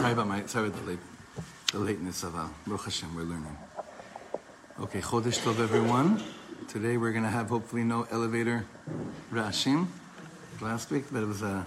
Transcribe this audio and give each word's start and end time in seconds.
Sorry 0.00 0.12
about 0.12 0.28
my 0.28 0.46
sorry 0.46 0.68
about 0.68 0.80
the 0.80 0.86
late 0.92 0.98
the 1.72 1.78
lateness 1.78 2.22
of 2.22 2.34
uh, 2.34 2.46
Baruch 2.66 2.84
Hashem. 2.84 3.14
We're 3.14 3.24
learning. 3.24 3.54
Okay, 4.80 5.02
Chodesh 5.02 5.40
Tov, 5.40 5.60
everyone. 5.60 6.22
Today 6.68 6.96
we're 6.96 7.12
to 7.12 7.28
have 7.28 7.50
hopefully 7.50 7.84
no 7.84 8.06
elevator 8.10 8.64
rashim. 9.30 9.88
Last 10.62 10.90
week, 10.90 11.04
it 11.12 11.26
was 11.26 11.42
a 11.42 11.66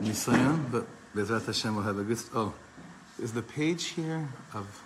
nisayon. 0.00 0.72
But 0.72 0.86
Bezrat 1.14 1.44
Hashem 1.44 1.76
will 1.76 1.82
have 1.82 1.98
a 1.98 2.02
good. 2.02 2.18
Oh, 2.34 2.54
is 3.22 3.34
the 3.34 3.42
page 3.42 3.88
here 3.88 4.26
of 4.54 4.82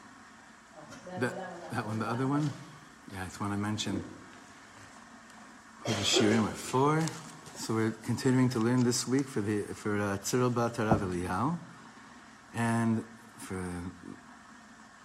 that 1.20 1.70
that 1.70 1.86
one 1.86 2.00
the 2.00 2.06
other 2.06 2.27
one? 2.27 2.50
Yeah, 3.12 3.25
it's 3.25 3.38
one 3.38 3.52
I 3.52 3.56
mentioned. 3.56 4.02
Shirim 5.86 6.43
are 6.43 6.48
four. 6.48 7.04
So 7.54 7.75
we're 7.75 7.93
continuing 8.02 8.48
to 8.48 8.59
learn 8.59 8.82
this 8.82 9.06
week 9.06 9.29
for 9.29 9.43
the 9.43 9.62
for 9.75 9.95
uh, 10.00 10.18
Tziril 10.18 10.52
Bat 10.52 10.79
Eliyahu, 10.79 11.56
and 12.55 13.05
for 13.36 13.63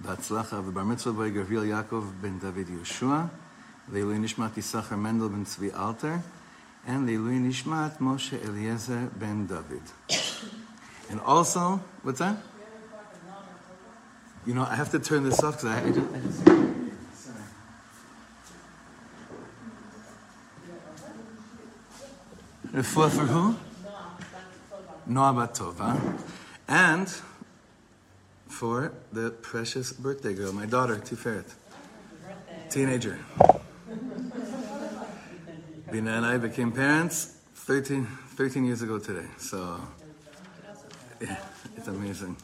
the 0.01 0.09
Atzlacha 0.09 0.53
of 0.53 0.65
the 0.65 0.71
Bar 0.71 0.85
Mitzvah 0.85 1.13
boy 1.13 1.31
Gavriel 1.31 1.65
Yaakov 1.65 2.21
ben 2.21 2.39
David 2.39 2.67
Yeshua, 2.67 3.29
Leilui 3.91 4.19
Nishmat 4.19 4.51
Yisachar 4.51 4.99
Mendel 4.99 5.29
ben 5.29 5.45
Tzvi 5.45 5.77
Alter, 5.77 6.21
and 6.85 7.07
Leilui 7.07 7.39
Nishmat 7.39 7.97
Moshe 7.99 8.43
Eliezer 8.43 9.09
ben 9.17 9.45
David. 9.45 9.81
And 11.09 11.19
also, 11.21 11.81
what's 12.01 12.19
that? 12.19 12.37
You 14.45 14.53
know, 14.53 14.63
I 14.63 14.75
have 14.75 14.91
to 14.91 14.99
turn 14.99 15.23
this 15.23 15.41
off 15.41 15.61
because 15.61 15.69
I, 15.69 15.87
I 15.87 15.91
just. 15.91 16.63
Refuah 22.73 23.09
for 23.11 23.21
who? 23.21 23.55
Noah 25.05 25.33
Batova. 25.33 26.19
And 26.67 27.07
for 28.53 28.93
the 29.11 29.31
precious 29.31 29.91
birthday 29.91 30.33
girl, 30.33 30.53
my 30.53 30.65
daughter, 30.65 30.95
Tiferet. 30.97 31.51
Teenager. 32.69 33.17
Bina 35.91 36.11
and 36.11 36.25
I 36.25 36.37
became 36.37 36.71
parents 36.71 37.37
13, 37.55 38.05
13 38.35 38.65
years 38.65 38.81
ago 38.81 38.99
today. 38.99 39.27
So, 39.37 39.79
yeah, 41.19 41.37
it's 41.75 41.87
amazing. 41.87 42.37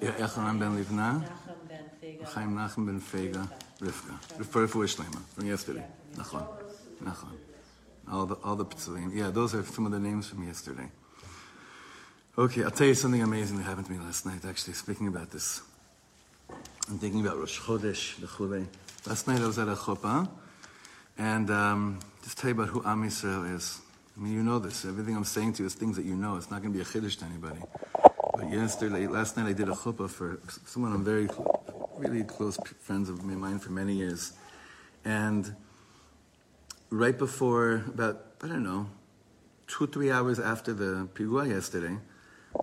Yeah, 0.00 0.10
Elchanan 0.12 0.58
ben 0.58 0.76
Livna, 0.76 1.24
Chaim 2.34 2.54
Nachum 2.56 2.86
ben 2.86 3.00
Fega, 3.00 3.48
Rivka. 3.80 4.18
Refuah 4.38 4.88
Shlema 4.88 5.22
from 5.34 5.46
yesterday. 5.46 5.84
Nachon. 6.16 6.46
Nachon. 7.02 7.36
All 8.10 8.26
the 8.26 8.34
all 8.42 8.56
the 8.56 8.64
Ptzulim. 8.64 9.14
Yeah, 9.14 9.30
those 9.30 9.54
are 9.54 9.62
some 9.62 9.86
of 9.86 9.92
the 9.92 10.00
names 10.00 10.28
from 10.28 10.44
yesterday. 10.44 10.88
Okay, 12.38 12.64
I'll 12.64 12.70
tell 12.70 12.86
you 12.86 12.94
something 12.94 13.22
amazing 13.22 13.58
that 13.58 13.64
happened 13.64 13.84
to 13.88 13.92
me 13.92 13.98
last 13.98 14.24
night. 14.24 14.42
Actually, 14.46 14.72
speaking 14.72 15.06
about 15.06 15.30
this, 15.30 15.60
I'm 16.88 16.98
thinking 16.98 17.20
about 17.20 17.36
Rosh 17.36 17.60
Chodesh, 17.60 18.18
the 18.20 18.26
Chulei. 18.26 18.66
Last 19.06 19.28
night 19.28 19.42
I 19.42 19.46
was 19.46 19.58
at 19.58 19.68
a 19.68 19.74
chuppah, 19.74 20.30
and 21.18 21.50
um, 21.50 22.00
just 22.22 22.38
tell 22.38 22.48
you 22.48 22.54
about 22.54 22.70
who 22.70 22.82
Am 22.86 23.04
Yisrael 23.04 23.54
is. 23.54 23.82
I 24.16 24.20
mean, 24.20 24.32
you 24.32 24.42
know 24.42 24.58
this. 24.58 24.86
Everything 24.86 25.14
I'm 25.14 25.24
saying 25.24 25.52
to 25.54 25.62
you 25.62 25.66
is 25.66 25.74
things 25.74 25.96
that 25.96 26.06
you 26.06 26.16
know. 26.16 26.36
It's 26.36 26.50
not 26.50 26.62
going 26.62 26.72
to 26.72 26.78
be 26.78 26.80
a 26.80 26.86
chiddush 26.86 27.18
to 27.18 27.26
anybody. 27.26 27.60
But 28.32 28.50
yesterday, 28.50 29.06
last 29.08 29.36
night, 29.36 29.48
I 29.48 29.52
did 29.52 29.68
a 29.68 29.72
chuppah 29.72 30.08
for 30.08 30.40
someone 30.64 30.94
I'm 30.94 31.04
very, 31.04 31.28
really 31.98 32.24
close 32.24 32.56
friends 32.80 33.10
of 33.10 33.22
mine 33.22 33.58
for 33.58 33.72
many 33.72 33.92
years, 33.92 34.32
and 35.04 35.54
right 36.88 37.18
before, 37.18 37.84
about, 37.88 38.24
I 38.42 38.48
don't 38.48 38.62
know, 38.62 38.86
two, 39.66 39.86
three 39.86 40.10
hours 40.10 40.40
after 40.40 40.72
the 40.72 41.06
pigua 41.12 41.46
yesterday, 41.46 41.98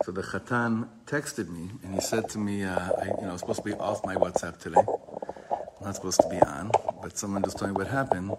so 0.03 0.11
the 0.11 0.21
Khatan 0.21 0.87
texted 1.05 1.49
me 1.49 1.69
and 1.83 1.93
he 1.93 2.01
said 2.01 2.29
to 2.29 2.37
me, 2.37 2.63
uh, 2.63 2.75
I, 2.77 3.05
you 3.05 3.21
know, 3.21 3.29
I 3.29 3.31
was 3.33 3.41
supposed 3.41 3.63
to 3.63 3.65
be 3.65 3.73
off 3.73 4.05
my 4.05 4.15
WhatsApp 4.15 4.59
today. 4.59 4.81
I'm 4.81 5.85
not 5.85 5.95
supposed 5.95 6.21
to 6.21 6.29
be 6.29 6.39
on, 6.41 6.71
but 7.01 7.17
someone 7.17 7.43
just 7.43 7.57
told 7.57 7.71
me 7.71 7.77
what 7.77 7.87
happened, 7.87 8.35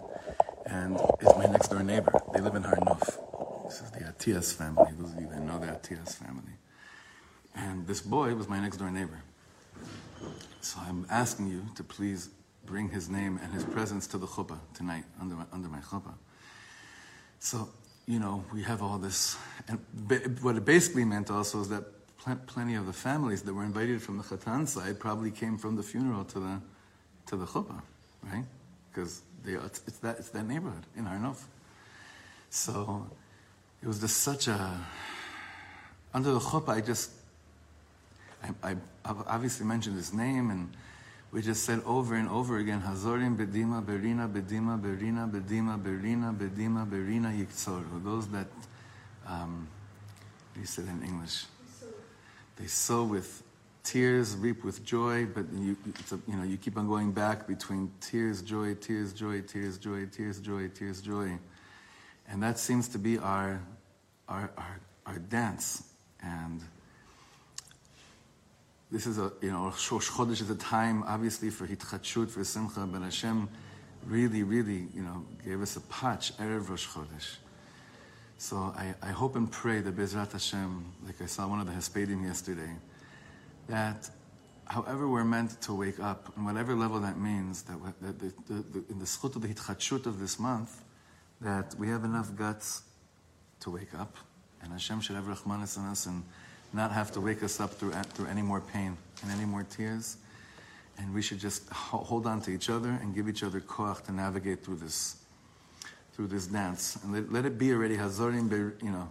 and 0.65 0.99
it's 1.19 1.35
my 1.37 1.45
next 1.45 1.69
door 1.69 1.83
neighbor. 1.83 2.13
They 2.33 2.39
live 2.39 2.55
in 2.55 2.63
Har 2.63 2.75
Nof. 2.77 3.67
This 3.67 3.81
is 3.81 3.91
the 3.91 4.07
Atias 4.07 4.53
family. 4.53 4.91
Those 4.97 5.13
of 5.13 5.21
you 5.21 5.27
that 5.29 5.41
know 5.41 5.57
the 5.59 5.71
Atias 5.71 6.15
family. 6.15 6.53
And 7.55 7.87
this 7.87 8.01
boy 8.01 8.35
was 8.35 8.47
my 8.47 8.59
next 8.59 8.77
door 8.77 8.91
neighbor. 8.91 9.23
So 10.61 10.79
I'm 10.87 11.05
asking 11.09 11.47
you 11.47 11.65
to 11.75 11.83
please 11.83 12.29
bring 12.65 12.89
his 12.89 13.09
name 13.09 13.39
and 13.43 13.53
his 13.53 13.63
presence 13.63 14.07
to 14.07 14.17
the 14.17 14.27
chuppah 14.27 14.59
tonight 14.73 15.05
under 15.19 15.35
my, 15.35 15.45
under 15.51 15.67
my 15.67 15.79
chuppah. 15.79 16.13
So, 17.39 17.69
you 18.11 18.19
know, 18.19 18.43
we 18.53 18.61
have 18.63 18.83
all 18.83 18.97
this. 18.97 19.37
And 19.69 19.79
what 20.41 20.57
it 20.57 20.65
basically 20.65 21.05
meant 21.05 21.31
also 21.31 21.61
is 21.61 21.69
that 21.69 21.85
pl- 22.17 22.41
plenty 22.45 22.75
of 22.75 22.85
the 22.85 22.91
families 22.91 23.41
that 23.43 23.53
were 23.53 23.63
invited 23.63 24.01
from 24.01 24.17
the 24.17 24.23
Khatan 24.23 24.67
side 24.67 24.99
probably 24.99 25.31
came 25.31 25.57
from 25.57 25.77
the 25.77 25.83
funeral 25.83 26.25
to 26.25 26.39
the, 26.41 26.61
to 27.27 27.37
the 27.37 27.45
chuppah, 27.45 27.81
right? 28.23 28.43
Because 28.89 29.21
it's, 29.45 29.81
it's, 29.87 29.99
that, 29.99 30.19
it's 30.19 30.29
that 30.31 30.45
neighborhood 30.45 30.85
in 30.97 31.05
Har 31.05 31.15
Nof. 31.15 31.37
So 32.49 33.09
it 33.81 33.87
was 33.87 34.01
just 34.01 34.17
such 34.17 34.49
a. 34.49 34.85
Under 36.13 36.33
the 36.33 36.39
chuppah, 36.39 36.75
I 36.75 36.81
just. 36.81 37.11
I, 38.61 38.71
I 38.71 38.75
obviously 39.05 39.65
mentioned 39.65 39.95
his 39.95 40.13
name 40.13 40.49
and 40.49 40.75
we 41.31 41.41
just 41.41 41.63
said 41.63 41.81
over 41.85 42.15
and 42.15 42.27
over 42.27 42.57
again, 42.57 42.81
Hazorim 42.81 43.37
bedima 43.37 43.83
berina 43.83 44.29
bedima 44.29 44.79
berina 44.79 45.31
bedima 45.31 45.81
berina 45.81 46.35
bedima 46.35 46.85
berina 46.85 47.31
yikzoru. 47.31 48.03
Those 48.03 48.27
that, 48.29 48.47
um, 49.25 49.67
you 50.59 50.65
said 50.65 50.85
in 50.85 51.01
English, 51.03 51.45
they 52.57 52.67
sow 52.67 53.05
with 53.05 53.43
tears, 53.83 54.35
reap 54.35 54.63
with 54.63 54.83
joy, 54.83 55.25
but 55.25 55.45
you, 55.53 55.77
a, 56.11 56.15
you 56.29 56.35
know, 56.35 56.43
you 56.43 56.57
keep 56.57 56.77
on 56.77 56.87
going 56.87 57.13
back 57.13 57.47
between 57.47 57.89
tears, 58.01 58.41
joy, 58.41 58.73
tears, 58.75 59.13
joy, 59.13 59.41
tears, 59.41 59.77
joy, 59.77 60.05
tears, 60.05 60.39
joy, 60.39 60.67
tears, 60.67 61.01
joy. 61.01 61.39
And 62.27 62.43
that 62.43 62.59
seems 62.59 62.89
to 62.89 62.99
be 62.99 63.17
our, 63.17 63.61
our, 64.27 64.51
our, 64.57 64.79
our 65.05 65.17
dance. 65.17 65.83
And 66.21 66.61
this 68.91 69.07
is 69.07 69.17
a, 69.17 69.31
you 69.41 69.51
know, 69.51 69.65
Rosh 69.65 70.09
Chodesh 70.09 70.41
is 70.41 70.49
a 70.49 70.55
time, 70.55 71.03
obviously, 71.03 71.49
for 71.49 71.65
Hitchachut, 71.65 72.29
for 72.29 72.43
Simcha, 72.43 72.81
but 72.81 73.01
Hashem 73.01 73.47
really, 74.05 74.43
really, 74.43 74.87
you 74.93 75.01
know, 75.01 75.25
gave 75.45 75.61
us 75.61 75.77
a 75.77 75.81
patch, 75.81 76.35
Erev 76.37 76.69
Rosh 76.69 76.87
Chodesh. 76.87 77.37
So 78.37 78.57
I, 78.57 78.93
I 79.01 79.09
hope 79.11 79.35
and 79.35 79.49
pray 79.49 79.79
that 79.79 79.95
Bezrat 79.95 80.33
Hashem, 80.33 80.83
like 81.05 81.21
I 81.21 81.27
saw 81.27 81.47
one 81.47 81.61
of 81.61 81.67
the 81.67 81.73
Hespedim 81.73 82.25
yesterday, 82.25 82.71
that 83.67 84.09
however 84.65 85.07
we're 85.07 85.23
meant 85.23 85.61
to 85.61 85.73
wake 85.73 85.99
up, 85.99 86.33
on 86.35 86.43
whatever 86.43 86.75
level 86.75 86.99
that 86.99 87.17
means, 87.17 87.61
that, 87.63 87.77
that 88.01 88.19
the, 88.19 88.33
the, 88.47 88.61
the, 88.61 88.83
in 88.89 88.99
the 88.99 89.05
schut 89.05 89.35
of 89.35 89.41
the 89.41 89.47
Hitchachut 89.47 90.05
of 90.05 90.19
this 90.19 90.37
month, 90.37 90.83
that 91.39 91.75
we 91.75 91.87
have 91.87 92.03
enough 92.03 92.35
guts 92.35 92.81
to 93.61 93.69
wake 93.69 93.93
up, 93.97 94.17
and 94.61 94.71
Hashem 94.73 95.01
should 95.01 95.15
have 95.15 95.25
Rahmanas 95.25 95.77
on 95.77 95.85
us 95.85 96.07
and 96.07 96.23
not 96.73 96.91
have 96.91 97.11
to 97.13 97.21
wake 97.21 97.43
us 97.43 97.59
up 97.59 97.71
through, 97.71 97.91
through 97.91 98.27
any 98.27 98.41
more 98.41 98.61
pain 98.61 98.97
and 99.21 99.31
any 99.31 99.45
more 99.45 99.63
tears. 99.63 100.17
And 100.97 101.13
we 101.13 101.21
should 101.21 101.39
just 101.39 101.69
hold 101.69 102.27
on 102.27 102.41
to 102.41 102.51
each 102.51 102.69
other 102.69 102.89
and 102.89 103.15
give 103.15 103.27
each 103.27 103.43
other 103.43 103.59
koach 103.59 104.03
to 104.05 104.11
navigate 104.11 104.63
through 104.63 104.77
this, 104.77 105.17
through 106.13 106.27
this 106.27 106.47
dance. 106.47 106.97
And 107.03 107.13
let, 107.13 107.31
let 107.31 107.45
it 107.45 107.57
be 107.57 107.71
already 107.71 107.97
hazorim, 107.97 108.49
be, 108.49 108.85
you 108.85 108.91
know, 108.91 109.09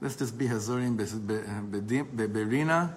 let's 0.00 0.16
just 0.16 0.36
be 0.36 0.46
hazorim 0.46 0.96
berina, 0.96 2.92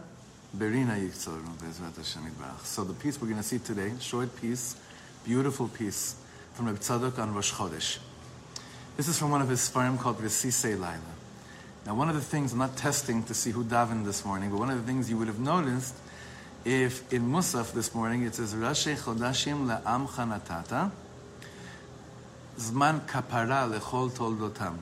berina 0.58 0.98
yitzorun 1.00 1.56
bezrat 1.58 1.96
Hashem 1.96 2.32
So 2.64 2.84
the 2.84 2.94
piece 2.94 3.22
we're 3.22 3.30
going 3.30 3.42
to 3.42 3.48
see 3.48 3.60
today, 3.60 3.94
short 4.00 4.36
piece, 4.42 4.76
beautiful 5.24 5.68
piece 5.68 6.16
from 6.54 6.66
Reb 6.68 6.80
Tzadok 6.80 7.18
on 7.20 7.34
Rosh 7.34 7.54
Chodesh. 7.54 8.00
This 8.98 9.08
is 9.08 9.18
from 9.18 9.32
one 9.32 9.42
of 9.42 9.50
his 9.50 9.70
farm 9.70 9.98
called 9.98 10.20
Resisei 10.20 10.78
Laila. 10.78 11.00
Now, 11.86 11.96
one 11.96 12.10
of 12.10 12.16
the 12.16 12.22
things, 12.22 12.54
I'm 12.54 12.60
not 12.60 12.78
testing 12.78 13.24
to 13.24 13.34
see 13.34 13.50
who 13.50 13.64
davened 13.64 14.06
this 14.06 14.24
morning, 14.24 14.52
but 14.52 14.60
one 14.60 14.70
of 14.70 14.78
the 14.78 14.84
things 14.84 15.10
you 15.10 15.18
would 15.18 15.28
have 15.28 15.40
noticed, 15.40 15.96
if 16.64 17.12
in 17.12 17.28
Musaf 17.28 17.74
this 17.74 17.96
morning 17.96 18.22
it 18.22 18.36
says, 18.36 18.54
Roshei 18.54 18.96
Chodashim 18.96 19.66
la'am 19.66 20.08
chanatata, 20.08 20.92
Zman 22.58 23.02
kapara 23.08 23.68
lechol 23.68 24.12
toldotam. 24.12 24.78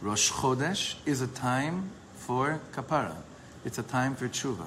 Rosh 0.00 0.30
Chodesh 0.32 0.94
is 1.04 1.20
a 1.20 1.26
time 1.26 1.90
for 2.14 2.60
kapara. 2.72 3.16
It's 3.66 3.76
a 3.76 3.82
time 3.82 4.14
for 4.14 4.26
tshuva. 4.28 4.66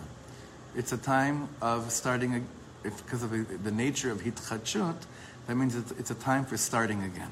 It's 0.75 0.91
a 0.91 0.97
time 0.97 1.49
of 1.59 1.91
starting, 1.91 2.35
a, 2.35 2.87
if, 2.87 3.03
because 3.03 3.23
of 3.23 3.63
the 3.63 3.71
nature 3.71 4.11
of 4.11 4.21
hitchachut, 4.21 4.97
that 5.47 5.55
means 5.55 5.75
it's, 5.75 5.91
it's 5.93 6.11
a 6.11 6.15
time 6.15 6.45
for 6.45 6.55
starting 6.55 7.01
again. 7.01 7.31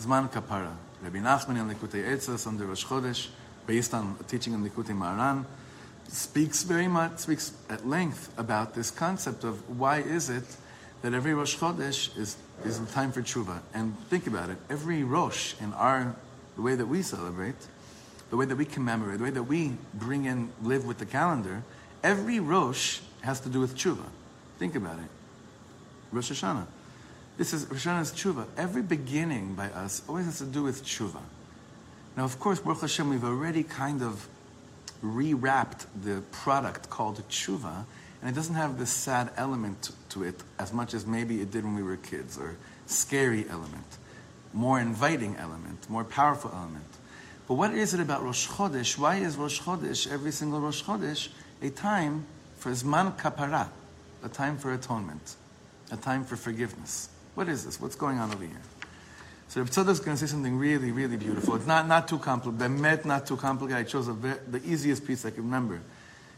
Zman 0.00 0.28
kapara. 0.32 0.74
Rabbi 1.02 1.18
Nachman 1.18 1.58
in 1.58 1.74
Likutei 1.74 2.46
on 2.46 2.58
the 2.58 2.66
Rosh 2.66 2.84
Chodesh, 2.84 3.28
based 3.66 3.94
on 3.94 4.16
teaching 4.28 4.52
in 4.52 4.62
Likutei 4.62 4.96
Moharan, 4.96 5.46
speaks 6.08 6.62
very 6.62 6.88
much, 6.88 7.18
speaks 7.18 7.52
at 7.70 7.86
length 7.86 8.32
about 8.36 8.74
this 8.74 8.90
concept 8.90 9.44
of 9.44 9.78
why 9.78 9.98
is 9.98 10.28
it 10.28 10.44
that 11.02 11.14
every 11.14 11.32
Rosh 11.32 11.56
Chodesh 11.56 12.16
is, 12.18 12.36
is 12.64 12.78
a 12.78 12.86
time 12.86 13.12
for 13.12 13.22
tshuva. 13.22 13.60
And 13.72 13.96
think 14.08 14.26
about 14.26 14.50
it, 14.50 14.58
every 14.68 15.02
Rosh 15.02 15.54
in 15.60 15.72
our, 15.72 16.14
the 16.56 16.62
way 16.62 16.74
that 16.74 16.86
we 16.86 17.00
celebrate, 17.00 17.54
the 18.28 18.36
way 18.36 18.44
that 18.44 18.56
we 18.56 18.66
commemorate, 18.66 19.18
the 19.18 19.24
way 19.24 19.30
that 19.30 19.44
we 19.44 19.76
bring 19.94 20.26
in, 20.26 20.50
live 20.62 20.84
with 20.84 20.98
the 20.98 21.06
calendar, 21.06 21.62
every 22.02 22.40
Rosh 22.40 23.00
has 23.22 23.40
to 23.40 23.48
do 23.48 23.60
with 23.60 23.74
tshuva. 23.76 24.04
Think 24.58 24.74
about 24.74 24.98
it. 24.98 25.08
Rosh 26.12 26.30
Hashanah. 26.30 26.66
This 27.40 27.54
is 27.54 27.64
Rosh 27.70 27.86
Hashanah's 27.86 28.12
tshuva. 28.12 28.46
Every 28.58 28.82
beginning 28.82 29.54
by 29.54 29.70
us 29.70 30.02
always 30.06 30.26
has 30.26 30.40
to 30.40 30.44
do 30.44 30.62
with 30.62 30.84
tshuva. 30.84 31.22
Now, 32.14 32.24
of 32.24 32.38
course, 32.38 32.60
Baruch 32.60 32.82
Hashem, 32.82 33.08
we've 33.08 33.24
already 33.24 33.62
kind 33.62 34.02
of 34.02 34.28
rewrapped 35.02 35.86
the 36.04 36.20
product 36.32 36.90
called 36.90 37.26
tshuva, 37.30 37.86
and 38.20 38.30
it 38.30 38.34
doesn't 38.34 38.56
have 38.56 38.78
this 38.78 38.90
sad 38.90 39.30
element 39.38 39.90
to 40.10 40.22
it 40.22 40.42
as 40.58 40.74
much 40.74 40.92
as 40.92 41.06
maybe 41.06 41.40
it 41.40 41.50
did 41.50 41.64
when 41.64 41.74
we 41.74 41.82
were 41.82 41.96
kids, 41.96 42.36
or 42.36 42.58
scary 42.84 43.48
element, 43.48 43.86
more 44.52 44.78
inviting 44.78 45.34
element, 45.36 45.88
more 45.88 46.04
powerful 46.04 46.50
element. 46.52 46.84
But 47.48 47.54
what 47.54 47.72
is 47.72 47.94
it 47.94 48.00
about 48.00 48.22
Rosh 48.22 48.48
Chodesh? 48.48 48.98
Why 48.98 49.16
is 49.16 49.38
Rosh 49.38 49.62
Chodesh, 49.62 50.12
every 50.12 50.32
single 50.32 50.60
Rosh 50.60 50.82
Chodesh, 50.82 51.30
a 51.62 51.70
time 51.70 52.26
for 52.58 52.70
Zman 52.72 53.16
Kapara, 53.16 53.70
a 54.22 54.28
time 54.28 54.58
for 54.58 54.74
atonement, 54.74 55.36
a 55.90 55.96
time 55.96 56.26
for 56.26 56.36
forgiveness? 56.36 57.08
What 57.34 57.48
is 57.48 57.64
this? 57.64 57.80
What's 57.80 57.96
going 57.96 58.18
on 58.18 58.32
over 58.32 58.44
here? 58.44 58.60
So 59.48 59.60
Reb 59.60 59.70
Tzadok 59.70 59.90
is 59.90 60.00
going 60.00 60.16
to 60.16 60.26
say 60.26 60.30
something 60.30 60.56
really, 60.56 60.92
really 60.92 61.16
beautiful. 61.16 61.56
It's 61.56 61.66
not, 61.66 61.88
not 61.88 62.06
too 62.06 62.18
complicated. 62.18 62.70
met 62.70 63.04
not 63.04 63.26
too 63.26 63.36
complicated. 63.36 63.84
I 63.84 63.88
chose 63.88 64.06
the 64.06 64.60
easiest 64.64 65.04
piece 65.06 65.24
I 65.24 65.30
can 65.30 65.42
remember. 65.42 65.80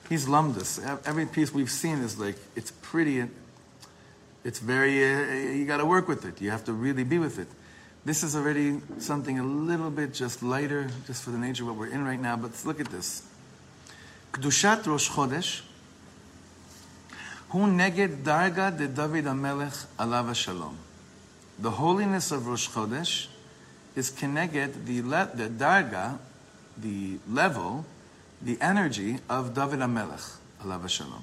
He's 0.08 0.26
lummed 0.26 0.56
us. 0.56 0.80
Every 1.04 1.26
piece 1.26 1.52
we've 1.52 1.70
seen 1.70 1.98
is 1.98 2.18
like, 2.18 2.36
it's 2.56 2.70
pretty, 2.70 3.24
it's 4.44 4.58
very, 4.58 5.04
uh, 5.04 5.52
you 5.52 5.66
got 5.66 5.76
to 5.76 5.84
work 5.84 6.08
with 6.08 6.24
it. 6.24 6.40
You 6.40 6.50
have 6.50 6.64
to 6.64 6.72
really 6.72 7.04
be 7.04 7.18
with 7.18 7.38
it. 7.38 7.48
This 8.04 8.22
is 8.22 8.34
already 8.34 8.80
something 8.98 9.38
a 9.38 9.44
little 9.44 9.90
bit 9.90 10.12
just 10.12 10.42
lighter, 10.42 10.88
just 11.06 11.22
for 11.22 11.30
the 11.30 11.38
nature 11.38 11.62
of 11.64 11.68
what 11.68 11.76
we're 11.76 11.92
in 11.92 12.04
right 12.04 12.20
now. 12.20 12.36
But 12.36 12.64
look 12.64 12.80
at 12.80 12.88
this. 12.88 13.22
Kedushat 14.32 14.86
Rosh 14.86 15.10
Chodesh, 15.10 15.60
hu 17.52 17.66
neged 17.66 18.24
darga 18.24 18.76
de 18.76 18.88
David 18.88 19.24
HaMelech 19.24 19.86
alav 19.98 20.34
shalom 20.34 20.78
the 21.58 21.70
holiness 21.70 22.32
of 22.32 22.46
Rosh 22.46 22.68
Chodesh 22.68 23.28
is 23.94 24.10
connected 24.10 24.86
the, 24.86 25.02
le- 25.02 25.30
the 25.34 25.48
darga, 25.48 26.18
the 26.76 27.18
level, 27.28 27.84
the 28.40 28.58
energy 28.60 29.18
of 29.28 29.54
David 29.54 29.78
HaMelech, 29.80 30.36
alav 30.64 30.88
shalom. 30.88 31.22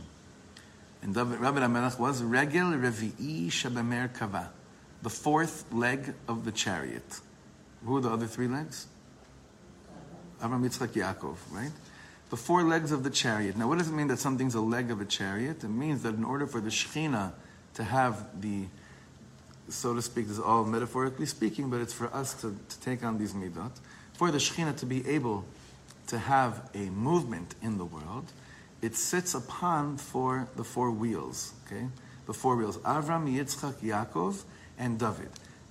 And 1.01 1.13
David, 1.13 1.41
David 1.41 1.63
HaMelech 1.63 1.99
was 1.99 2.23
Regel 2.23 2.71
Revi'i 2.71 3.47
sheba'Merkava, 3.47 4.47
the 5.01 5.09
fourth 5.09 5.65
leg 5.73 6.13
of 6.27 6.45
the 6.45 6.51
chariot. 6.51 7.19
Who 7.85 7.97
are 7.97 8.01
the 8.01 8.09
other 8.09 8.27
three 8.27 8.47
legs? 8.47 8.87
Abraham, 10.41 10.63
Yitzchak, 10.63 10.89
Yaakov, 10.89 11.37
right? 11.51 11.71
The 12.29 12.37
four 12.37 12.63
legs 12.63 12.91
of 12.91 13.03
the 13.03 13.09
chariot. 13.09 13.57
Now, 13.57 13.67
what 13.67 13.79
does 13.79 13.89
it 13.89 13.93
mean 13.93 14.07
that 14.07 14.19
something's 14.19 14.55
a 14.55 14.61
leg 14.61 14.91
of 14.91 15.01
a 15.01 15.05
chariot? 15.05 15.63
It 15.63 15.69
means 15.69 16.03
that 16.03 16.13
in 16.13 16.23
order 16.23 16.45
for 16.45 16.61
the 16.61 16.69
Shekhinah 16.69 17.31
to 17.75 17.83
have 17.83 18.41
the 18.41 18.65
so 19.69 19.93
to 19.93 20.01
speak, 20.01 20.27
this 20.27 20.37
is 20.37 20.43
all 20.43 20.65
metaphorically 20.65 21.25
speaking, 21.25 21.69
but 21.69 21.79
it's 21.79 21.93
for 21.93 22.13
us 22.13 22.33
to, 22.41 22.55
to 22.69 22.79
take 22.81 23.03
on 23.03 23.17
these 23.17 23.33
midot, 23.33 23.71
for 24.13 24.31
the 24.31 24.37
Shekhinah 24.37 24.77
to 24.77 24.85
be 24.85 25.07
able 25.07 25.45
to 26.07 26.17
have 26.17 26.69
a 26.73 26.89
movement 26.89 27.55
in 27.61 27.77
the 27.77 27.85
world, 27.85 28.31
it 28.81 28.95
sits 28.95 29.33
upon 29.33 29.97
for 29.97 30.47
the 30.55 30.63
four 30.63 30.91
wheels, 30.91 31.53
okay? 31.65 31.87
The 32.25 32.33
four 32.33 32.55
wheels, 32.55 32.77
Avram, 32.79 33.31
Yitzchak, 33.31 33.75
Yaakov, 33.75 34.43
and 34.77 34.99
David. 34.99 35.29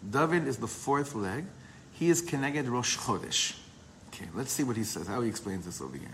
David 0.08 0.46
is 0.46 0.58
the 0.58 0.68
fourth 0.68 1.14
leg. 1.14 1.44
He 1.92 2.10
is 2.10 2.20
connected 2.20 2.68
Rosh 2.68 2.96
Chodesh. 2.96 3.56
Okay, 4.08 4.26
let's 4.34 4.52
see 4.52 4.62
what 4.62 4.76
he 4.76 4.84
says, 4.84 5.06
how 5.06 5.20
he 5.22 5.28
explains 5.28 5.64
this 5.64 5.80
over 5.80 5.96
here. 5.96 6.08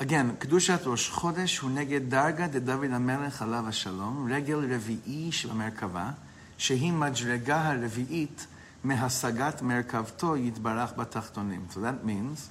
Again, 0.00 0.36
Kedushat 0.36 0.86
Rosh 0.86 1.10
Chodesh 1.10 1.58
hu 1.58 1.68
neged 1.70 2.08
darga 2.08 2.48
de 2.48 2.60
David 2.60 2.92
HaMelech 2.92 3.38
alav 3.38 3.64
ha-shalom, 3.64 4.30
regel 4.30 4.60
revi'i 4.60 5.32
shel 5.32 5.50
merkava, 5.50 6.14
shehi 6.56 6.92
madrega 6.92 7.60
ha-revi'it 7.64 8.46
mehasagat 8.84 9.60
merkavto 9.60 10.38
yitbarach 10.38 10.94
batachtonim. 10.94 11.72
So 11.72 11.80
that 11.80 12.04
means, 12.04 12.48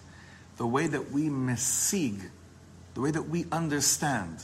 the 0.57 0.67
way 0.67 0.87
that 0.87 1.09
we 1.11 1.29
mesig, 1.29 2.19
the 2.95 2.99
way 2.99 3.11
that 3.11 3.29
we 3.29 3.45
understand 3.49 4.43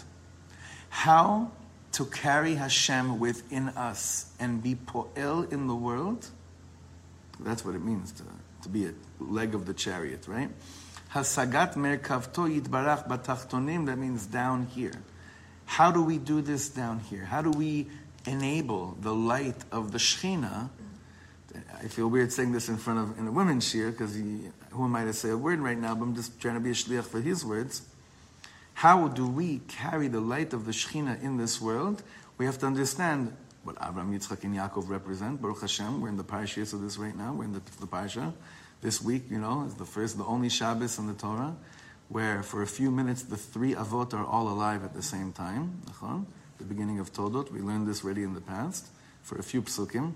how 0.87 1.51
to 1.91 2.05
carry 2.05 2.55
Hashem 2.55 3.19
within 3.19 3.67
us 3.69 4.31
and 4.39 4.63
be 4.63 4.75
po'el 4.75 5.51
in 5.51 5.67
the 5.67 5.75
world, 5.75 6.25
that's 7.37 7.65
what 7.65 7.75
it 7.75 7.83
means 7.83 8.13
to, 8.13 8.23
to 8.61 8.69
be 8.69 8.85
a 8.85 8.93
leg 9.19 9.55
of 9.55 9.65
the 9.65 9.73
chariot, 9.73 10.25
right? 10.25 10.49
Hasagat 11.13 11.75
merkavto 11.75 12.49
yitbarach 12.49 13.07
batachtonim, 13.07 13.85
that 13.85 13.97
means 13.97 14.25
down 14.25 14.67
here. 14.67 14.93
How 15.65 15.91
do 15.91 16.03
we 16.03 16.17
do 16.17 16.41
this 16.41 16.69
down 16.69 16.99
here? 16.99 17.25
How 17.25 17.41
do 17.41 17.51
we 17.51 17.87
enable 18.25 18.97
the 19.01 19.13
light 19.13 19.57
of 19.71 19.91
the 19.91 19.97
Shekhinah. 19.97 20.69
I 21.79 21.87
feel 21.87 22.07
weird 22.07 22.31
saying 22.31 22.51
this 22.51 22.69
in 22.69 22.77
front 22.77 22.99
of 22.99 23.19
in 23.19 23.27
a 23.27 23.31
women's 23.31 23.67
shir 23.67 23.91
because 23.91 24.15
who 24.15 24.83
am 24.83 24.95
I 24.95 25.03
to 25.03 25.13
say 25.13 25.29
a 25.29 25.37
word 25.37 25.59
right 25.59 25.77
now? 25.77 25.93
But 25.93 26.05
I'm 26.05 26.15
just 26.15 26.39
trying 26.39 26.55
to 26.55 26.59
be 26.59 26.71
a 26.71 26.73
shliach 26.73 27.03
for 27.03 27.21
his 27.21 27.45
words. 27.45 27.83
How 28.73 29.07
do 29.07 29.27
we 29.27 29.59
carry 29.67 30.07
the 30.07 30.19
light 30.19 30.53
of 30.53 30.65
the 30.65 30.71
Shekhinah 30.71 31.21
in 31.21 31.37
this 31.37 31.61
world? 31.61 32.01
We 32.39 32.45
have 32.45 32.57
to 32.59 32.65
understand 32.65 33.35
what 33.63 33.75
Abraham, 33.75 34.17
Yitzchak, 34.17 34.43
and 34.43 34.55
Yaakov 34.55 34.89
represent. 34.89 35.41
Baruch 35.41 35.61
Hashem, 35.61 36.01
we're 36.01 36.09
in 36.09 36.17
the 36.17 36.23
parashas 36.23 36.73
of 36.73 36.81
this 36.81 36.97
right 36.97 37.15
now. 37.15 37.33
We're 37.33 37.45
in 37.45 37.53
the, 37.53 37.61
the 37.79 37.85
parasha. 37.85 38.33
This 38.83 39.01
week, 39.01 39.31
you 39.31 39.39
know, 39.39 39.63
is 39.65 39.75
the 39.75 39.85
first, 39.85 40.17
the 40.17 40.25
only 40.25 40.49
Shabbos 40.49 40.99
in 40.99 41.07
the 41.07 41.13
Torah, 41.13 41.55
where 42.09 42.43
for 42.43 42.61
a 42.61 42.67
few 42.67 42.91
minutes 42.91 43.23
the 43.23 43.37
three 43.37 43.73
avot 43.73 44.13
are 44.13 44.25
all 44.25 44.49
alive 44.49 44.83
at 44.83 44.93
the 44.93 45.01
same 45.01 45.31
time 45.31 45.81
uh-huh, 45.87 46.17
the 46.57 46.65
beginning 46.65 46.99
of 46.99 47.13
Toldot. 47.13 47.49
We 47.49 47.61
learned 47.61 47.87
this 47.87 48.03
already 48.03 48.23
in 48.23 48.33
the 48.33 48.41
past 48.41 48.89
for 49.21 49.37
a 49.37 49.41
few 49.41 49.61
psukim. 49.61 50.11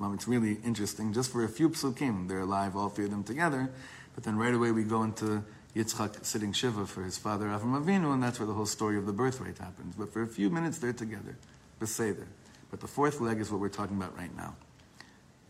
It's 0.00 0.26
really 0.26 0.56
interesting. 0.64 1.12
Just 1.12 1.30
for 1.30 1.44
a 1.44 1.48
few 1.50 1.68
psukim, 1.68 2.28
they're 2.28 2.40
alive, 2.40 2.76
all 2.76 2.88
three 2.88 3.04
of 3.04 3.10
them 3.10 3.24
together. 3.24 3.70
But 4.14 4.24
then 4.24 4.38
right 4.38 4.54
away 4.54 4.72
we 4.72 4.84
go 4.84 5.02
into 5.02 5.44
Yitzchak 5.76 6.24
sitting 6.24 6.54
Shiva 6.54 6.86
for 6.86 7.02
his 7.02 7.18
father 7.18 7.48
Avram 7.48 7.78
Avinu, 7.78 8.14
and 8.14 8.22
that's 8.22 8.40
where 8.40 8.46
the 8.46 8.54
whole 8.54 8.64
story 8.64 8.96
of 8.96 9.04
the 9.04 9.12
birthright 9.12 9.58
happens. 9.58 9.96
But 9.96 10.14
for 10.14 10.22
a 10.22 10.26
few 10.26 10.48
minutes 10.48 10.78
they're 10.78 10.94
together, 10.94 11.36
Beseder. 11.78 12.24
But 12.70 12.80
the 12.80 12.88
fourth 12.88 13.20
leg 13.20 13.38
is 13.38 13.50
what 13.50 13.60
we're 13.60 13.68
talking 13.68 13.98
about 13.98 14.16
right 14.16 14.34
now. 14.34 14.56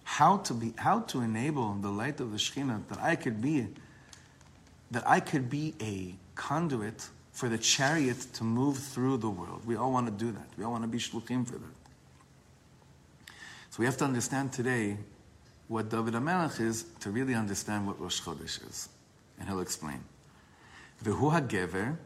How 0.08 0.38
to 0.38 0.54
be, 0.54 0.72
how 0.78 1.00
to 1.00 1.20
enable 1.20 1.74
the 1.74 1.90
light 1.90 2.18
of 2.18 2.32
the 2.32 2.38
Shekhinah 2.38 2.88
that 2.88 2.98
I 2.98 3.14
could 3.14 3.42
be, 3.42 3.66
that 4.90 5.06
I 5.06 5.20
could 5.20 5.50
be 5.50 5.74
a 5.82 6.14
conduit 6.34 7.10
for 7.30 7.50
the 7.50 7.58
chariot 7.58 8.18
to 8.32 8.42
move 8.42 8.78
through 8.78 9.18
the 9.18 9.28
world. 9.28 9.66
We 9.66 9.76
all 9.76 9.92
want 9.92 10.06
to 10.06 10.24
do 10.24 10.32
that. 10.32 10.48
We 10.56 10.64
all 10.64 10.72
want 10.72 10.84
to 10.84 10.88
be 10.88 10.96
shluchim 10.96 11.46
for 11.46 11.58
that. 11.58 11.76
So 13.68 13.80
we 13.80 13.84
have 13.84 13.98
to 13.98 14.06
understand 14.06 14.50
today 14.50 14.96
what 15.68 15.90
David 15.90 16.14
HaMelech 16.14 16.58
is 16.58 16.86
to 17.00 17.10
really 17.10 17.34
understand 17.34 17.86
what 17.86 18.00
Rosh 18.00 18.22
Chodesh 18.22 18.66
is. 18.66 18.88
And 19.38 19.46
he'll 19.46 19.60
explain. 19.60 20.02
V'hu 21.04 21.30
ha'gever 21.30 21.98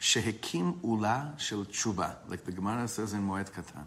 shehekim 0.00 0.84
ula 0.84 1.34
shel 1.36 1.64
tshuva, 1.64 2.14
like 2.28 2.44
the 2.44 2.52
Gemara 2.52 2.86
says 2.86 3.12
in 3.12 3.28
Moed 3.28 3.50
Katan. 3.50 3.86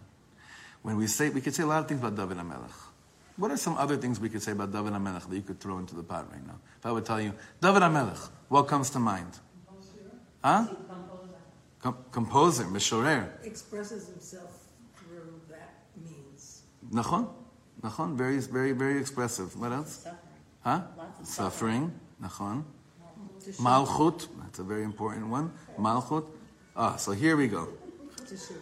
When 0.81 0.97
we 0.97 1.07
say, 1.07 1.29
we 1.29 1.39
could 1.39 1.55
say 1.55 1.63
a 1.63 1.65
lot 1.65 1.79
of 1.79 1.87
things 1.87 2.01
about 2.01 2.17
David 2.17 2.37
HaMelech. 2.43 2.89
What 3.35 3.51
are 3.51 3.57
some 3.57 3.77
other 3.77 3.97
things 3.97 4.19
we 4.19 4.29
could 4.29 4.43
say 4.43 4.51
about 4.51 4.71
David 4.71 4.93
HaMelech 4.93 5.27
that 5.27 5.35
you 5.35 5.41
could 5.41 5.59
throw 5.59 5.79
into 5.79 5.95
the 5.95 6.03
pot 6.03 6.31
right 6.31 6.45
now? 6.45 6.59
If 6.77 6.85
I 6.85 6.91
would 6.91 7.05
tell 7.05 7.19
you, 7.19 7.33
David 7.61 7.81
HaMelech, 7.81 8.29
what 8.49 8.67
comes 8.67 8.89
to 8.91 8.99
mind? 8.99 9.39
Huh? 10.43 10.67
Com- 11.79 11.97
composer, 12.11 12.65
Mishorer. 12.65 13.29
Expresses 13.43 14.07
himself 14.07 14.67
through 14.97 15.41
that 15.49 15.73
means. 16.01 16.61
Nachon? 16.91 17.27
Nachon, 17.81 18.15
very, 18.15 18.37
very, 18.39 18.71
very 18.71 18.99
expressive. 18.99 19.59
What 19.59 19.71
else? 19.71 20.03
Suffering. 20.03 20.17
Huh? 20.61 20.81
Lots 20.97 21.19
of 21.19 21.27
Suffering. 21.27 21.99
Nachon. 22.21 22.63
Malchut, 23.59 24.27
that's 24.41 24.59
a 24.59 24.63
very 24.63 24.83
important 24.83 25.27
one. 25.27 25.51
Malchut. 25.77 26.25
Ah, 26.75 26.95
so 26.95 27.11
here 27.11 27.35
we 27.35 27.47
go. 27.47 27.67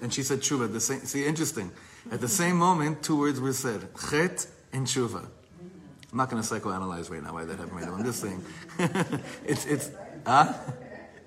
And 0.01 0.11
she 0.11 0.23
said 0.23 0.39
tshuva. 0.39 0.71
The 0.71 0.81
same, 0.81 1.01
see, 1.01 1.25
interesting. 1.25 1.71
At 2.11 2.19
the 2.19 2.27
same 2.27 2.57
moment, 2.57 3.03
two 3.03 3.17
words 3.19 3.39
were 3.39 3.53
said: 3.53 3.87
chet 4.09 4.47
and 4.73 4.85
tshuva. 4.85 5.25
I'm 6.11 6.17
not 6.17 6.29
going 6.29 6.41
to 6.41 6.47
psychoanalyze 6.47 7.09
right 7.09 7.23
now 7.23 7.33
why 7.33 7.45
that 7.45 7.57
happened. 7.57 7.75
Right 7.75 7.85
now. 7.85 7.95
I'm 7.95 8.03
just 8.03 8.21
saying, 8.21 8.43
it's 9.45 9.65
it's 9.65 9.91
huh? 10.25 10.53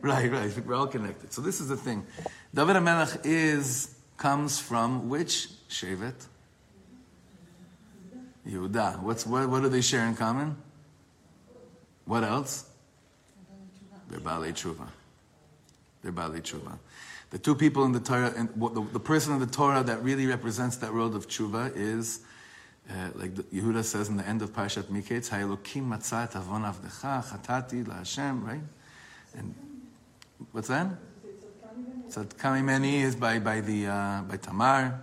Right, 0.05 0.31
right. 0.31 0.67
We're 0.67 0.75
all 0.75 0.87
connected. 0.87 1.33
So 1.33 1.41
this 1.41 1.61
is 1.61 1.69
the 1.69 1.77
thing. 1.79 2.07
David 2.55 2.77
HaMelech 2.77 3.21
is, 3.25 3.95
comes 4.19 4.61
from 4.61 5.09
which 5.09 5.49
Shevet? 5.71 6.27
Yehuda. 8.47 9.01
What's, 9.01 9.27
what, 9.27 9.49
what 9.49 9.63
do 9.63 9.71
they 9.71 9.81
share 9.81 10.07
in 10.07 10.15
common? 10.15 10.57
What 12.05 12.23
else? 12.23 12.69
They're 14.11 14.21
Baalei 14.21 14.53
Tshuva. 14.53 14.87
They're 16.03 16.13
Baalei 16.13 16.43
Tshuva. 16.43 16.79
The 17.31 17.39
two 17.39 17.55
people 17.55 17.85
in 17.85 17.93
the 17.93 18.01
Torah, 18.01 18.33
and 18.37 18.51
the, 18.57 18.87
the 18.93 19.01
person 19.01 19.33
in 19.33 19.41
the 19.41 19.47
Torah 19.47 19.83
that 19.83 20.03
really 20.03 20.27
represents 20.27 20.77
that 20.77 20.93
world 20.93 21.15
of 21.15 21.27
Tshuva 21.27 21.73
is 21.75 22.21
Uh, 22.91 23.09
like 23.15 23.33
Yehuda 23.33 23.83
says 23.83 24.09
in 24.09 24.17
the 24.17 24.29
end 24.29 24.43
of 24.43 24.53
Parashat 24.53 24.85
Miketz, 24.85 25.31
Ha'elokim 25.31 25.89
matzah 25.89 26.25
et 26.25 26.37
avon 26.37 26.63
avdecha, 26.63 27.25
chatati 27.25 27.87
la 27.87 27.95
Hashem, 27.97 28.45
right? 28.45 28.61
And 29.37 29.55
what's 30.53 30.69
that? 30.69 30.89
Tzadkam 32.09 32.61
Imeni 32.61 33.03
is 33.03 33.17
by, 33.17 33.39
by, 33.39 33.61
the, 33.61 33.87
uh, 33.87 34.23
by 34.23 34.37
Tamar. 34.37 35.01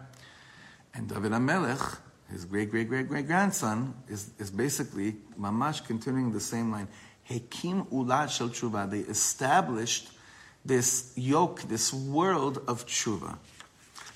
And 0.94 1.08
David 1.08 1.32
HaMelech, 1.32 1.98
his 2.30 2.46
great, 2.46 2.70
great, 2.70 2.88
great, 2.88 3.08
great 3.08 3.26
grandson, 3.26 3.96
is, 4.08 4.30
is 4.38 4.52
basically 4.52 5.16
mamash 5.40 5.86
continuing 5.86 6.32
the 6.32 6.40
same 6.40 6.72
line. 6.72 6.88
Hekim 7.30 7.88
ulat 7.88 8.30
shel 8.30 8.50
tshuva. 8.50 8.90
They 8.90 9.00
established 9.00 10.10
this 10.64 11.14
yoke, 11.16 11.64
this 11.64 11.94
world 11.94 12.62
of 12.68 12.86
tshuva. 12.86 13.38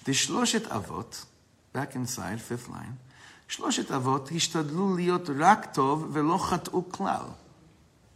The 0.03 0.12
shloshet 0.12 0.67
avot, 0.67 1.25
back 1.74 1.95
inside, 1.95 2.39
fifth 2.39 2.69
line. 2.69 3.00
שלושת 3.49 3.90
אבות 3.90 4.30
השתדלו 4.34 4.96
להיות 4.96 5.30
רק 5.38 5.75
טוב 5.75 6.10
ולא 6.12 6.38
חטאו 6.38 6.88
כלל. 6.90 7.25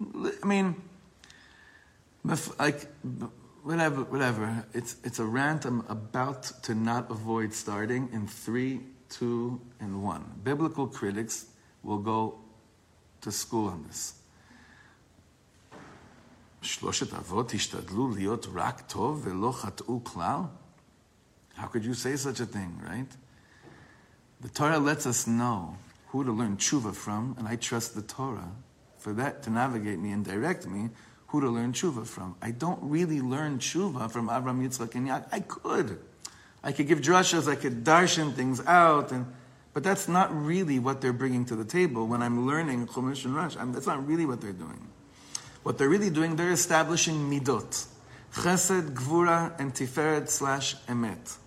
I 0.01 0.45
mean, 0.45 0.75
like, 2.59 2.87
whatever, 3.65 4.05
whatever. 4.05 4.65
It's, 4.73 4.97
it's 5.05 5.19
a 5.19 5.25
rant 5.25 5.65
I'm 5.65 5.85
about 5.89 6.43
to 6.63 6.75
not 6.75 7.11
avoid 7.11 7.53
starting 7.53 8.09
in 8.13 8.27
three, 8.27 8.81
two, 9.09 9.61
and 9.81 10.03
one. 10.03 10.25
Biblical 10.43 10.87
critics 10.87 11.47
will 11.83 11.99
go 11.99 12.39
to 13.23 13.33
school 13.33 13.69
on 13.69 13.85
this. 13.89 14.15
שלושת 16.63 17.15
אבות 17.15 17.55
השתדלו 17.55 18.15
להיות 18.15 18.47
רק 18.55 18.81
טוב 18.81 19.21
ולא 19.25 19.53
חטאו 19.53 20.05
כלל? 20.05 20.41
How 21.57 21.67
could 21.73 21.85
you 21.85 21.95
say 21.95 22.17
such 22.17 22.41
a 22.41 22.47
thing, 22.47 22.83
right? 22.83 23.17
The 24.42 24.50
Torah 24.50 24.80
lets 24.80 25.06
us 25.06 25.28
know 25.28 25.76
who 26.08 26.24
to 26.24 26.32
learn 26.32 26.58
tshuva 26.58 26.96
from, 26.96 27.36
and 27.38 27.48
I 27.48 27.56
trust 27.56 27.94
the 27.94 28.02
Torah 28.02 28.52
for 28.98 29.14
that 29.14 29.44
to 29.44 29.50
navigate 29.50 30.00
me 30.00 30.12
and 30.12 30.24
direct 30.24 30.66
me 30.66 30.90
who 31.28 31.42
to 31.42 31.50
learn 31.50 31.74
tshuva 31.74 32.06
from. 32.06 32.36
I 32.42 32.52
don't 32.52 32.80
really 32.82 33.22
learn 33.22 33.60
tshuva 33.60 34.10
from 34.10 34.30
Avram, 34.30 34.66
Yitzchak, 34.66 34.96
and 34.96 35.08
Yaakov. 35.08 35.26
I 35.32 35.40
could. 35.42 36.00
I 36.64 36.72
could 36.72 36.88
give 36.88 37.00
drashas, 37.00 37.50
I 37.50 37.56
could 37.56 37.84
darshan 37.84 38.34
things 38.34 38.62
out, 38.66 39.12
and, 39.12 39.26
but 39.74 39.84
that's 39.84 40.08
not 40.08 40.36
really 40.36 40.80
what 40.80 41.02
they're 41.02 41.14
bringing 41.14 41.46
to 41.46 41.56
the 41.56 41.64
table 41.64 42.08
when 42.08 42.22
I'm 42.22 42.48
learning 42.48 42.88
Chumash 42.88 43.26
and 43.26 43.36
Rash. 43.36 43.56
that's 43.56 43.88
not 43.88 44.06
really 44.06 44.26
what 44.26 44.42
they're 44.42 44.52
doing. 44.52 44.88
What 45.64 45.78
they're 45.78 45.90
really 45.90 46.10
doing, 46.10 46.36
they're 46.36 46.52
establishing 46.52 47.30
midot. 47.30 47.86
Chesed, 48.34 48.94
Gvura, 48.94 49.58
and 49.60 49.74
Tiferet 49.74 50.30
slash 50.30 50.76
Emet. 50.88 51.38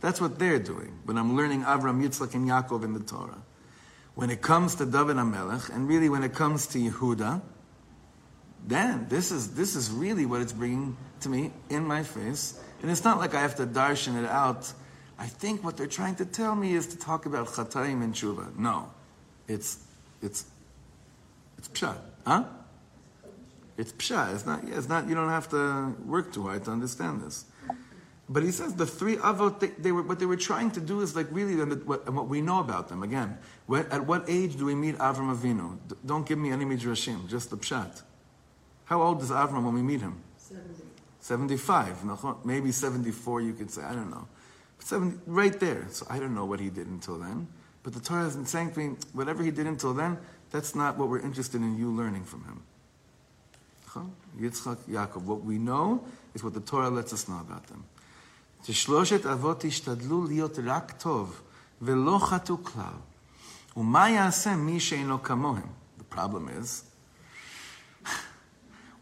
That's 0.00 0.20
what 0.20 0.38
they're 0.38 0.58
doing 0.58 0.98
when 1.04 1.16
I'm 1.16 1.36
learning 1.36 1.62
Avram, 1.62 2.02
Yitzchak, 2.02 2.34
and 2.34 2.48
Yaakov 2.48 2.84
in 2.84 2.92
the 2.92 3.00
Torah. 3.00 3.42
When 4.14 4.30
it 4.30 4.40
comes 4.42 4.74
to 4.76 4.86
David 4.86 5.16
HaMelech, 5.16 5.74
and 5.74 5.88
really 5.88 6.08
when 6.08 6.22
it 6.22 6.34
comes 6.34 6.66
to 6.68 6.78
Yehuda, 6.78 7.42
then 8.66 9.06
this 9.08 9.30
is, 9.30 9.54
this 9.54 9.76
is 9.76 9.90
really 9.90 10.26
what 10.26 10.40
it's 10.40 10.52
bringing 10.52 10.96
to 11.20 11.28
me 11.28 11.52
in 11.70 11.84
my 11.86 12.02
face. 12.02 12.60
And 12.82 12.90
it's 12.90 13.04
not 13.04 13.18
like 13.18 13.34
I 13.34 13.40
have 13.40 13.56
to 13.56 13.66
darshan 13.66 14.22
it 14.22 14.28
out. 14.28 14.72
I 15.18 15.26
think 15.26 15.64
what 15.64 15.76
they're 15.76 15.86
trying 15.86 16.16
to 16.16 16.26
tell 16.26 16.54
me 16.54 16.74
is 16.74 16.88
to 16.88 16.98
talk 16.98 17.26
about 17.26 17.48
chataim 17.48 18.02
and 18.02 18.12
tshuva. 18.12 18.56
No, 18.58 18.90
it's 19.48 19.78
it's 20.20 20.44
it's 21.56 21.68
pshat, 21.68 21.96
huh? 22.26 22.44
It's 23.78 23.92
pshat. 23.92 24.34
It's 24.34 24.46
not. 24.46 24.64
It's 24.64 24.88
not. 24.88 25.08
You 25.08 25.14
don't 25.14 25.30
have 25.30 25.48
to 25.50 25.94
work 26.04 26.32
too 26.32 26.42
hard 26.42 26.64
to 26.64 26.70
understand 26.70 27.22
this. 27.22 27.44
But 28.28 28.42
he 28.42 28.50
says 28.50 28.74
the 28.74 28.86
three 28.86 29.16
avot, 29.16 29.60
they, 29.60 29.68
they, 29.68 29.92
were, 29.92 30.02
what 30.02 30.18
they 30.18 30.26
were 30.26 30.36
trying 30.36 30.72
to 30.72 30.80
do 30.80 31.00
is 31.00 31.14
like 31.14 31.28
really, 31.30 31.54
what, 31.76 32.10
what 32.12 32.28
we 32.28 32.40
know 32.40 32.58
about 32.58 32.88
them. 32.88 33.02
Again, 33.04 33.38
what, 33.66 33.90
at 33.92 34.04
what 34.04 34.24
age 34.28 34.56
do 34.56 34.64
we 34.64 34.74
meet 34.74 34.96
Avram 34.96 35.34
Avinu? 35.36 35.78
D- 35.88 35.94
don't 36.04 36.26
give 36.26 36.38
me 36.38 36.50
any 36.50 36.64
midrashim, 36.64 37.28
just 37.28 37.50
the 37.50 37.56
pshat. 37.56 38.02
How 38.86 39.00
old 39.00 39.22
is 39.22 39.30
Avram 39.30 39.64
when 39.64 39.74
we 39.74 39.82
meet 39.82 40.00
him? 40.00 40.20
70. 40.38 40.82
75. 41.20 42.44
Maybe 42.44 42.72
74, 42.72 43.40
you 43.42 43.52
could 43.52 43.70
say. 43.70 43.82
I 43.82 43.94
don't 43.94 44.10
know. 44.10 44.26
70, 44.80 45.18
right 45.26 45.58
there. 45.58 45.86
So 45.90 46.06
I 46.10 46.18
don't 46.18 46.34
know 46.34 46.44
what 46.44 46.58
he 46.58 46.68
did 46.68 46.88
until 46.88 47.18
then. 47.18 47.46
But 47.84 47.94
the 47.94 48.00
Torah 48.00 48.26
isn't 48.26 48.46
saying 48.46 48.72
to 48.72 48.78
me, 48.80 48.96
whatever 49.12 49.44
he 49.44 49.52
did 49.52 49.66
until 49.66 49.94
then, 49.94 50.18
that's 50.50 50.74
not 50.74 50.98
what 50.98 51.08
we're 51.08 51.20
interested 51.20 51.60
in 51.60 51.78
you 51.78 51.90
learning 51.92 52.24
from 52.24 52.44
him. 52.44 52.62
Yitzchak, 54.38 54.76
Yaakov. 54.88 55.22
What 55.22 55.42
we 55.42 55.58
know 55.58 56.04
is 56.34 56.44
what 56.44 56.54
the 56.54 56.60
Torah 56.60 56.90
lets 56.90 57.12
us 57.12 57.28
know 57.28 57.40
about 57.40 57.66
them. 57.68 57.84
ששלושת 58.65 59.25
אבות 59.25 59.65
השתדלו 59.65 60.25
להיות 60.25 60.59
רק 60.65 60.91
טוב 60.91 61.41
ולא 61.81 62.19
חטאו 62.21 62.63
כלל. 62.63 62.93
ומה 63.77 64.09
יעשה 64.09 64.55
מי 64.55 64.79
שאינו 64.79 65.23
כמוהם? 65.23 65.67
The 65.99 66.15
problem 66.15 66.47
is, 66.61 66.83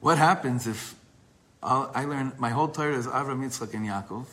what 0.02 0.18
happens 0.18 0.68
if 0.68 0.96
I 1.64 2.06
learn, 2.06 2.32
my 2.38 2.52
whole 2.52 2.70
Torah 2.70 2.96
is 2.96 3.08
Avram, 3.08 3.42
Yitzchak, 3.44 3.74
and 3.74 3.86
Yaakov, 3.86 4.26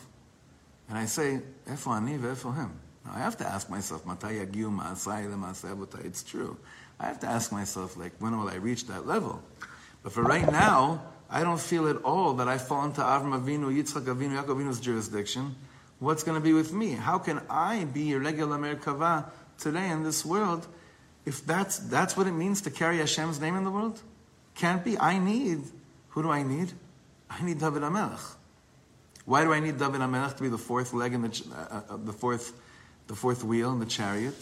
and 0.89 0.97
I 0.97 1.05
say, 1.05 1.41
איפה 1.67 1.97
אני 1.97 2.17
ואיפה 2.17 2.51
הם? 2.55 2.69
Now 3.05 3.11
I 3.15 3.19
have 3.19 3.37
to 3.37 3.45
ask 3.45 3.69
myself, 3.69 4.05
מתי 4.05 4.31
יגיעו 4.31 4.71
מעשיי 4.71 5.27
למעשי 5.27 5.71
אבותיי? 5.71 6.01
It's 6.01 6.23
true. 6.23 6.55
I 6.99 7.05
have 7.05 7.19
to 7.19 7.27
ask 7.27 7.51
myself, 7.51 7.97
like, 7.97 8.13
when 8.19 8.37
will 8.39 8.49
I 8.49 8.55
reach 8.55 8.87
that 8.87 9.05
level? 9.05 9.41
But 10.03 10.13
for 10.13 10.23
right 10.23 10.49
now, 10.51 11.01
I 11.32 11.42
don't 11.44 11.58
feel 11.58 11.88
at 11.88 11.96
all 12.02 12.34
that 12.34 12.46
I 12.46 12.58
fall 12.58 12.84
into 12.84 13.00
Avram 13.00 13.32
Avinu, 13.32 13.74
Yitzchak 13.74 14.04
Avinu, 14.04 14.36
Yaakov 14.36 14.60
Avinu's 14.60 14.80
jurisdiction. 14.80 15.56
What's 15.98 16.22
going 16.22 16.38
to 16.38 16.44
be 16.44 16.52
with 16.52 16.74
me? 16.74 16.92
How 16.92 17.18
can 17.18 17.40
I 17.48 17.84
be 17.84 18.12
a 18.12 18.18
regular 18.18 18.58
Merkava 18.58 19.30
today 19.58 19.88
in 19.88 20.02
this 20.02 20.26
world 20.26 20.66
if 21.24 21.46
that's, 21.46 21.78
that's 21.78 22.18
what 22.18 22.26
it 22.26 22.32
means 22.32 22.60
to 22.62 22.70
carry 22.70 22.98
Hashem's 22.98 23.40
name 23.40 23.56
in 23.56 23.64
the 23.64 23.70
world? 23.70 24.02
Can't 24.54 24.84
be. 24.84 24.98
I 24.98 25.18
need, 25.18 25.62
who 26.10 26.22
do 26.22 26.30
I 26.30 26.42
need? 26.42 26.70
I 27.30 27.42
need 27.42 27.58
David 27.58 27.80
HaMelech. 27.80 28.34
Why 29.24 29.44
do 29.44 29.54
I 29.54 29.60
need 29.60 29.78
David 29.78 30.02
HaMelech 30.02 30.36
to 30.36 30.42
be 30.42 30.50
the 30.50 30.58
fourth 30.58 30.92
leg 30.92 31.14
in 31.14 31.22
the, 31.22 31.44
uh, 31.54 31.94
uh, 31.94 31.96
the 31.96 32.12
fourth, 32.12 32.52
the 33.06 33.14
fourth 33.14 33.42
wheel 33.42 33.72
in 33.72 33.78
the 33.78 33.86
chariot? 33.86 34.34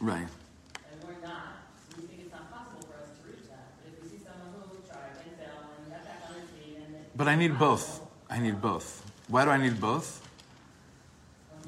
Right. 0.00 0.26
And 0.90 0.98
we're 1.02 1.26
not. 1.26 1.64
we 1.96 2.02
think 2.04 2.20
it's 2.22 2.32
not 2.32 2.50
possible 2.52 2.86
for 2.86 2.94
us 3.02 3.10
to 3.22 3.30
reach 3.30 3.48
that. 3.48 3.72
But 3.82 3.92
if 3.92 4.02
we 4.02 4.18
see 4.18 4.24
someone 4.24 4.52
who 4.58 4.76
tried 4.88 5.14
and 5.22 5.36
failed 5.38 5.64
and 5.78 5.92
got 5.92 6.04
back 6.04 6.22
on 6.28 6.34
their 6.34 6.46
feet 6.58 6.76
and 6.76 7.06
But 7.16 7.28
I 7.28 7.36
need 7.36 7.58
both. 7.58 8.00
I 8.28 8.38
need 8.38 8.60
both. 8.60 9.02
Why 9.28 9.44
do 9.44 9.50
I 9.50 9.58
need 9.58 9.80
both? 9.80 10.20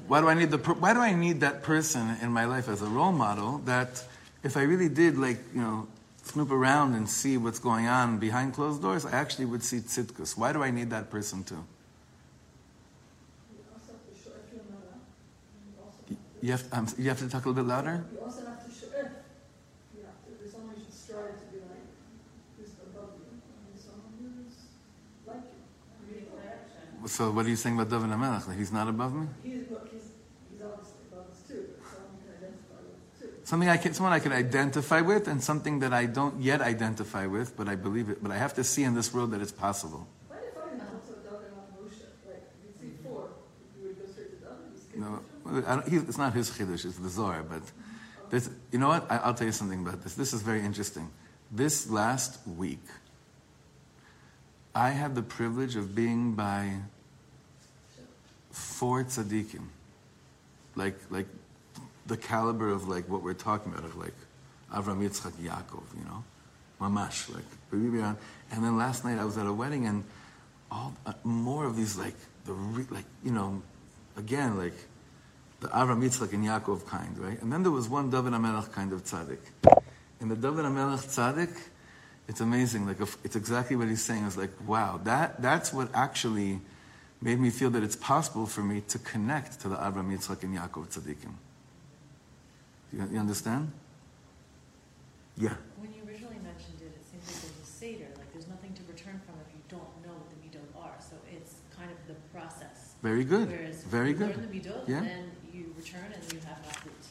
Why 0.07 0.21
do 0.21 0.29
I 0.29 0.35
need 0.35 0.51
the 0.51 0.57
why 0.57 0.93
do 0.93 0.99
I 0.99 1.13
need 1.13 1.41
that 1.41 1.63
person 1.63 2.17
in 2.21 2.31
my 2.31 2.45
life 2.45 2.69
as 2.69 2.81
a 2.81 2.85
role 2.85 3.11
model 3.11 3.57
that 3.65 4.03
if 4.43 4.55
I 4.55 4.61
really 4.61 4.87
did 4.87 5.17
like, 5.17 5.39
you 5.53 5.61
know, 5.61 5.87
snoop 6.23 6.51
around 6.51 6.93
and 6.93 7.09
see 7.09 7.37
what's 7.37 7.59
going 7.59 7.87
on 7.87 8.17
behind 8.17 8.53
closed 8.53 8.81
doors, 8.81 9.05
I 9.05 9.11
actually 9.11 9.45
would 9.45 9.63
see 9.63 9.79
tzidkus. 9.79 10.37
Why 10.37 10.53
do 10.53 10.63
I 10.63 10.71
need 10.71 10.91
that 10.91 11.09
person 11.09 11.43
too? 11.43 11.63
You 16.41 16.51
have, 16.51 16.63
um, 16.71 16.87
you 16.97 17.09
have 17.09 17.17
to 17.19 17.29
talk 17.29 17.45
a 17.45 17.49
little 17.49 17.63
bit 17.63 17.69
louder? 17.69 18.05
You 18.13 18.19
also 18.19 18.45
have 18.45 18.63
to 18.63 18.69
show, 18.69 18.87
eh, 18.93 19.09
you 19.97 20.05
have 20.05 20.21
to, 20.21 20.29
there's 20.39 20.51
someone 20.51 20.75
you 20.77 20.85
should 20.85 20.93
strive 20.93 21.33
to 21.33 21.45
be 21.49 21.57
like, 21.65 21.81
who's 22.57 22.77
above 22.77 23.17
you, 23.17 23.25
and 23.33 23.81
someone 23.81 24.13
who's 24.21 24.53
like 25.25 25.49
you. 26.13 27.07
So 27.07 27.31
what 27.31 27.47
are 27.47 27.49
you 27.49 27.55
saying 27.55 27.75
about 27.79 27.89
David 27.89 28.11
HaMelech? 28.11 28.55
He's 28.55 28.71
not 28.71 28.87
above 28.87 29.15
me? 29.15 29.27
He's, 29.41 29.65
look, 29.71 29.89
he's, 29.91 30.13
he's 30.51 30.61
obviously 30.61 31.09
above 31.11 31.31
us 31.31 31.41
too, 31.47 31.73
but 31.73 31.89
someone 31.89 32.21
can 32.21 32.29
identify 32.37 32.85
with 32.85 33.19
too. 33.19 33.29
Something 33.43 33.69
I 33.69 33.77
can, 33.77 33.93
someone 33.95 34.13
I 34.13 34.19
can 34.19 34.31
identify 34.31 35.01
with, 35.01 35.27
and 35.27 35.41
something 35.41 35.79
that 35.79 35.93
I 35.93 36.05
don't 36.05 36.39
yet 36.39 36.61
identify 36.61 37.25
with, 37.25 37.57
but 37.57 37.67
I 37.67 37.75
believe 37.75 38.09
it. 38.09 38.21
But 38.21 38.29
I 38.29 38.37
have 38.37 38.53
to 38.55 38.63
see 38.63 38.83
in 38.83 38.93
this 38.93 39.11
world 39.11 39.31
that 39.31 39.41
it's 39.41 39.51
possible. 39.51 40.07
Why 40.27 40.37
do 40.37 40.45
you 40.45 40.51
find 40.53 40.81
also 40.85 41.17
David 41.25 41.49
and 41.49 41.65
Moshe? 41.73 42.05
Like, 42.29 42.45
you 42.61 42.69
see 42.77 42.93
four, 43.01 43.29
you 43.79 43.87
would 43.87 43.97
go 43.97 44.05
straight 44.11 44.37
to 44.37 44.45
David, 44.45 45.01
No 45.01 45.19
it's 45.51 46.17
not 46.17 46.33
his 46.33 46.49
chiddush, 46.49 46.85
it's 46.85 46.97
the 46.97 47.09
Zohar, 47.09 47.43
but 47.43 47.61
this, 48.29 48.49
you 48.71 48.79
know 48.79 48.89
what? 48.89 49.09
I, 49.09 49.27
will 49.27 49.33
tell 49.33 49.47
you 49.47 49.53
something 49.53 49.79
about 49.79 50.03
this. 50.03 50.15
This 50.15 50.33
is 50.33 50.41
very 50.41 50.61
interesting. 50.61 51.09
This 51.51 51.89
last 51.89 52.45
week, 52.47 52.83
I 54.75 54.89
had 54.89 55.15
the 55.15 55.21
privilege 55.21 55.75
of 55.75 55.95
being 55.95 56.33
by 56.33 56.73
four 58.51 59.03
tzaddikim, 59.03 59.63
like 60.75 60.99
like 61.09 61.27
the 62.05 62.17
caliber 62.17 62.69
of 62.69 62.87
like 62.87 63.07
what 63.07 63.23
we're 63.23 63.33
talking 63.33 63.71
about, 63.71 63.85
of 63.85 63.95
like 63.95 64.13
Avram 64.73 65.01
Yitzchak 65.01 65.33
Yaakov, 65.33 65.83
you 65.97 66.05
know, 66.05 66.23
mamash, 66.81 67.33
like 67.33 67.45
and 67.71 68.63
then 68.63 68.77
last 68.77 69.05
night 69.05 69.17
I 69.17 69.25
was 69.25 69.37
at 69.37 69.45
a 69.45 69.53
wedding 69.53 69.85
and 69.87 70.03
all 70.69 70.93
uh, 71.05 71.13
more 71.23 71.65
of 71.65 71.75
these 71.75 71.97
like 71.97 72.15
the 72.45 72.53
re, 72.53 72.85
like 72.89 73.05
you 73.23 73.31
know, 73.31 73.61
again 74.17 74.57
like 74.57 74.75
the 75.59 75.67
Avram 75.69 76.03
Yitzchak 76.03 76.33
and 76.33 76.45
Yaakov 76.45 76.85
kind, 76.85 77.17
right? 77.17 77.41
And 77.41 77.51
then 77.51 77.63
there 77.63 77.71
was 77.71 77.89
one 77.89 78.09
David 78.09 78.33
HaMelech 78.33 78.71
kind 78.71 78.93
of 78.93 79.03
tzaddik. 79.03 79.39
And 80.19 80.29
the 80.29 80.35
David 80.35 80.65
HaMelech 80.65 81.05
tzaddik, 81.07 81.57
It's 82.27 82.41
amazing. 82.41 82.85
Like 82.85 82.99
if, 83.01 83.17
it's 83.23 83.35
exactly 83.35 83.75
what 83.75 83.87
he's 83.87 84.03
saying. 84.03 84.25
It's 84.25 84.37
like, 84.37 84.51
wow, 84.67 84.99
that 85.05 85.41
that's 85.41 85.71
what 85.73 85.89
actually 85.93 86.59
made 87.21 87.39
me 87.39 87.49
feel 87.49 87.69
that 87.71 87.81
it's 87.83 87.95
possible 87.95 88.45
for 88.45 88.61
me 88.61 88.81
to 88.89 88.99
connect 88.99 89.59
to 89.61 89.69
the 89.69 89.75
Abraham, 89.75 90.11
Yitzchak, 90.15 90.43
and 90.43 90.55
Yaakov 90.57 90.89
tzaddikim. 90.89 91.33
You, 92.93 93.07
you 93.11 93.19
understand? 93.19 93.71
Yeah. 95.37 95.53
When 95.77 95.93
you 95.93 96.01
originally 96.07 96.39
mentioned 96.43 96.81
it, 96.81 96.93
it 96.99 97.05
seems 97.09 97.25
like 97.27 97.41
there's 97.41 97.61
a 97.63 97.65
seder, 97.65 98.09
like 98.17 98.31
there's 98.33 98.47
nothing 98.47 98.73
to 98.73 98.81
return 98.91 99.19
from 99.25 99.35
if 99.41 99.49
you 99.53 99.61
don't 99.69 99.89
know 100.05 100.13
what 100.13 100.29
the 100.29 100.37
midot 100.45 100.69
are. 100.81 100.97
So 100.99 101.15
it's 101.31 101.55
kind 101.75 101.89
of 101.91 101.97
the 102.07 102.15
process. 102.33 102.95
Very 103.03 103.23
good. 103.23 103.49
Whereas 103.49 103.83
Very 103.83 104.09
you 104.09 104.15
good. 104.15 104.35
learn 104.37 104.49
the 104.51 104.59
midot, 104.59 104.87
Yeah 104.87 105.01
return 105.87 106.11
and 106.13 106.33
you 106.33 106.39
have 106.39 106.57
Malchut. 106.65 107.07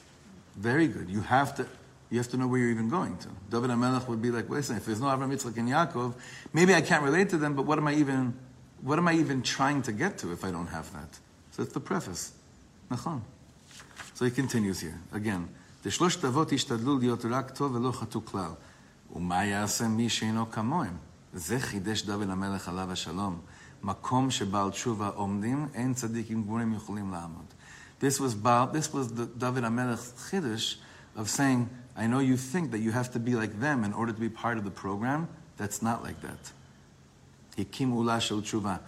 Very 0.56 0.88
good. 0.88 1.09
You 1.09 1.21
have 1.23 1.54
to. 1.56 1.66
You 2.09 2.18
have 2.18 2.28
to 2.28 2.37
know 2.37 2.47
where 2.47 2.61
you're 2.61 2.71
even 2.71 2.88
going 2.88 3.16
to. 3.18 3.28
David 3.50 3.71
HaMelech 3.71 4.06
would 4.06 4.23
be 4.23 4.30
like, 4.30 4.49
listen, 4.49 4.76
if 4.76 4.87
there's 4.87 5.00
no 5.00 5.06
Avraham, 5.06 5.33
Yitzchak, 5.33 5.56
and 5.56 5.68
Yaakov, 5.68 6.14
maybe 6.52 6.73
I 6.73 6.80
can't 6.80 7.02
relate 7.02 7.30
to 7.30 7.37
them, 7.37 7.54
but 7.54 7.66
what 7.66 7.78
am 7.78 7.88
I 7.88 7.95
even, 7.95 8.33
what 8.80 8.97
am 8.97 9.09
I 9.09 9.14
even 9.14 9.42
trying 9.42 9.83
to 9.83 9.92
get 9.92 10.16
to 10.18 10.30
if 10.30 10.45
I 10.45 10.52
don't 10.52 10.68
have 10.68 10.92
that? 10.92 11.18
So 11.50 11.64
it's 11.64 11.73
the 11.73 11.80
preface. 11.80 12.33
Nachon. 12.92 13.23
So 14.14 14.25
he 14.25 14.30
continues 14.30 14.80
here 14.80 15.00
again. 15.12 15.49
דשלושת 15.85 16.25
אבות 16.25 16.52
השתדלו 16.52 16.99
להיות 16.99 17.25
רק 17.25 17.50
טוב 17.50 17.75
ולא 17.75 17.92
חטאו 17.92 18.25
כלל. 18.25 18.50
ומה 19.16 19.45
יעשה 19.45 19.88
מי 19.88 20.09
שאינו 20.09 20.50
כמוהם? 20.50 20.97
זה 21.35 21.61
חידש 21.61 22.02
דוד 22.02 22.30
המלך 22.30 22.68
עליו 22.68 22.92
השלום. 22.92 23.40
מקום 23.83 24.30
שבעל 24.30 24.71
תשובה 24.71 25.09
עומדים, 25.09 25.68
אין 25.75 25.95
צדיקים 25.95 26.42
גמורים 26.42 26.75
יכולים 26.75 27.11
לעמוד. 27.11 27.45
This 27.98 28.20
was, 28.20 28.34
Baal, 28.34 28.66
this 28.66 28.92
was 28.92 29.12
the 29.12 29.26
David 29.26 29.64
HaMelech's 29.64 30.30
chiddush 30.30 30.76
of 31.16 31.30
saying, 31.30 31.70
I 31.96 32.06
know 32.06 32.18
you 32.18 32.36
think 32.36 32.72
that 32.72 32.80
you 32.80 32.92
have 32.92 33.12
to 33.12 33.18
be 33.18 33.34
like 33.34 33.58
them 33.58 33.84
in 33.84 33.92
order 33.92 34.12
to 34.12 34.20
be 34.20 34.28
part 34.28 34.58
of 34.58 34.64
the 34.64 34.70
program. 34.70 35.28
That's 35.56 35.80
not 35.80 36.02
like 36.02 36.20
that. 36.20 36.52
Hikim 37.56 37.92
ula 37.94 38.18
tshuva. 38.18 38.80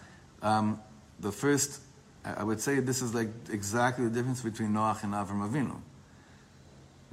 Um, 0.42 0.80
the 1.18 1.32
first, 1.32 1.80
I 2.24 2.44
would 2.44 2.60
say 2.60 2.80
this 2.80 3.00
is 3.00 3.14
like 3.14 3.30
exactly 3.50 4.04
the 4.04 4.10
difference 4.10 4.42
between 4.42 4.70
Noach 4.70 5.02
and 5.04 5.14
Avram 5.14 5.48
Avinu. 5.48 5.80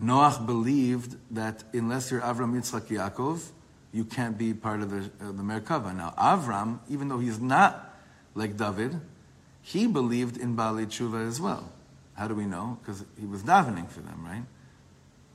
Noach 0.01 0.45
believed 0.45 1.15
that 1.31 1.63
unless 1.73 2.11
you're 2.11 2.19
Avram 2.19 2.53
Yitzchak 2.53 2.87
Yaakov, 2.87 3.51
you 3.93 4.03
can't 4.03 4.37
be 4.37 4.53
part 4.53 4.81
of 4.81 4.89
the, 4.89 5.09
uh, 5.25 5.31
the 5.31 5.41
Merkava. 5.41 5.95
Now, 5.95 6.13
Avram, 6.17 6.79
even 6.89 7.07
though 7.07 7.19
he's 7.19 7.39
not 7.39 7.97
like 8.33 8.57
David, 8.57 8.99
he 9.61 9.87
believed 9.87 10.35
in 10.35 10.57
Baalei 10.57 10.87
Tshuva 10.87 11.25
as 11.25 11.39
well. 11.39 11.71
How 12.15 12.27
do 12.27 12.35
we 12.35 12.45
know? 12.45 12.79
Because 12.81 13.03
he 13.19 13.25
was 13.25 13.43
davening 13.43 13.89
for 13.89 14.01
them, 14.01 14.23
right? 14.25 14.43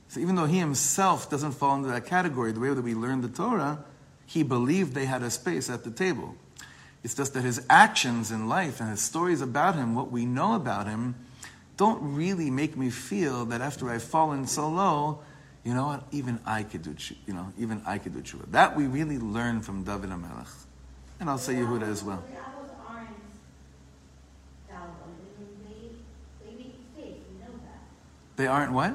So 0.07 0.19
even 0.19 0.35
though 0.35 0.45
he 0.45 0.59
himself 0.59 1.29
doesn't 1.29 1.53
fall 1.53 1.75
into 1.75 1.89
that 1.89 2.05
category, 2.05 2.51
the 2.51 2.59
way 2.59 2.73
that 2.73 2.81
we 2.81 2.93
learn 2.93 3.21
the 3.21 3.29
Torah, 3.29 3.83
he 4.25 4.43
believed 4.43 4.93
they 4.93 5.05
had 5.05 5.23
a 5.23 5.29
space 5.29 5.69
at 5.69 5.83
the 5.83 5.91
table. 5.91 6.35
It's 7.03 7.15
just 7.15 7.33
that 7.33 7.43
his 7.43 7.65
actions 7.69 8.31
in 8.31 8.47
life 8.47 8.79
and 8.79 8.89
his 8.89 9.01
stories 9.01 9.41
about 9.41 9.75
him, 9.75 9.95
what 9.95 10.11
we 10.11 10.25
know 10.25 10.55
about 10.55 10.87
him, 10.87 11.15
don't 11.77 12.15
really 12.15 12.51
make 12.51 12.77
me 12.77 12.89
feel 12.89 13.45
that 13.45 13.61
after 13.61 13.89
I've 13.89 14.03
fallen 14.03 14.45
so 14.45 14.69
low, 14.69 15.19
you 15.63 15.73
know 15.73 15.85
what, 15.87 16.03
even 16.11 16.39
I 16.45 16.63
could 16.63 16.83
do, 16.83 16.95
you 17.25 17.33
know, 17.33 17.51
even 17.57 17.81
I 17.85 17.97
could 17.97 18.13
do 18.13 18.21
tshuva. 18.21 18.51
That 18.51 18.75
we 18.75 18.87
really 18.87 19.17
learn 19.17 19.61
from 19.61 19.83
David 19.83 20.09
HaMelech. 20.09 20.47
And 21.19 21.29
I'll 21.29 21.37
say 21.37 21.53
Yehuda 21.53 21.83
as 21.83 22.03
well. 22.03 22.23
The 22.29 22.37
apples 22.37 22.71
aren't 22.87 23.09
fallible. 24.67 24.93
I 25.05 25.39
mean, 25.39 25.97
they, 26.41 26.45
they 26.45 26.55
make 26.57 26.75
mistakes, 26.79 27.25
we 27.31 27.39
know 27.39 27.53
that. 27.63 27.81
They 28.41 28.47
aren't 28.47 28.71
what? 28.71 28.91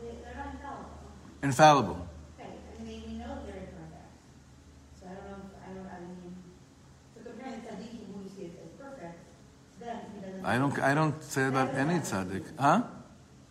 They, 0.00 0.08
they're 0.24 0.34
not 0.34 0.54
infallible. 1.42 1.98
Infallible. 1.98 2.08
I 10.42 10.56
don't 10.56 10.78
I 10.78 10.94
don't, 10.94 11.22
say 11.22 11.46
about 11.46 11.74
any 11.74 11.98
tzaddik. 11.98 12.44
Huh? 12.58 12.84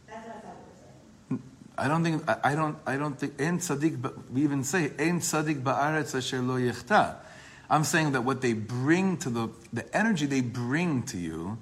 That's 0.07 0.27
what 0.27 0.35
I 0.37 1.29
saying. 1.29 1.41
I 1.77 1.87
don't 1.87 2.03
think 2.03 2.27
I 2.27 2.37
I 2.43 2.55
don't 2.55 2.77
I 2.87 2.97
don't 2.97 3.19
think 3.19 3.39
ein 3.39 3.59
tzaddik. 3.59 4.01
But 4.01 4.31
we 4.31 4.41
even 4.41 4.63
say 4.63 4.93
ein 4.97 5.19
tzaddik 5.19 5.61
ba'aretz 5.61 6.15
asher 6.15 6.41
lo 6.41 6.55
yechta. 6.55 7.17
I'm 7.69 7.83
saying 7.83 8.13
that 8.13 8.23
what 8.23 8.41
they 8.41 8.53
bring 8.53 9.17
to 9.17 9.29
the 9.29 9.49
the 9.71 9.85
energy 9.95 10.25
they 10.25 10.41
bring 10.41 11.03
to 11.03 11.19
you 11.19 11.59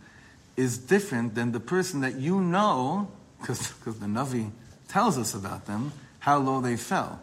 is 0.55 0.77
different 0.77 1.35
than 1.35 1.51
the 1.51 1.59
person 1.59 1.99
that 1.99 2.15
you 2.15 2.39
know 2.39 3.11
because 3.43 3.99
the 3.99 4.05
Navi 4.07 4.51
tells 4.87 5.17
us 5.17 5.33
about 5.33 5.65
them 5.65 5.91
how 6.19 6.37
low 6.37 6.61
they 6.61 6.77
fell. 6.77 7.21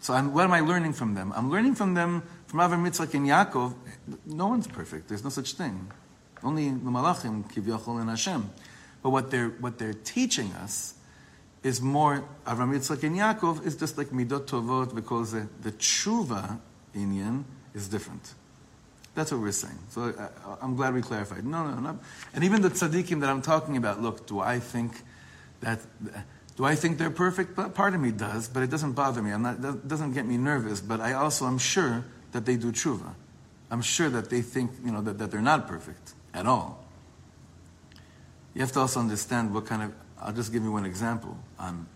So 0.00 0.14
I'm, 0.14 0.32
what 0.32 0.44
am 0.44 0.52
I 0.52 0.60
learning 0.60 0.94
from 0.94 1.14
them? 1.14 1.32
I'm 1.36 1.50
learning 1.50 1.74
from 1.74 1.94
them 1.94 2.22
from 2.46 2.60
Avram 2.60 2.88
Yitzchak 2.88 3.14
and 3.14 3.26
Yaakov. 3.26 3.74
No 4.26 4.48
one's 4.48 4.66
perfect. 4.66 5.08
There's 5.08 5.24
no 5.24 5.30
such 5.30 5.52
thing. 5.52 5.90
Only 6.42 6.70
the 6.70 6.90
Malachim 6.90 7.50
kivyachol 7.52 8.00
and 8.00 8.08
Hashem. 8.08 8.50
But 9.02 9.10
what 9.10 9.30
they're 9.30 9.48
what 9.48 9.78
they're 9.78 9.94
teaching 9.94 10.52
us 10.54 10.94
is 11.62 11.82
more 11.82 12.24
Avram 12.46 12.74
Yitzchak 12.74 13.02
and 13.02 13.16
Yaakov 13.16 13.66
is 13.66 13.76
just 13.76 13.98
like 13.98 14.08
midot 14.08 14.46
tovot 14.46 14.94
because 14.94 15.32
the, 15.32 15.48
the 15.60 15.72
tshuva 15.72 16.58
inyan 16.94 17.44
is 17.74 17.88
different. 17.88 18.34
That's 19.20 19.32
what 19.32 19.42
we're 19.42 19.52
saying. 19.52 19.78
So 19.90 20.14
I, 20.18 20.64
I'm 20.64 20.76
glad 20.76 20.94
we 20.94 21.02
clarified. 21.02 21.44
No, 21.44 21.62
no, 21.68 21.78
no. 21.78 21.98
And 22.32 22.42
even 22.42 22.62
the 22.62 22.70
tzaddikim 22.70 23.20
that 23.20 23.28
I'm 23.28 23.42
talking 23.42 23.76
about. 23.76 24.00
Look, 24.00 24.26
do 24.26 24.40
I 24.40 24.58
think 24.58 25.02
that? 25.60 25.78
Uh, 26.02 26.20
do 26.56 26.64
I 26.64 26.74
think 26.74 26.96
they're 26.96 27.10
perfect? 27.10 27.54
But 27.54 27.74
part 27.74 27.94
of 27.94 28.00
me 28.00 28.12
does, 28.12 28.48
but 28.48 28.62
it 28.62 28.70
doesn't 28.70 28.92
bother 28.92 29.20
me. 29.20 29.30
I'm 29.32 29.42
not. 29.42 29.62
It 29.62 29.86
doesn't 29.86 30.14
get 30.14 30.24
me 30.24 30.38
nervous. 30.38 30.80
But 30.80 31.02
I 31.02 31.12
also 31.12 31.46
am 31.46 31.58
sure 31.58 32.02
that 32.32 32.46
they 32.46 32.56
do 32.56 32.72
tshuva. 32.72 33.12
I'm 33.70 33.82
sure 33.82 34.08
that 34.08 34.30
they 34.30 34.40
think 34.40 34.70
you 34.82 34.90
know 34.90 35.02
that, 35.02 35.18
that 35.18 35.30
they're 35.30 35.42
not 35.42 35.68
perfect 35.68 36.14
at 36.32 36.46
all. 36.46 36.82
You 38.54 38.62
have 38.62 38.72
to 38.72 38.80
also 38.80 39.00
understand 39.00 39.52
what 39.52 39.66
kind 39.66 39.82
of. 39.82 39.92
I'll 40.18 40.32
just 40.32 40.50
give 40.50 40.62
you 40.62 40.72
one 40.72 40.86
example 40.86 41.36
on 41.58 41.86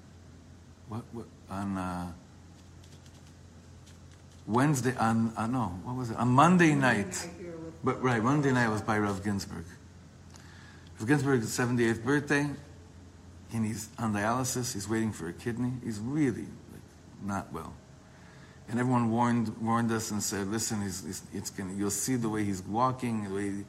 what, 0.91 1.05
what 1.13 1.25
on 1.49 1.79
uh, 1.79 2.13
Wednesday 4.47 4.95
on 4.97 5.33
uh, 5.37 5.47
no 5.47 5.79
what 5.85 5.97
was 5.97 6.11
it 6.11 6.17
on 6.17 6.29
Monday 6.29 6.75
night. 6.75 7.29
But 7.83 8.03
right, 8.03 8.23
Monday 8.23 8.53
night 8.53 8.69
was 8.69 8.81
by 8.81 8.99
Rav 8.99 9.23
Ginsburg. 9.23 9.65
Rav 10.99 11.09
Ginsburg's 11.09 11.47
78th 11.47 12.03
birthday, 12.03 12.49
and 13.53 13.67
he's 13.67 13.89
on 13.99 14.15
dialysis. 14.15 14.73
He's 14.73 14.89
waiting 14.89 15.13
for 15.13 15.29
a 15.29 15.33
kidney. 15.33 15.73
He's 15.85 15.99
really 15.99 16.47
like, 16.73 16.83
not 17.23 17.53
well. 17.53 17.75
And 18.69 18.81
everyone 18.81 19.11
warned 19.11 19.61
warned 19.61 19.93
us 19.93 20.11
and 20.11 20.23
said, 20.23 20.49
"Listen, 20.49 20.83
he's, 20.83 21.05
he's, 21.05 21.23
it's 21.33 21.51
gonna, 21.51 21.75
you'll 21.75 21.91
see 21.91 22.17
the 22.17 22.29
way 22.29 22.45
he's 22.45 22.63
walking. 22.63 23.25
The 23.25 23.35
way 23.35 23.51
he, 23.51 23.65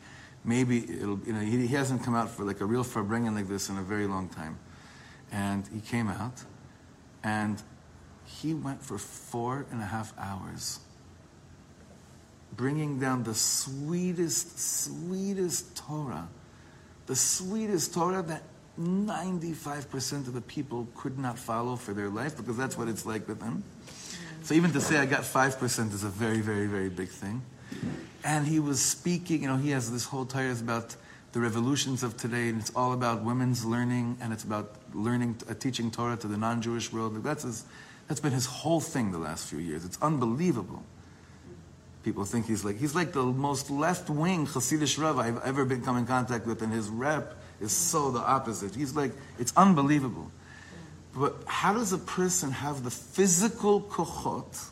maybe 0.45 0.79
it'll, 0.79 1.19
you 1.25 1.33
know, 1.33 1.41
he, 1.41 1.67
he 1.67 1.75
hasn't 1.75 2.03
come 2.03 2.15
out 2.15 2.29
for 2.29 2.43
like 2.45 2.61
a 2.61 2.65
real 2.65 2.83
Farbrengen 2.83 3.35
like 3.35 3.47
this 3.47 3.69
in 3.69 3.77
a 3.77 3.83
very 3.83 4.07
long 4.07 4.29
time." 4.29 4.57
And 5.31 5.67
he 5.73 5.81
came 5.81 6.07
out, 6.07 6.43
and 7.23 7.61
he 8.45 8.53
went 8.53 8.81
for 8.81 8.99
four 8.99 9.65
and 9.71 9.81
a 9.81 9.85
half 9.85 10.13
hours, 10.19 10.79
bringing 12.55 12.99
down 12.99 13.23
the 13.23 13.33
sweetest, 13.33 14.59
sweetest 14.59 15.75
Torah, 15.75 16.27
the 17.07 17.15
sweetest 17.15 17.93
Torah 17.93 18.21
that 18.21 18.43
95% 18.79 20.27
of 20.27 20.33
the 20.33 20.41
people 20.41 20.87
could 20.95 21.17
not 21.17 21.39
follow 21.39 21.75
for 21.75 21.93
their 21.93 22.09
life 22.09 22.37
because 22.37 22.55
that's 22.55 22.77
what 22.77 22.87
it's 22.87 23.05
like 23.05 23.27
with 23.27 23.39
them. 23.39 23.63
So 24.43 24.53
even 24.53 24.71
to 24.73 24.81
say 24.81 24.97
I 24.99 25.07
got 25.07 25.21
5% 25.21 25.93
is 25.93 26.03
a 26.03 26.09
very, 26.09 26.41
very, 26.41 26.67
very 26.67 26.89
big 26.89 27.09
thing. 27.09 27.41
And 28.23 28.45
he 28.45 28.59
was 28.59 28.79
speaking, 28.79 29.41
you 29.41 29.47
know, 29.47 29.57
he 29.57 29.71
has 29.71 29.91
this 29.91 30.05
whole 30.05 30.25
Torah 30.25 30.51
about 30.51 30.95
the 31.31 31.39
revolutions 31.39 32.03
of 32.03 32.15
today, 32.15 32.49
and 32.49 32.61
it's 32.61 32.71
all 32.75 32.93
about 32.93 33.23
women's 33.23 33.65
learning, 33.65 34.17
and 34.21 34.31
it's 34.31 34.43
about 34.43 34.75
learning, 34.93 35.35
uh, 35.49 35.53
teaching 35.55 35.89
Torah 35.89 36.15
to 36.17 36.27
the 36.27 36.37
non-Jewish 36.37 36.93
world. 36.93 37.21
That's 37.23 37.43
his, 37.43 37.65
that's 38.07 38.19
been 38.19 38.33
his 38.33 38.45
whole 38.45 38.79
thing 38.79 39.11
the 39.11 39.17
last 39.17 39.47
few 39.47 39.59
years. 39.59 39.85
It's 39.85 39.97
unbelievable. 40.01 40.83
People 42.03 42.23
think 42.23 42.45
he's 42.45 42.63
like 42.63 42.77
he's 42.77 42.93
like 42.93 43.13
the 43.13 43.23
most 43.23 43.71
left-wing 43.71 44.45
Hasidic 44.45 45.01
Rav 45.01 45.17
I've 45.17 45.43
ever 45.43 45.65
been 45.65 45.81
come 45.81 45.97
in 45.97 46.05
contact 46.05 46.45
with, 46.45 46.61
and 46.61 46.71
his 46.71 46.87
rep 46.87 47.35
is 47.59 47.71
so 47.71 48.11
the 48.11 48.19
opposite. 48.19 48.75
He's 48.75 48.95
like 48.95 49.11
it's 49.39 49.53
unbelievable. 49.57 50.31
But 51.15 51.35
how 51.47 51.73
does 51.73 51.93
a 51.93 51.97
person 51.97 52.51
have 52.51 52.83
the 52.83 52.91
physical 52.91 53.81
kochot 53.81 54.69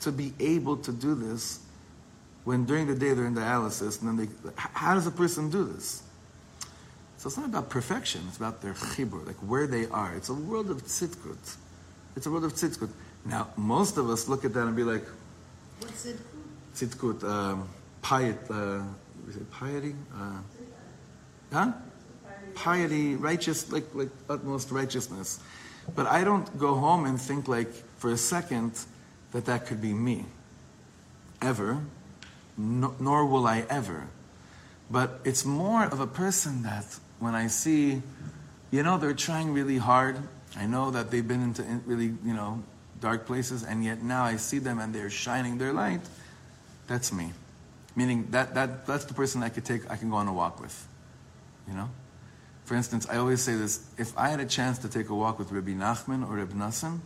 to 0.00 0.12
be 0.12 0.34
able 0.38 0.76
to 0.76 0.92
do 0.92 1.14
this 1.14 1.60
when 2.44 2.64
during 2.64 2.86
the 2.86 2.94
day 2.94 3.12
they're 3.14 3.26
in 3.26 3.34
dialysis, 3.34 4.00
and 4.00 4.08
then 4.08 4.26
they, 4.26 4.52
how 4.54 4.94
does 4.94 5.06
a 5.06 5.10
person 5.10 5.50
do 5.50 5.64
this? 5.64 6.02
So 7.16 7.26
it's 7.26 7.36
not 7.36 7.46
about 7.46 7.68
perfection, 7.68 8.22
it's 8.28 8.36
about 8.36 8.62
their 8.62 8.74
chibur, 8.74 9.26
like 9.26 9.36
where 9.36 9.66
they 9.66 9.86
are. 9.88 10.14
It's 10.14 10.28
a 10.28 10.34
world 10.34 10.70
of 10.70 10.84
tzidkut. 10.84 11.56
It's 12.18 12.26
a 12.26 12.32
word 12.32 12.42
of 12.42 12.52
tzidkut. 12.52 12.90
Now, 13.24 13.46
most 13.56 13.96
of 13.96 14.10
us 14.10 14.26
look 14.26 14.44
at 14.44 14.52
that 14.54 14.66
and 14.66 14.74
be 14.74 14.82
like, 14.82 15.04
What's 15.78 16.04
it? 16.04 16.18
tzidkut, 16.74 17.22
um, 17.22 17.68
piety, 18.02 18.36
uh, 18.50 18.82
is 19.28 19.36
it 19.36 19.48
piety? 19.52 19.94
Uh, 20.12 20.38
huh? 21.52 21.72
Piety, 22.56 23.14
righteous, 23.14 23.70
like, 23.70 23.84
like 23.94 24.08
utmost 24.28 24.72
righteousness. 24.72 25.38
But 25.94 26.08
I 26.08 26.24
don't 26.24 26.58
go 26.58 26.74
home 26.74 27.04
and 27.04 27.20
think 27.20 27.46
like, 27.46 27.72
for 27.98 28.10
a 28.10 28.16
second, 28.16 28.72
that 29.30 29.44
that 29.44 29.66
could 29.66 29.80
be 29.80 29.94
me. 29.94 30.24
Ever. 31.40 31.78
No, 32.56 32.96
nor 32.98 33.26
will 33.26 33.46
I 33.46 33.64
ever. 33.70 34.08
But 34.90 35.20
it's 35.22 35.44
more 35.44 35.84
of 35.84 36.00
a 36.00 36.08
person 36.08 36.64
that 36.64 36.98
when 37.20 37.36
I 37.36 37.46
see, 37.46 38.02
you 38.72 38.82
know, 38.82 38.98
they're 38.98 39.14
trying 39.14 39.52
really 39.52 39.78
hard. 39.78 40.18
I 40.56 40.66
know 40.66 40.90
that 40.90 41.10
they've 41.10 41.26
been 41.26 41.42
into 41.42 41.62
really, 41.86 42.14
you 42.24 42.34
know, 42.34 42.62
dark 43.00 43.26
places, 43.26 43.62
and 43.62 43.84
yet 43.84 44.02
now 44.02 44.24
I 44.24 44.36
see 44.36 44.58
them 44.58 44.78
and 44.78 44.94
they're 44.94 45.10
shining 45.10 45.58
their 45.58 45.72
light. 45.72 46.00
That's 46.86 47.12
me. 47.12 47.32
Meaning 47.94 48.28
that, 48.30 48.54
that 48.54 48.86
that's 48.86 49.04
the 49.04 49.14
person 49.14 49.42
I 49.42 49.48
could 49.48 49.64
take, 49.64 49.90
I 49.90 49.96
can 49.96 50.10
go 50.10 50.16
on 50.16 50.28
a 50.28 50.32
walk 50.32 50.60
with. 50.60 50.86
You 51.68 51.74
know? 51.74 51.90
For 52.64 52.74
instance, 52.74 53.06
I 53.08 53.16
always 53.16 53.42
say 53.42 53.54
this 53.54 53.86
if 53.98 54.16
I 54.16 54.28
had 54.28 54.40
a 54.40 54.46
chance 54.46 54.78
to 54.80 54.88
take 54.88 55.08
a 55.08 55.14
walk 55.14 55.38
with 55.38 55.52
Rabbi 55.52 55.72
Nachman 55.72 56.28
or 56.28 56.36
Rabbi 56.36 56.54
Noson, 56.54 57.00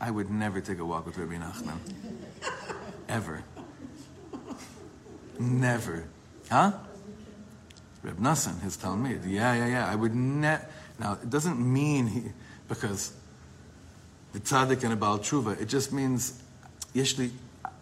I 0.00 0.10
would 0.10 0.30
never 0.30 0.60
take 0.60 0.78
a 0.78 0.84
walk 0.84 1.06
with 1.06 1.18
Rabbi 1.18 1.36
Nachman. 1.36 1.78
Ever. 3.08 3.42
Never. 5.38 6.08
Huh? 6.50 6.72
Reb 8.02 8.18
Noson, 8.18 8.60
his 8.62 8.76
Talmud. 8.76 9.24
Yeah, 9.24 9.54
yeah, 9.54 9.66
yeah. 9.66 9.90
I 9.90 9.94
would 9.94 10.14
ne 10.14 10.58
Now, 10.98 11.12
it 11.22 11.30
doesn't 11.30 11.58
mean 11.58 12.06
he, 12.06 12.22
because 12.68 13.12
the 14.32 14.40
tzaddik 14.40 14.82
and 14.84 14.92
a 14.92 14.96
Baal 14.96 15.18
Tshuva, 15.18 15.60
it 15.60 15.66
just 15.66 15.92
means, 15.92 16.42
yeshli, 16.94 17.30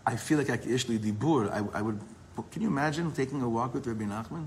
I 0.07 0.17
feel 0.17 0.39
like 0.39 0.51
I 0.51 0.59
yeshli 0.59 0.99
dibur. 0.99 1.51
I, 1.51 1.79
I 1.79 1.83
would, 1.83 2.01
can 2.51 2.63
you 2.63 2.69
imagine 2.69 3.11
taking 3.13 3.43
a 3.43 3.49
walk 3.49 3.75
with 3.75 3.87
Rabbi 3.87 4.05
Nachman? 4.05 4.47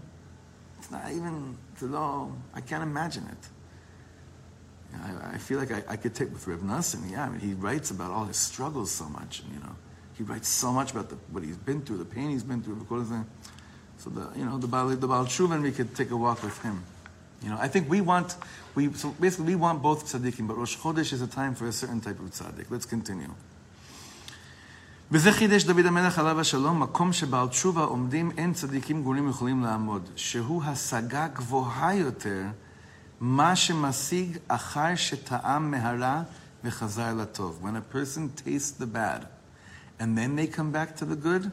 It's 0.77 0.91
not 0.91 1.11
even, 1.11 1.57
it's 1.73 1.83
all, 1.93 2.31
I 2.53 2.61
can't 2.61 2.83
imagine 2.83 3.25
it. 3.25 3.49
I, 5.03 5.33
I 5.33 5.37
feel 5.37 5.59
like 5.59 5.71
I, 5.71 5.83
I 5.89 5.95
could 5.97 6.15
take 6.15 6.31
with 6.31 6.47
Reb 6.47 6.61
Noson. 6.61 7.11
Yeah, 7.11 7.25
I 7.25 7.29
mean, 7.29 7.39
he 7.39 7.53
writes 7.53 7.91
about 7.91 8.11
all 8.11 8.25
his 8.25 8.37
struggles 8.37 8.91
so 8.91 9.05
much, 9.09 9.41
and 9.41 9.53
you 9.53 9.59
know, 9.59 9.75
he 10.15 10.23
writes 10.23 10.47
so 10.47 10.71
much 10.71 10.91
about 10.91 11.09
the, 11.09 11.15
what 11.31 11.43
he's 11.43 11.57
been 11.57 11.81
through, 11.81 11.97
the 11.97 12.05
pain 12.05 12.29
he's 12.29 12.43
been 12.43 12.61
through. 12.61 12.85
So 13.97 14.09
the, 14.09 14.29
you 14.37 14.45
know, 14.45 14.57
the 14.57 14.67
Baal, 14.67 14.87
the 14.87 15.07
Baal 15.07 15.25
Shuvan, 15.25 15.61
we 15.61 15.71
could 15.71 15.95
take 15.95 16.11
a 16.11 16.17
walk 16.17 16.41
with 16.43 16.61
him. 16.63 16.83
You 17.42 17.50
know, 17.50 17.58
I 17.60 17.68
think 17.68 17.90
we 17.90 18.00
want, 18.00 18.36
we, 18.74 18.92
so 18.92 19.10
basically 19.20 19.54
we 19.54 19.56
want 19.56 19.82
both 19.82 20.06
tzaddikim, 20.06 20.48
but 20.48 20.56
Rosh 20.56 20.76
Chodesh 20.76 21.12
is 21.12 21.20
a 21.20 21.26
time 21.26 21.54
for 21.54 21.66
a 21.66 21.72
certain 21.72 22.00
type 22.00 22.18
of 22.18 22.30
tzaddik. 22.30 22.70
Let's 22.70 22.86
continue. 22.86 23.34
וזה 25.10 25.32
חידש 25.32 25.64
דוד 25.64 25.86
המלך 25.86 26.18
עליו 26.18 26.40
השלום, 26.40 26.82
מקום 26.82 27.12
שבעל 27.12 27.48
תשובה 27.48 27.84
עומדים 27.84 28.30
אין 28.38 28.52
צדיקים 28.52 29.02
גאולים 29.02 29.28
יכולים 29.28 29.62
לעמוד, 29.62 30.08
שהוא 30.16 30.62
השגה 30.64 31.28
גבוהה 31.28 31.94
יותר, 31.94 32.42
מה 33.20 33.56
שמשיג 33.56 34.38
אחר 34.48 34.94
שטעם 34.94 35.70
מהרע 35.70 36.22
וחזר 36.64 37.14
לטוב. 37.14 37.60
When 37.62 37.76
a 37.76 37.94
person 37.96 38.30
tastes 38.44 38.70
the 38.70 38.86
bad, 38.86 39.26
and 40.00 40.18
then 40.18 40.36
they 40.36 40.46
come 40.46 40.72
back 40.72 40.96
to 40.96 41.04
the 41.04 41.16
good, 41.16 41.50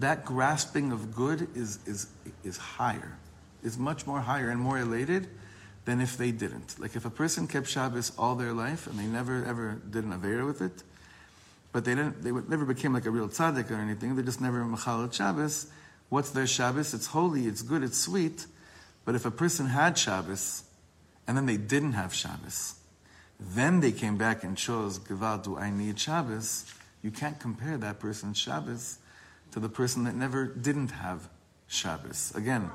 that 0.00 0.24
grasping 0.24 0.90
of 0.90 1.14
good 1.14 1.48
is, 1.54 1.78
is, 1.86 2.06
is 2.44 2.56
higher, 2.56 3.16
is 3.63 3.77
much 3.77 4.05
more 4.05 4.21
higher 4.21 4.49
and 4.49 4.59
more 4.59 4.77
elated 4.77 5.27
than 5.85 5.99
if 5.99 6.17
they 6.17 6.31
didn't. 6.31 6.79
Like 6.79 6.95
if 6.95 7.05
a 7.05 7.09
person 7.09 7.47
kept 7.47 7.67
Shabbos 7.67 8.11
all 8.17 8.35
their 8.35 8.53
life 8.53 8.87
and 8.87 8.97
they 8.97 9.05
never 9.05 9.43
ever 9.45 9.81
did 9.89 10.03
an 10.03 10.13
Avera 10.13 10.45
with 10.45 10.61
it, 10.61 10.83
but 11.71 11.85
they 11.85 11.95
didn't, 11.95 12.23
they 12.23 12.31
never 12.31 12.65
became 12.65 12.93
like 12.93 13.05
a 13.05 13.11
real 13.11 13.27
tzaddik 13.27 13.71
or 13.71 13.75
anything, 13.75 14.15
they 14.15 14.23
just 14.23 14.39
never 14.39 14.63
machal 14.63 15.09
Shabbos. 15.09 15.67
What's 16.09 16.29
their 16.29 16.47
Shabbos? 16.47 16.93
It's 16.93 17.07
holy, 17.07 17.47
it's 17.47 17.61
good, 17.61 17.83
it's 17.83 17.97
sweet. 17.97 18.45
But 19.05 19.15
if 19.15 19.25
a 19.25 19.31
person 19.31 19.65
had 19.65 19.97
Shabbos 19.97 20.63
and 21.27 21.35
then 21.35 21.45
they 21.45 21.57
didn't 21.57 21.93
have 21.93 22.13
Shabbos, 22.13 22.75
then 23.39 23.79
they 23.79 23.91
came 23.91 24.17
back 24.17 24.43
and 24.43 24.55
chose, 24.55 24.99
Gevadu, 24.99 25.59
I 25.59 25.69
need 25.69 25.99
Shabbos, 25.99 26.71
you 27.01 27.11
can't 27.11 27.39
compare 27.39 27.77
that 27.77 27.99
person's 27.99 28.37
Shabbos 28.37 28.99
to 29.51 29.59
the 29.59 29.69
person 29.69 30.05
that 30.05 30.15
never 30.15 30.45
didn't 30.45 30.91
have 30.91 31.27
Shabbos. 31.67 32.31
Again, 32.35 32.69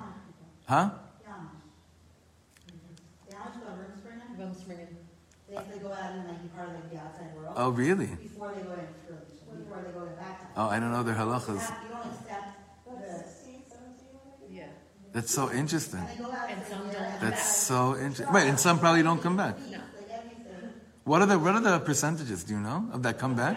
huh? 0.69 0.91
Yeah. 1.25 1.35
Yeah, 3.29 3.37
how 3.39 3.45
much 3.49 3.57
about 3.57 3.79
rooms 3.81 4.01
right 4.05 4.19
now? 4.21 4.45
Rumspringa. 4.45 4.87
They, 5.49 5.55
they 5.55 5.79
go 5.81 5.89
out 5.93 6.13
and 6.13 6.29
like 6.29 6.43
be 6.43 6.49
part 6.49 6.69
of 6.69 6.75
like 6.75 6.91
the 6.91 6.99
outside 6.99 7.33
world. 7.35 7.55
Oh, 7.57 7.71
really? 7.71 8.07
Before 8.07 8.53
they 8.55 8.63
go 8.63 8.73
in, 8.77 8.87
before 9.65 9.83
they 9.83 9.93
go 9.93 10.05
in 10.13 10.17
that. 10.21 10.37
Oh, 10.57 10.69
I 10.69 10.79
don't 10.79 10.93
know 10.93 11.03
their 11.03 11.15
You 11.15 11.21
halachas. 11.23 11.73
You 11.73 11.89
don't 12.05 12.13
accept 12.21 12.47
the, 12.85 14.55
Yeah. 14.55 14.65
That's 15.13 15.33
so 15.33 15.51
interesting. 15.51 16.01
and 16.01 16.09
they 16.11 16.17
go 16.21 16.29
out 16.29 16.45
And 16.53 16.63
some 16.65 16.85
there 16.91 17.03
don't 17.09 17.21
That's 17.21 17.43
so 17.43 17.97
interesting. 17.97 18.35
Right, 18.35 18.47
and 18.47 18.61
some 18.61 18.79
probably 18.79 19.03
don't 19.03 19.23
come 19.23 19.37
back. 19.37 19.57
No. 19.73 19.81
What 21.05 21.23
are 21.23 21.27
the 21.27 21.39
what 21.39 21.55
are 21.55 21.61
the 21.61 21.79
percentages? 21.81 22.45
Do 22.45 22.53
you 22.53 22.61
know 22.61 22.85
of 22.93 23.03
that 23.03 23.19
come 23.19 23.35
back? 23.35 23.57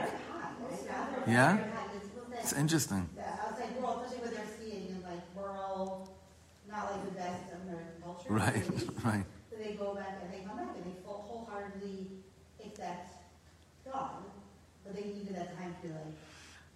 Yeah, 1.28 1.60
it's 2.41 2.54
interesting. 2.54 3.10
The 3.13 3.28
outside 3.28 3.76
world, 3.78 4.00
especially 4.08 4.24
when 4.24 4.34
they're 4.34 4.54
seeing 4.58 4.88
in 4.88 5.04
like 5.04 5.21
rural, 5.36 6.08
not 6.71 6.95
like 6.95 7.04
the 7.06 7.15
best 7.19 7.52
American 8.32 8.63
culture. 8.74 8.91
Right, 9.02 9.02
So 9.02 9.08
right. 9.10 9.26
they 9.60 9.74
go 9.74 9.96
back 9.96 10.20
and 10.24 10.34
they 10.34 10.46
come 10.48 10.58
back 10.58 10.76
and 10.76 10.86
they 10.86 10.96
full 11.04 11.22
wholeheartedly 11.28 12.08
accept 12.65 13.13
God, 13.86 14.12
but 14.84 14.96
they 14.96 15.04
needed 15.04 15.36
that 15.36 15.58
time 15.58 15.76
to 15.84 15.88
like, 15.89 16.15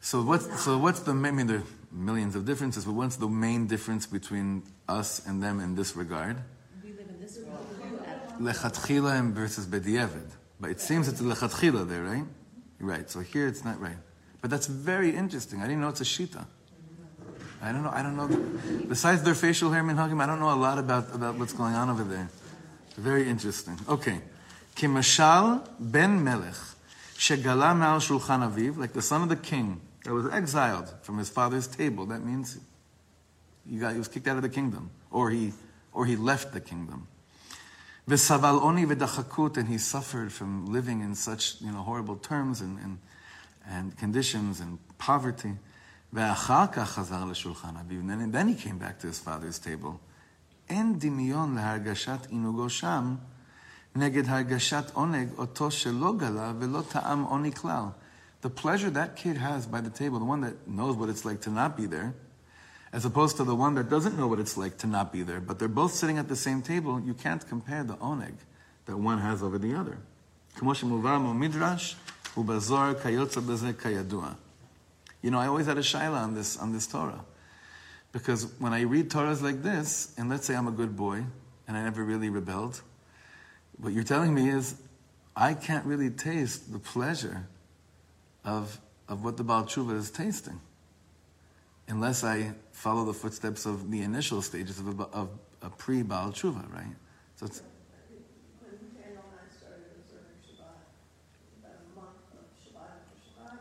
So 0.01 0.21
what's 0.21 0.47
so 0.61 0.77
what's 0.77 1.01
the 1.01 1.11
I 1.11 1.15
mean 1.15 1.47
there 1.47 1.57
are 1.59 1.63
millions 1.91 2.35
of 2.35 2.45
differences, 2.45 2.85
but 2.85 2.93
what's 2.93 3.15
the 3.17 3.27
main 3.29 3.67
difference 3.67 4.05
between 4.05 4.63
us 4.87 5.25
and 5.25 5.41
them 5.41 5.59
in 5.59 5.75
this 5.75 5.95
regard? 5.95 6.37
We 6.83 6.91
live 6.91 7.09
in 7.09 7.19
this 7.21 7.39
world. 7.39 7.67
At- 8.05 8.39
Lechatchila 8.39 9.31
versus 9.33 9.65
bediavad. 9.65 10.29
But 10.59 10.69
it 10.71 10.79
seems 10.81 11.07
it's 11.07 11.21
a 11.21 11.23
lechatchila 11.23 11.87
there, 11.87 12.03
right? 12.03 12.25
Right. 12.79 13.09
So 13.09 13.21
here 13.21 13.47
it's 13.47 13.63
not 13.63 13.79
right. 13.79 13.97
But 14.41 14.49
that's 14.51 14.67
very 14.67 15.15
interesting. 15.15 15.61
I 15.61 15.67
didn't 15.67 15.81
know 15.81 15.89
it's 15.89 16.01
a 16.01 16.05
shita. 16.05 16.45
I 17.65 17.71
don't 17.71 17.83
know. 17.83 17.91
I 17.91 18.03
don't 18.03 18.15
know. 18.15 18.85
Besides 18.87 19.23
their 19.23 19.33
facial 19.33 19.71
hair, 19.71 19.83
minhagim, 19.83 20.21
I 20.21 20.27
don't 20.27 20.39
know 20.39 20.53
a 20.53 20.55
lot 20.55 20.77
about, 20.77 21.13
about 21.15 21.39
what's 21.39 21.53
going 21.53 21.73
on 21.73 21.89
over 21.89 22.03
there. 22.03 22.29
Very 22.95 23.27
interesting. 23.27 23.79
Okay. 23.89 24.21
Kimashal 24.75 25.67
ben 25.79 26.23
melech 26.23 26.53
shegala 27.17 27.73
ma'al 27.73 27.99
shulchan 27.99 28.47
aviv, 28.47 28.77
like 28.77 28.93
the 28.93 29.01
son 29.01 29.23
of 29.23 29.29
the 29.29 29.35
king 29.35 29.81
that 30.03 30.13
was 30.13 30.27
exiled 30.31 30.93
from 31.01 31.17
his 31.17 31.29
father's 31.29 31.65
table. 31.65 32.05
That 32.05 32.23
means 32.23 32.59
he, 33.67 33.77
got, 33.77 33.93
he 33.93 33.97
was 33.97 34.09
kicked 34.09 34.27
out 34.27 34.35
of 34.35 34.43
the 34.43 34.49
kingdom, 34.49 34.91
or 35.09 35.31
he, 35.31 35.53
or 35.91 36.05
he 36.05 36.15
left 36.15 36.53
the 36.53 36.61
kingdom. 36.61 37.07
V'saval 38.07 38.61
oni 38.61 38.85
v'dachakut, 38.85 39.57
and 39.57 39.67
he 39.67 39.79
suffered 39.79 40.31
from 40.31 40.67
living 40.67 41.01
in 41.01 41.15
such 41.15 41.59
you 41.61 41.71
know 41.71 41.79
horrible 41.79 42.17
terms 42.17 42.61
and, 42.61 42.77
and, 42.77 42.99
and 43.67 43.97
conditions 43.97 44.59
and 44.59 44.77
poverty. 44.99 45.53
Ve'achar 46.14 46.72
כך 46.72 46.90
חזר 46.90 47.24
לשולחן 47.24 47.76
אביו, 47.76 48.00
and 48.00 48.10
then, 48.10 48.32
then 48.32 48.48
he 48.48 48.54
came 48.54 48.78
back 48.78 48.98
to 48.98 49.06
his 49.06 49.18
father's 49.18 49.58
table. 49.58 49.98
אין 50.68 50.98
דמיון 50.98 51.54
להרגשת 51.54 52.26
עינוגו 52.28 52.70
שם 52.70 53.16
נגד 53.96 54.28
הרגשת 54.28 54.90
עונג 54.92 55.28
אותו 55.38 55.70
שלא 55.70 56.14
גלה 56.16 56.52
ולא 56.58 56.82
טעם 56.88 57.22
עוני 57.22 57.52
כלל. 57.52 57.84
The 58.42 58.50
pleasure 58.50 58.90
that 58.90 59.16
kid 59.16 59.36
has 59.36 59.66
by 59.66 59.80
the 59.80 59.90
table, 59.90 60.18
the 60.18 60.24
one 60.24 60.40
that 60.40 60.66
knows 60.66 60.96
what 60.96 61.08
it's 61.08 61.24
like 61.24 61.40
to 61.42 61.50
not 61.50 61.76
be 61.76 61.86
there, 61.86 62.14
as 62.92 63.04
opposed 63.04 63.36
to 63.36 63.44
the 63.44 63.54
one 63.54 63.74
that 63.74 63.88
doesn't 63.88 64.16
know 64.16 64.26
what 64.26 64.40
it's 64.40 64.56
like 64.56 64.78
to 64.78 64.86
not 64.86 65.12
be 65.12 65.22
there, 65.22 65.40
but 65.40 65.58
they're 65.58 65.68
both 65.82 65.92
sitting 65.92 66.18
at 66.18 66.28
the 66.28 66.36
same 66.36 66.62
table, 66.62 67.00
you 67.00 67.14
can't 67.14 67.46
compare 67.46 67.84
the 67.84 67.96
oneg 67.96 68.36
that 68.86 68.96
one 68.96 69.18
has 69.18 69.42
over 69.42 69.58
the 69.58 69.74
other. 69.74 69.98
כמו 70.56 70.74
שמובא 70.74 71.18
מהמדרש, 71.18 71.96
ובזוהר 72.36 72.94
כיוצא 73.02 73.40
בזה 73.40 73.72
כידוע. 73.72 74.32
You 75.25 75.31
know, 75.31 75.39
I 75.39 75.47
always 75.47 75.65
had 75.65 75.79
a 75.79 75.81
shaila 75.81 76.21
on 76.21 76.35
this, 76.35 76.55
on 76.55 76.71
this 76.71 76.85
Torah. 76.85 77.25
Because 78.11 78.45
when 78.59 78.73
I 78.73 78.81
read 78.81 79.09
Torahs 79.09 79.41
like 79.41 79.63
this, 79.63 80.13
and 80.17 80.29
let's 80.29 80.45
say 80.45 80.55
I'm 80.55 80.67
a 80.67 80.71
good 80.71 80.95
boy, 80.95 81.23
and 81.67 81.75
I 81.75 81.83
never 81.83 82.03
really 82.03 82.29
rebelled, 82.29 82.81
what 83.77 83.91
you're 83.91 84.03
telling 84.03 84.35
me 84.35 84.49
is, 84.49 84.75
I 85.35 85.55
can't 85.55 85.83
really 85.85 86.11
taste 86.11 86.71
the 86.71 86.77
pleasure 86.77 87.47
of, 88.45 88.79
of 89.09 89.23
what 89.23 89.35
the 89.37 89.43
Baal 89.43 89.63
Tshuva 89.63 89.97
is 89.97 90.11
tasting 90.11 90.61
unless 91.87 92.23
I 92.23 92.53
follow 92.71 93.05
the 93.05 93.13
footsteps 93.13 93.65
of 93.65 93.91
the 93.91 94.01
initial 94.01 94.41
stages 94.41 94.79
of 94.79 94.99
a, 94.99 95.03
of 95.05 95.29
a 95.61 95.69
pre 95.71 96.03
Baal 96.03 96.31
Tshuva, 96.31 96.71
right? 96.71 96.95
So 97.35 97.47
it's, 97.47 97.61
When 98.61 98.77
Daniel 98.95 99.25
and 99.27 99.41
I 99.41 99.49
started 99.49 99.89
observing 99.99 100.39
Shabbat, 100.45 100.87
about 101.61 101.77
a 101.81 101.89
month 101.93 102.21
of 102.33 102.45
Shabbat 102.57 103.05
after 103.05 103.17
Shabbat, 103.21 103.59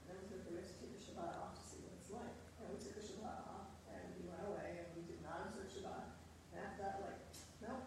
and 0.00 0.04
then 0.08 0.16
we 0.22 0.24
took 0.30 0.42
the 0.48 0.54
risk 0.56 0.78
to 0.80 0.88
take 0.88 0.96
a 0.96 1.02
Shabbat 1.04 1.32
off 1.36 1.58
to 1.58 1.62
see 1.68 1.80
what 1.84 1.92
it's 2.00 2.12
like. 2.14 2.32
And 2.62 2.64
we 2.72 2.76
took 2.80 2.96
a 2.96 3.04
Shabbat 3.04 3.40
off, 3.50 3.68
and 3.90 4.00
we 4.16 4.30
went 4.30 4.46
away, 4.46 4.80
and 4.80 4.88
we 4.96 5.02
did 5.04 5.20
not 5.20 5.50
observe 5.50 5.68
Shabbat. 5.68 6.16
And 6.54 6.58
after 6.64 6.80
that, 6.86 6.96
like, 7.04 7.20
nope, 7.60 7.84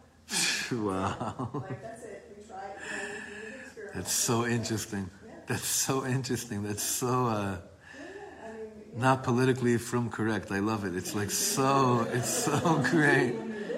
wow. 0.80 1.50
like, 1.54 1.82
that's 1.82 2.04
it, 2.06 2.26
we 2.30 2.44
tried, 2.48 2.76
you 2.84 2.98
know, 2.98 3.04
we 3.14 3.22
did 3.32 3.52
the 3.54 3.60
experiment. 3.60 3.94
That's 3.94 4.12
so 4.12 4.46
interesting. 4.46 5.10
That's 5.48 5.66
so 5.68 6.06
interesting. 6.06 6.64
That's 6.64 6.84
so 6.84 7.28
uh, 7.28 7.58
Yeah, 7.92 7.96
I 8.44 8.54
mean, 8.54 8.72
yeah. 8.94 9.00
not 9.02 9.24
politically 9.24 9.78
from 9.78 10.10
correct. 10.10 10.52
I 10.52 10.60
love 10.60 10.86
it. 10.86 10.96
It's 10.96 11.16
like 11.16 11.32
so, 11.32 12.08
it's 12.14 12.30
so 12.30 12.80
great. 12.92 13.36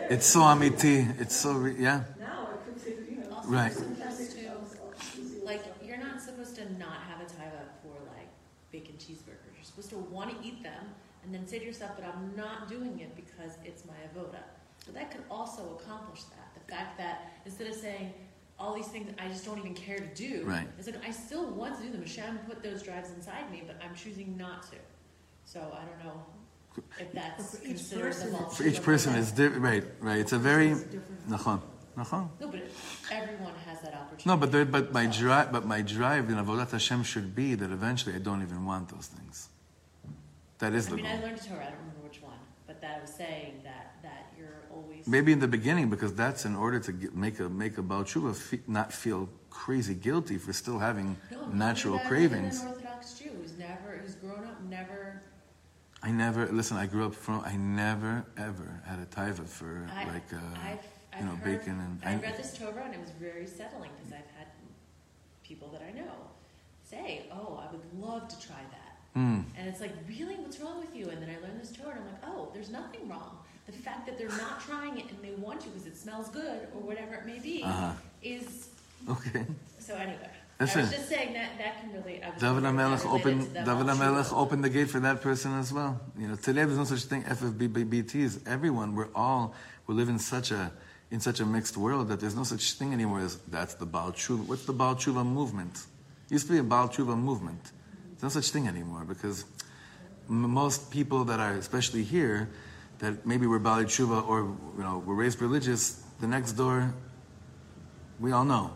It's 0.09 0.25
so 0.25 0.41
amiti. 0.41 1.19
It's 1.19 1.35
so, 1.35 1.53
re- 1.53 1.75
yeah, 1.79 2.03
Now 2.19 2.49
I 2.51 2.57
could 2.65 2.79
say, 2.79 2.95
you 3.09 3.17
know, 3.17 3.37
right. 3.45 3.71
to, 3.73 3.83
like, 5.45 5.63
you're 5.83 5.97
not 5.97 6.21
supposed 6.21 6.55
to 6.55 6.63
not 6.77 6.97
have 7.09 7.21
a 7.21 7.25
taiva 7.25 7.63
for 7.81 7.95
like 8.15 8.29
bacon 8.71 8.95
cheeseburgers. 8.95 9.55
You're 9.55 9.63
supposed 9.63 9.89
to 9.91 9.97
want 9.97 10.29
to 10.31 10.47
eat 10.47 10.61
them 10.63 10.83
and 11.23 11.33
then 11.33 11.47
say 11.47 11.59
to 11.59 11.65
yourself, 11.65 11.91
but 11.95 12.05
I'm 12.05 12.35
not 12.35 12.69
doing 12.69 12.99
it 12.99 13.15
because 13.15 13.53
it's 13.65 13.83
my 13.85 13.93
avoda. 14.09 14.43
So 14.85 14.91
that 14.93 15.11
could 15.11 15.23
also 15.29 15.77
accomplish 15.79 16.23
that. 16.35 16.49
The 16.55 16.73
fact 16.73 16.97
that 16.97 17.31
instead 17.61 17.75
of 17.75 17.81
saying 17.81 18.13
all 18.59 18.73
these 18.75 18.87
things 18.87 19.11
I 19.19 19.27
just 19.27 19.45
don't 19.45 19.57
even 19.59 19.73
care 19.73 19.97
to 19.97 20.07
do, 20.15 20.43
Right. 20.45 20.67
it's 20.77 20.87
like 20.87 21.03
I 21.05 21.11
still 21.11 21.49
want 21.51 21.77
to 21.77 21.83
do 21.83 21.91
them. 21.91 22.01
Hashem 22.01 22.39
put 22.47 22.61
those 22.63 22.83
drives 22.83 23.09
inside 23.11 23.51
me, 23.51 23.63
but 23.65 23.77
I'm 23.83 23.95
choosing 23.95 24.37
not 24.37 24.63
to. 24.71 24.77
So 25.45 25.59
I 25.59 25.83
don't 25.85 26.03
know 26.05 26.23
if 26.99 27.11
that's 27.11 27.57
For 27.57 27.61
each 27.63 27.67
considered 27.69 28.03
person, 28.13 28.31
the 28.31 28.37
it's- 28.37 28.57
For 28.57 28.63
each 28.63 28.81
person, 28.83 29.15
it's 29.15 29.31
di- 29.31 29.47
right, 29.47 29.83
right. 29.99 30.19
It's 30.19 30.31
a 30.33 30.39
very 30.39 30.69
It's 30.71 30.83
different. 30.83 31.29
nachon, 31.29 31.61
nachon. 31.97 32.29
No, 32.39 32.47
but 32.47 32.61
everyone 33.11 33.53
has 33.65 33.81
that 33.81 33.93
opportunity. 33.93 34.29
No, 34.29 34.37
but 34.37 34.51
there, 34.51 34.65
but 34.65 34.93
my 34.93 35.05
drive, 35.07 35.51
but 35.51 35.65
my 35.65 35.81
drive 35.81 36.29
in 36.29 36.37
avodat 36.37 36.71
Hashem 36.71 37.03
should 37.03 37.35
be 37.35 37.55
that 37.55 37.71
eventually 37.71 38.15
I 38.15 38.19
don't 38.19 38.41
even 38.41 38.65
want 38.65 38.89
those 38.89 39.07
things. 39.07 39.49
That 40.59 40.73
is 40.73 40.87
I 40.87 40.89
the 40.91 40.95
mean, 40.97 41.05
I 41.07 41.19
learned 41.19 41.39
a 41.39 41.43
Torah. 41.43 41.61
I 41.65 41.69
don't 41.71 41.79
remember 41.79 42.01
which 42.03 42.21
one, 42.21 42.37
but 42.67 42.79
that 42.81 42.97
I 42.97 43.01
was 43.01 43.11
saying 43.11 43.61
that 43.63 43.69
that 43.73 43.81
you're 43.81 43.90
always 44.81 45.07
Maybe 45.07 45.31
in 45.31 45.39
the 45.39 45.47
beginning, 45.47 45.89
because 45.89 46.13
that's 46.13 46.45
in 46.45 46.55
order 46.55 46.79
to 46.79 46.91
get, 46.91 47.15
make 47.15 47.39
a 47.39 47.49
make 47.49 47.77
a 47.77 47.81
Baal 47.81 48.03
Tshuva 48.03 48.35
fe- 48.35 48.61
not 48.67 48.91
feel 48.93 49.29
crazy 49.49 49.93
guilty 49.93 50.37
for 50.37 50.53
still 50.53 50.79
having 50.79 51.17
no, 51.31 51.53
natural 51.65 51.99
cravings. 51.99 52.61
An 52.63 52.69
Orthodox 52.69 53.13
Jew 53.19 53.29
who's 53.41 53.57
never, 53.57 53.89
who's 54.01 54.15
grown 54.15 54.43
up, 54.45 54.61
never. 54.69 55.21
I 56.03 56.09
never 56.11 56.47
listen. 56.47 56.77
I 56.77 56.87
grew 56.87 57.05
up 57.05 57.13
from. 57.15 57.41
I 57.45 57.55
never 57.57 58.25
ever 58.37 58.81
had 58.85 58.99
a 58.99 59.05
taiva 59.05 59.47
for 59.47 59.87
I, 60.01 60.05
like 60.13 60.33
uh, 60.33 60.37
I've, 60.37 60.79
I've 61.13 61.19
you 61.19 61.25
know 61.25 61.31
heard, 61.33 61.43
bacon 61.43 61.79
and 61.79 61.99
I, 62.03 62.13
I- 62.13 62.15
read 62.25 62.37
this 62.37 62.57
Torah 62.57 62.83
and 62.85 62.93
it 62.95 63.01
was 63.01 63.11
very 63.11 63.45
settling 63.45 63.91
because 63.97 64.11
I've 64.13 64.31
had 64.37 64.47
people 65.43 65.67
that 65.69 65.81
I 65.81 65.91
know 65.91 66.13
say, 66.83 67.27
"Oh, 67.31 67.61
I 67.63 67.71
would 67.71 67.85
love 68.07 68.27
to 68.29 68.39
try 68.47 68.61
that," 68.71 69.19
Mm, 69.19 69.43
and 69.57 69.67
it's 69.69 69.81
like, 69.81 69.93
"Really, 70.07 70.35
what's 70.35 70.59
wrong 70.59 70.79
with 70.79 70.95
you?" 70.95 71.09
And 71.09 71.21
then 71.21 71.29
I 71.29 71.37
learned 71.45 71.59
this 71.61 71.71
Torah 71.71 71.91
and 71.91 71.99
I'm 71.99 72.05
like, 72.13 72.23
"Oh, 72.25 72.49
there's 72.53 72.69
nothing 72.71 73.07
wrong." 73.07 73.37
The 73.71 73.77
fact 73.77 74.05
that 74.07 74.17
they're 74.17 74.29
not 74.29 74.59
trying 74.61 74.97
it 74.99 75.05
and 75.09 75.19
they 75.23 75.31
want 75.41 75.61
to 75.61 75.67
because 75.69 75.85
it 75.87 75.97
smells 75.97 76.29
good 76.29 76.67
or 76.75 76.81
whatever 76.81 77.15
it 77.15 77.25
may 77.25 77.39
be 77.39 77.63
Uh-huh. 77.63 77.93
is 78.21 78.67
okay. 79.09 79.45
so. 79.79 79.95
Anyway, 79.95 80.29
Listen. 80.59 80.81
I 80.81 80.83
was 80.83 80.91
just 80.91 81.09
saying 81.09 81.33
that 81.33 81.57
that 81.57 81.81
can 81.81 81.91
was 81.93 82.03
David 82.39 82.63
wondering 82.63 82.91
if 82.91 83.03
that 83.03 83.05
HaMelech 83.05 83.13
opened 83.15 83.53
David 83.53 83.85
HaMelech 83.87 84.33
opened 84.37 84.63
the 84.63 84.69
gate 84.69 84.89
for 84.89 84.99
that 84.99 85.21
person 85.21 85.57
as 85.57 85.71
well. 85.73 85.99
You 86.17 86.27
know, 86.27 86.35
today 86.35 86.65
there's 86.65 86.77
no 86.77 86.83
such 86.83 87.03
thing 87.03 87.23
FFBBTs. 87.23 88.47
Everyone, 88.47 88.95
we're 88.95 89.09
all 89.15 89.53
we 89.87 89.95
live 89.95 90.09
in 90.09 90.19
such 90.19 90.51
a 90.51 90.71
in 91.09 91.19
such 91.19 91.39
a 91.39 91.45
mixed 91.45 91.75
world 91.77 92.07
that 92.09 92.19
there's 92.19 92.35
no 92.35 92.43
such 92.43 92.73
thing 92.73 92.93
anymore 92.93 93.19
as 93.21 93.37
that's 93.49 93.73
the 93.75 93.85
Baal 93.85 94.11
Tshuva. 94.11 94.45
What's 94.47 94.65
the 94.65 94.73
Baal 94.73 94.95
Tshuva 94.95 95.25
movement? 95.25 95.85
used 96.29 96.47
to 96.47 96.53
be 96.53 96.59
a 96.59 96.63
Baal 96.63 96.87
Tshuva 96.87 97.17
movement. 97.17 97.61
There's 98.11 98.23
no 98.23 98.29
such 98.41 98.51
thing 98.51 98.67
anymore 98.67 99.03
because 99.05 99.43
m- 100.29 100.49
most 100.49 100.89
people 100.91 101.25
that 101.25 101.39
are, 101.41 101.53
especially 101.55 102.03
here, 102.03 102.49
that 103.01 103.25
maybe 103.25 103.47
we're 103.47 103.59
Baalei 103.59 103.85
Tshuva 103.85 104.27
or 104.27 104.55
you 104.77 104.83
know 104.83 104.99
were 104.99 105.15
raised 105.15 105.41
religious, 105.41 106.03
the 106.19 106.27
next 106.27 106.53
door, 106.53 106.93
we 108.19 108.31
all 108.31 108.45
know, 108.45 108.71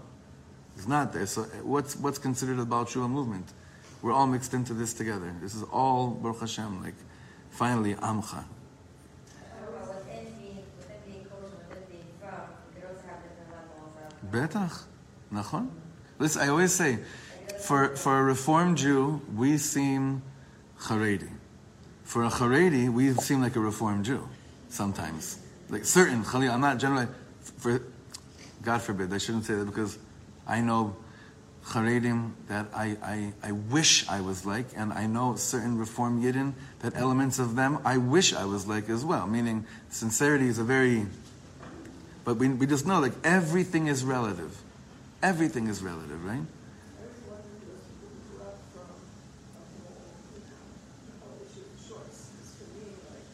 is 0.78 0.88
not 0.88 1.14
there. 1.14 1.28
So 1.28 1.44
uh, 1.44 1.46
what's 1.64 1.96
what's 1.96 2.18
considered 2.18 2.60
a 2.60 2.66
Baal 2.66 2.86
Tshuva 2.86 3.10
movement? 3.10 3.54
We're 4.02 4.12
all 4.12 4.28
mixed 4.28 4.54
into 4.54 4.74
this 4.74 4.94
together. 4.94 5.34
This 5.42 5.54
is 5.56 5.64
all 5.72 6.10
Baruch 6.10 6.42
Hashem, 6.42 6.84
like 6.84 6.96
finally 7.52 7.94
Amcha. 7.96 8.44
Betach, 14.32 14.84
nachon. 15.32 15.70
Listen, 16.18 16.42
I 16.42 16.48
always 16.48 16.74
say, 16.74 16.98
for 17.60 17.96
for 17.96 18.20
a 18.20 18.24
Reformed 18.24 18.78
Jew, 18.80 19.22
we 19.36 19.60
seem 19.60 20.24
Haredi. 20.80 21.30
For 22.06 22.24
a 22.24 22.30
Haredi, 22.30 22.90
we 22.90 23.14
seem 23.16 23.42
like 23.42 23.58
a 23.58 23.60
Reformed 23.60 24.06
Jew 24.06 24.30
sometimes. 24.70 25.40
Like 25.70 25.84
certain 25.84 26.24
Khalil, 26.24 26.52
I'm 26.52 26.62
not 26.62 26.78
generally 26.78 27.08
for. 27.58 27.82
God 28.62 28.82
forbid, 28.82 29.14
I 29.14 29.18
shouldn't 29.20 29.46
say 29.46 29.56
that 29.56 29.66
because 29.66 29.98
I 30.48 30.62
know 30.62 30.96
Haredim 31.66 32.32
that 32.48 32.68
I, 32.74 32.98
I, 33.04 33.34
I 33.44 33.52
wish 33.52 34.08
I 34.08 34.22
was 34.22 34.46
like, 34.46 34.68
and 34.76 34.94
I 34.94 35.08
know 35.08 35.36
certain 35.36 35.78
Reform 35.78 36.22
Yidden 36.22 36.54
that 36.80 36.96
elements 36.96 37.38
of 37.38 37.56
them 37.56 37.80
I 37.84 37.98
wish 37.98 38.34
I 38.34 38.46
was 38.46 38.66
like 38.66 38.90
as 38.90 39.04
well. 39.04 39.28
Meaning, 39.28 39.66
sincerity 39.90 40.48
is 40.48 40.58
a 40.58 40.64
very. 40.64 41.06
But 42.24 42.38
we, 42.38 42.50
we 42.50 42.66
just 42.66 42.88
know, 42.88 43.00
like, 43.00 43.14
everything 43.24 43.86
is 43.86 44.04
relative. 44.04 44.58
Everything 45.22 45.68
is 45.68 45.84
relative, 45.84 46.26
right? 46.26 46.42
I 46.42 47.06
was 47.06 47.22
wondering 47.30 47.62
those 47.70 47.86
people 47.86 48.10
who 48.10 48.34
grew 48.34 48.42
up 48.46 48.58
from 48.74 48.82
a 48.82 48.98
whole, 49.54 49.70
you 50.34 50.42
know, 50.42 50.66
the 51.06 51.14
whole 51.22 51.38
issue 51.46 51.62
of 51.62 51.78
choice. 51.78 52.34
Because 52.34 52.50
for 52.58 52.66
me, 52.74 52.98
like, 53.14 53.30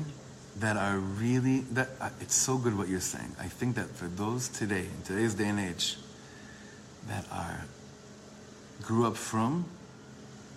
that 0.58 0.76
are 0.76 0.98
really 0.98 1.60
that 1.72 1.90
uh, 2.00 2.10
it's 2.20 2.34
so 2.34 2.56
good 2.56 2.76
what 2.76 2.88
you're 2.88 3.00
saying. 3.00 3.34
I 3.38 3.46
think 3.46 3.76
that 3.76 3.88
for 3.88 4.06
those 4.06 4.48
today, 4.48 4.86
in 4.86 5.02
today's 5.04 5.34
day 5.34 5.48
and 5.48 5.60
age, 5.60 5.96
that 7.08 7.26
are 7.32 7.64
grew 8.82 9.06
up 9.06 9.16
from, 9.16 9.66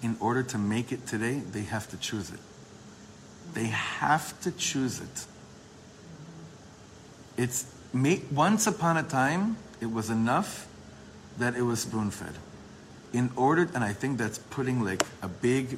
in 0.02 0.17
order 0.19 0.43
to 0.43 0.58
make 0.58 0.91
it 0.91 1.06
today, 1.08 1.41
they 1.52 1.63
have 1.63 1.89
to 1.89 1.98
choose 1.98 2.30
it. 2.32 2.39
They 3.53 3.67
have 3.67 4.39
to 4.41 4.51
choose 4.51 4.99
it. 4.99 5.25
It's 7.38 7.73
ma- 7.93 8.15
once 8.31 8.67
upon 8.67 8.97
a 8.97 9.03
time, 9.03 9.58
it 9.81 9.91
was 9.91 10.10
enough 10.10 10.67
that 11.38 11.55
it 11.55 11.62
was 11.62 11.81
spoon 11.81 12.12
fed. 12.12 12.34
In 13.13 13.29
order, 13.36 13.69
and 13.73 13.84
I 13.84 13.93
think 13.93 14.17
that's 14.17 14.38
putting 14.38 14.84
like 14.84 15.03
a 15.21 15.27
big 15.27 15.77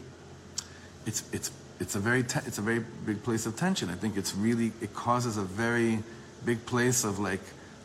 it's 1.05 1.23
it's 1.31 1.51
it's 1.79 1.95
a 1.95 1.99
very 1.99 2.23
te- 2.23 2.45
it's 2.45 2.57
a 2.57 2.61
very 2.61 2.83
big 3.05 3.23
place 3.23 3.45
of 3.45 3.55
tension. 3.55 3.89
I 3.89 3.95
think 3.95 4.17
it's 4.17 4.35
really 4.35 4.71
it 4.81 4.93
causes 4.93 5.37
a 5.37 5.43
very 5.43 6.03
big 6.45 6.65
place 6.65 7.03
of 7.03 7.19
like 7.19 7.41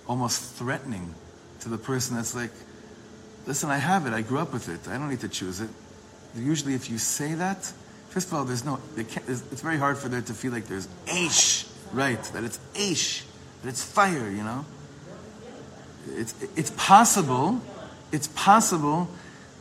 almost 0.06 0.54
threatening 0.54 1.14
to 1.60 1.68
the 1.68 1.78
person 1.78 2.16
that's 2.16 2.34
like, 2.34 2.50
listen, 3.46 3.70
I 3.70 3.78
have 3.78 4.06
it. 4.06 4.12
I 4.12 4.22
grew 4.22 4.38
up 4.38 4.52
with 4.52 4.68
it. 4.68 4.88
I 4.88 4.98
don't 4.98 5.08
need 5.08 5.20
to 5.20 5.28
choose 5.28 5.60
it. 5.60 5.70
Usually, 6.34 6.74
if 6.74 6.90
you 6.90 6.98
say 6.98 7.34
that, 7.34 7.72
first 8.12 8.28
of 8.28 8.34
all, 8.34 8.44
there's 8.44 8.64
no. 8.64 8.78
Can't, 8.96 9.28
it's, 9.28 9.62
very 9.62 9.78
hard 9.78 9.96
for 9.96 10.08
there 10.08 10.20
to 10.20 10.34
feel 10.34 10.52
like 10.52 10.66
there's 10.66 10.86
aish, 11.06 11.66
right? 11.92 12.22
That 12.34 12.44
it's 12.44 12.60
aish, 12.74 13.24
that 13.62 13.70
it's 13.70 13.82
fire. 13.82 14.30
You 14.30 14.44
know. 14.44 14.64
It's 16.08 16.34
it's 16.56 16.70
possible, 16.76 17.60
it's 18.12 18.28
possible, 18.28 19.08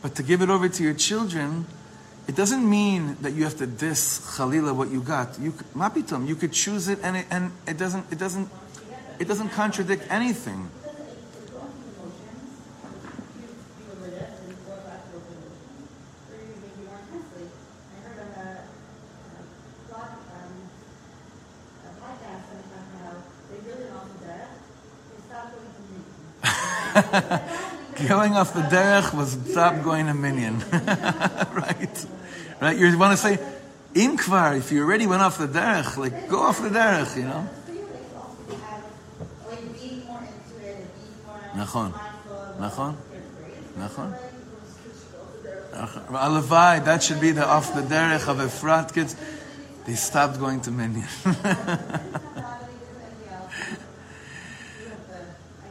but 0.01 0.15
to 0.15 0.23
give 0.23 0.41
it 0.41 0.49
over 0.49 0.67
to 0.69 0.83
your 0.83 0.93
children. 0.93 1.65
It 2.27 2.35
doesn't 2.35 2.69
mean 2.69 3.17
that 3.21 3.33
you 3.33 3.43
have 3.43 3.57
to 3.57 3.67
diss 3.67 4.19
Khalila 4.37 4.75
what 4.75 4.89
you 4.89 5.01
got. 5.01 5.39
You 5.39 5.51
mapitum, 5.75 6.27
you 6.27 6.35
could 6.35 6.53
choose 6.53 6.87
it, 6.87 6.99
and 7.01 7.17
it, 7.17 7.25
and 7.31 7.51
it 7.67 7.77
doesn't 7.77 8.05
it 8.11 8.19
doesn't 8.19 8.47
it 9.19 9.27
doesn't 9.27 9.49
contradict 9.49 10.05
anything. 10.09 10.69
Going 28.10 28.34
off 28.34 28.52
the 28.52 28.60
derech 28.60 29.14
was 29.14 29.38
stop 29.50 29.82
going 29.82 30.08
a 30.08 30.14
minion, 30.14 30.62
right? 30.72 32.06
Right? 32.60 32.76
You 32.76 32.98
want 32.98 33.12
to 33.12 33.16
say, 33.16 33.38
Inkvar, 33.94 34.58
if 34.58 34.70
you 34.70 34.82
already 34.82 35.06
went 35.06 35.22
off 35.22 35.38
the 35.38 35.46
derech, 35.46 35.96
like 35.96 36.28
go 36.28 36.42
off 36.42 36.60
the 36.60 36.68
derech, 36.68 37.16
you 37.16 37.24
know. 37.24 37.48
נכון, 41.56 41.92
נכון, 42.60 42.96
נכון. 43.78 44.14
Alavai, 46.10 46.84
that 46.84 47.02
should 47.02 47.20
be 47.20 47.32
the 47.32 47.46
off 47.46 47.74
the 47.74 47.82
derech 47.82 48.28
of 48.28 48.38
Efrat 48.38 48.92
kids. 48.92 49.16
They 49.86 49.94
stopped 49.94 50.38
going 50.38 50.60
to 50.62 50.70
Minyan. 50.70 51.06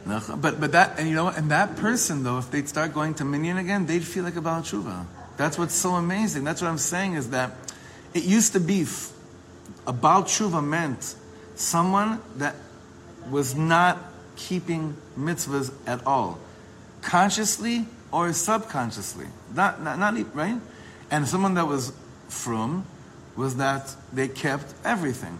But 0.05 0.59
but 0.59 0.71
that 0.71 0.99
and 0.99 1.07
you 1.07 1.15
know? 1.15 1.27
And 1.27 1.51
that 1.51 1.77
person 1.77 2.23
though, 2.23 2.39
if 2.39 2.49
they'd 2.51 2.67
start 2.67 2.93
going 2.93 3.13
to 3.15 3.25
Minyan 3.25 3.57
again, 3.57 3.85
they'd 3.85 4.03
feel 4.03 4.23
like 4.23 4.35
a 4.35 4.41
Baal 4.41 4.61
Tshuva. 4.61 5.05
That's 5.37 5.57
what's 5.57 5.75
so 5.75 5.91
amazing. 5.91 6.43
That's 6.43 6.61
what 6.61 6.69
I'm 6.69 6.77
saying 6.77 7.13
is 7.13 7.29
that 7.31 7.51
it 8.13 8.23
used 8.23 8.53
to 8.53 8.59
be 8.59 8.85
a 9.87 9.93
Baal 9.93 10.23
Tshuva 10.23 10.63
meant 10.63 11.15
someone 11.55 12.19
that 12.37 12.55
was 13.29 13.55
not 13.55 13.97
keeping 14.35 14.95
mitzvahs 15.17 15.71
at 15.85 16.05
all, 16.05 16.39
consciously 17.01 17.85
or 18.11 18.33
subconsciously. 18.33 19.27
Not, 19.53 19.81
not, 19.81 19.99
not 19.99 20.35
right? 20.35 20.59
And 21.09 21.27
someone 21.27 21.53
that 21.55 21.67
was 21.67 21.93
from 22.27 22.85
was 23.35 23.57
that 23.57 23.95
they 24.11 24.27
kept 24.27 24.73
everything, 24.83 25.39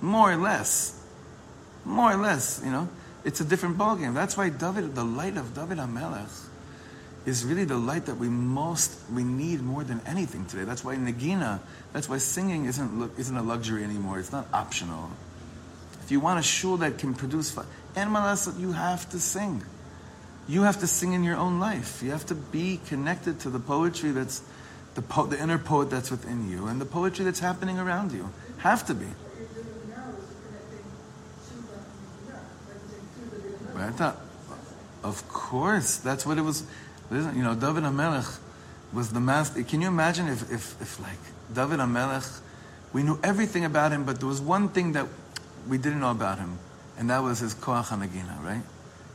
more 0.00 0.32
or 0.32 0.36
less. 0.36 0.98
More 1.84 2.12
or 2.12 2.16
less, 2.16 2.62
you 2.64 2.70
know. 2.70 2.88
It's 3.24 3.40
a 3.40 3.44
different 3.44 3.78
ballgame. 3.78 4.14
That's 4.14 4.36
why 4.36 4.48
David, 4.48 4.94
the 4.94 5.04
light 5.04 5.36
of 5.36 5.54
David 5.54 5.78
HaMelech, 5.78 6.48
is 7.24 7.44
really 7.44 7.64
the 7.64 7.76
light 7.76 8.06
that 8.06 8.16
we 8.16 8.28
most 8.28 8.98
we 9.12 9.22
need 9.22 9.62
more 9.62 9.84
than 9.84 10.00
anything 10.06 10.44
today. 10.46 10.64
That's 10.64 10.84
why 10.84 10.96
Nagina, 10.96 11.60
that's 11.92 12.08
why 12.08 12.18
singing 12.18 12.64
isn't 12.64 13.12
isn't 13.16 13.36
a 13.36 13.42
luxury 13.42 13.84
anymore. 13.84 14.18
It's 14.18 14.32
not 14.32 14.46
optional. 14.52 15.10
If 16.02 16.10
you 16.10 16.18
want 16.18 16.40
a 16.40 16.42
shul 16.42 16.78
that 16.78 16.98
can 16.98 17.14
produce, 17.14 17.56
and 17.94 18.10
malasat, 18.10 18.58
you 18.58 18.72
have 18.72 19.08
to 19.10 19.20
sing. 19.20 19.62
You 20.48 20.62
have 20.62 20.80
to 20.80 20.88
sing 20.88 21.12
in 21.12 21.22
your 21.22 21.36
own 21.36 21.60
life. 21.60 22.02
You 22.02 22.10
have 22.10 22.26
to 22.26 22.34
be 22.34 22.80
connected 22.88 23.38
to 23.40 23.50
the 23.50 23.60
poetry 23.60 24.10
that's 24.10 24.42
the, 24.94 25.02
po- 25.02 25.26
the 25.26 25.40
inner 25.40 25.58
poet 25.58 25.90
that's 25.90 26.10
within 26.10 26.50
you 26.50 26.66
and 26.66 26.80
the 26.80 26.84
poetry 26.84 27.24
that's 27.24 27.38
happening 27.38 27.78
around 27.78 28.12
you. 28.12 28.28
Have 28.58 28.84
to 28.86 28.94
be. 28.94 29.06
What 29.06 29.38
you're 29.38 29.48
doing 29.62 29.88
now 29.88 30.10
is 30.10 30.26
connecting 30.42 30.84
Shiva 31.46 31.86
and 32.70 32.82
Gina, 32.90 33.61
I 33.76 33.90
thought, 33.90 34.20
of 35.02 35.28
course, 35.28 35.96
that's 35.96 36.24
what 36.26 36.38
it 36.38 36.42
was. 36.42 36.64
You 37.10 37.42
know, 37.42 37.54
David 37.54 37.84
HaMelech 37.84 38.38
was 38.92 39.10
the 39.10 39.20
master. 39.20 39.62
Can 39.62 39.80
you 39.80 39.88
imagine 39.88 40.28
if, 40.28 40.50
if, 40.50 40.80
if 40.80 41.00
like, 41.00 41.18
David 41.52 41.80
HaMelech, 41.80 42.40
we 42.92 43.02
knew 43.02 43.18
everything 43.22 43.64
about 43.64 43.92
him, 43.92 44.04
but 44.04 44.18
there 44.18 44.28
was 44.28 44.40
one 44.40 44.68
thing 44.68 44.92
that 44.92 45.06
we 45.68 45.78
didn't 45.78 46.00
know 46.00 46.10
about 46.10 46.38
him, 46.38 46.58
and 46.98 47.10
that 47.10 47.22
was 47.22 47.40
his 47.40 47.54
Koach 47.54 47.86
HaNagina, 47.86 48.42
right? 48.42 48.62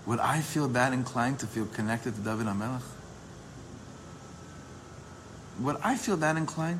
Would 0.05 0.19
I 0.19 0.41
feel 0.41 0.67
that 0.69 0.93
inclined 0.93 1.39
to 1.39 1.47
feel 1.47 1.65
connected 1.65 2.15
to 2.15 2.21
David 2.21 2.47
HaMelech? 2.47 2.81
Would 5.59 5.77
I 5.83 5.95
feel 5.95 6.17
that 6.17 6.37
inclined? 6.37 6.79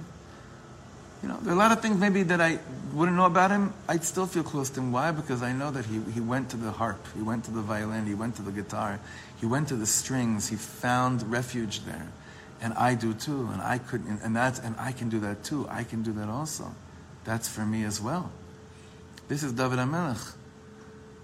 You 1.22 1.30
know, 1.30 1.38
there 1.42 1.54
are 1.54 1.56
a 1.56 1.60
lot 1.60 1.72
of 1.72 1.82
things 1.82 1.98
maybe 1.98 2.24
that 2.24 2.40
I 2.40 2.60
wouldn't 2.94 3.18
know 3.18 3.26
about 3.26 3.52
him. 3.52 3.74
I'd 3.88 4.04
still 4.04 4.28
feel 4.28 4.44
close 4.44 4.70
to 4.72 4.80
him. 4.80 4.92
Why? 4.92 5.12
Because 5.12 5.42
I 5.42 5.52
know 5.52 5.72
that 5.72 5.86
he, 5.86 6.00
he 6.12 6.20
went 6.20 6.50
to 6.52 6.58
the 6.58 6.72
harp, 6.72 7.04
he 7.16 7.22
went 7.22 7.46
to 7.46 7.52
the 7.52 7.62
violin, 7.62 8.06
he 8.06 8.14
went 8.14 8.36
to 8.36 8.42
the 8.42 8.52
guitar, 8.52 9.00
he 9.40 9.46
went 9.46 9.68
to 9.70 9.76
the 9.76 9.86
strings, 9.86 10.48
he 10.50 10.56
found 10.56 11.24
refuge 11.32 11.86
there. 11.86 12.08
And 12.62 12.74
I 12.74 12.96
do 12.96 13.14
too. 13.14 13.50
And 13.52 13.62
I 13.62 13.78
could 13.78 14.04
and 14.06 14.36
that's 14.36 14.60
and 14.60 14.76
I 14.80 14.92
can 14.92 15.10
do 15.10 15.20
that 15.22 15.44
too. 15.44 15.68
I 15.70 15.84
can 15.84 16.02
do 16.02 16.12
that 16.14 16.28
also. 16.28 16.74
That's 17.24 17.48
for 17.48 17.66
me 17.66 17.84
as 17.84 18.02
well. 18.02 18.32
This 19.28 19.44
is 19.44 19.54
David 19.54 19.80
HaMelech. 19.80 20.34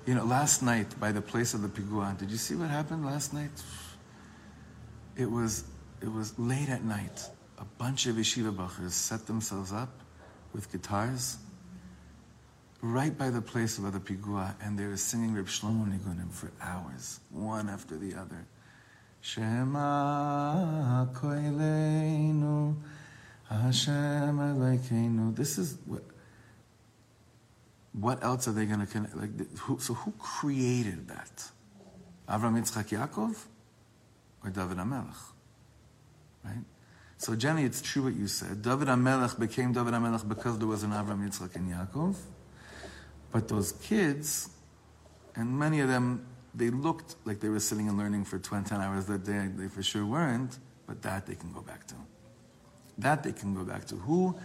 You 0.05 0.15
know, 0.15 0.25
last 0.25 0.61
night 0.61 0.99
by 0.99 1.11
the 1.11 1.21
place 1.21 1.53
of 1.53 1.61
the 1.61 1.69
Pigua, 1.69 2.17
did 2.17 2.29
you 2.29 2.37
see 2.37 2.55
what 2.55 2.69
happened 2.69 3.05
last 3.05 3.33
night? 3.33 3.51
It 5.15 5.31
was 5.31 5.63
it 6.01 6.11
was 6.11 6.37
late 6.37 6.69
at 6.69 6.83
night. 6.83 7.29
A 7.63 7.65
bunch 7.77 8.07
of 8.07 8.17
yeshiva 8.17 8.53
bachers 8.53 8.91
set 8.91 9.25
themselves 9.25 9.71
up 9.71 10.01
with 10.51 10.69
guitars 10.69 11.37
right 12.81 13.17
by 13.17 13.29
the 13.29 13.41
place 13.41 13.77
of 13.77 13.89
the 13.93 14.01
Pigua, 14.01 14.53
and 14.61 14.77
they 14.77 14.85
were 14.85 14.97
singing 14.97 15.33
Reb 15.33 15.45
Shlomo 15.45 15.87
Nigunim 15.87 16.29
for 16.29 16.51
hours, 16.61 17.21
one 17.31 17.69
after 17.69 17.95
the 17.95 18.15
other. 18.15 18.45
Shema 19.21 21.05
koileinu, 21.13 22.75
Hashem 23.49 24.37
Elokeinu. 24.37 25.33
This 25.33 25.57
is 25.57 25.77
what. 25.85 26.03
What 27.93 28.21
else 28.25 28.49
are 28.49 28.51
they 28.51 28.65
going 28.65 28.81
to 28.81 28.87
connect? 28.87 29.15
Like, 29.15 29.57
who, 29.59 29.79
so 29.79 29.93
who 29.93 30.11
created 30.19 31.07
that? 31.07 31.49
Avram 32.27 32.59
Yitzchak 32.59 32.89
Yaakov 32.89 33.37
or 34.43 34.49
David 34.49 34.77
HaMelech? 34.79 35.15
Right? 36.43 36.65
So 37.23 37.35
Jenny, 37.37 37.63
it's 37.63 37.81
true 37.81 38.03
what 38.03 38.15
you 38.15 38.27
said. 38.27 38.61
David 38.61 38.89
HaMelech 38.89 39.39
became 39.39 39.71
David 39.71 39.93
HaMelech 39.93 40.27
because 40.27 40.59
there 40.59 40.67
was 40.67 40.83
an 40.83 40.91
Avram, 40.91 41.25
Yitzchak, 41.25 41.55
and 41.55 41.71
Yaakov. 41.71 42.17
But 43.31 43.47
those 43.47 43.71
kids, 43.71 44.49
and 45.33 45.57
many 45.57 45.79
of 45.79 45.87
them, 45.87 46.25
they 46.53 46.69
looked 46.69 47.15
like 47.23 47.39
they 47.39 47.47
were 47.47 47.61
sitting 47.61 47.87
and 47.87 47.97
learning 47.97 48.25
for 48.25 48.39
20 48.39 48.75
hours 48.75 49.05
that 49.05 49.23
day. 49.23 49.47
They 49.55 49.69
for 49.69 49.81
sure 49.81 50.05
weren't, 50.05 50.59
but 50.85 51.01
that 51.03 51.25
they 51.25 51.35
can 51.35 51.53
go 51.53 51.61
back 51.61 51.87
to. 51.87 51.95
That 52.97 53.23
they 53.23 53.31
can 53.31 53.55
go 53.55 53.63
back 53.63 53.85
to. 53.85 53.95
Who, 53.95 54.37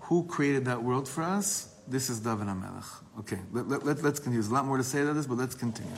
who 0.00 0.24
created 0.24 0.64
that 0.64 0.82
world 0.82 1.08
for 1.08 1.22
us? 1.22 1.72
This 1.86 2.10
is 2.10 2.18
David 2.18 2.48
HaMelech. 2.48 3.20
Okay, 3.20 3.38
let, 3.52 3.66
us 3.66 3.84
let, 3.84 4.02
let, 4.02 4.14
continue. 4.16 4.40
There's 4.40 4.50
a 4.50 4.54
lot 4.54 4.66
more 4.66 4.78
to 4.78 4.82
say 4.82 5.02
about 5.02 5.14
this, 5.14 5.28
but 5.28 5.38
let's 5.38 5.54
continue. 5.54 5.94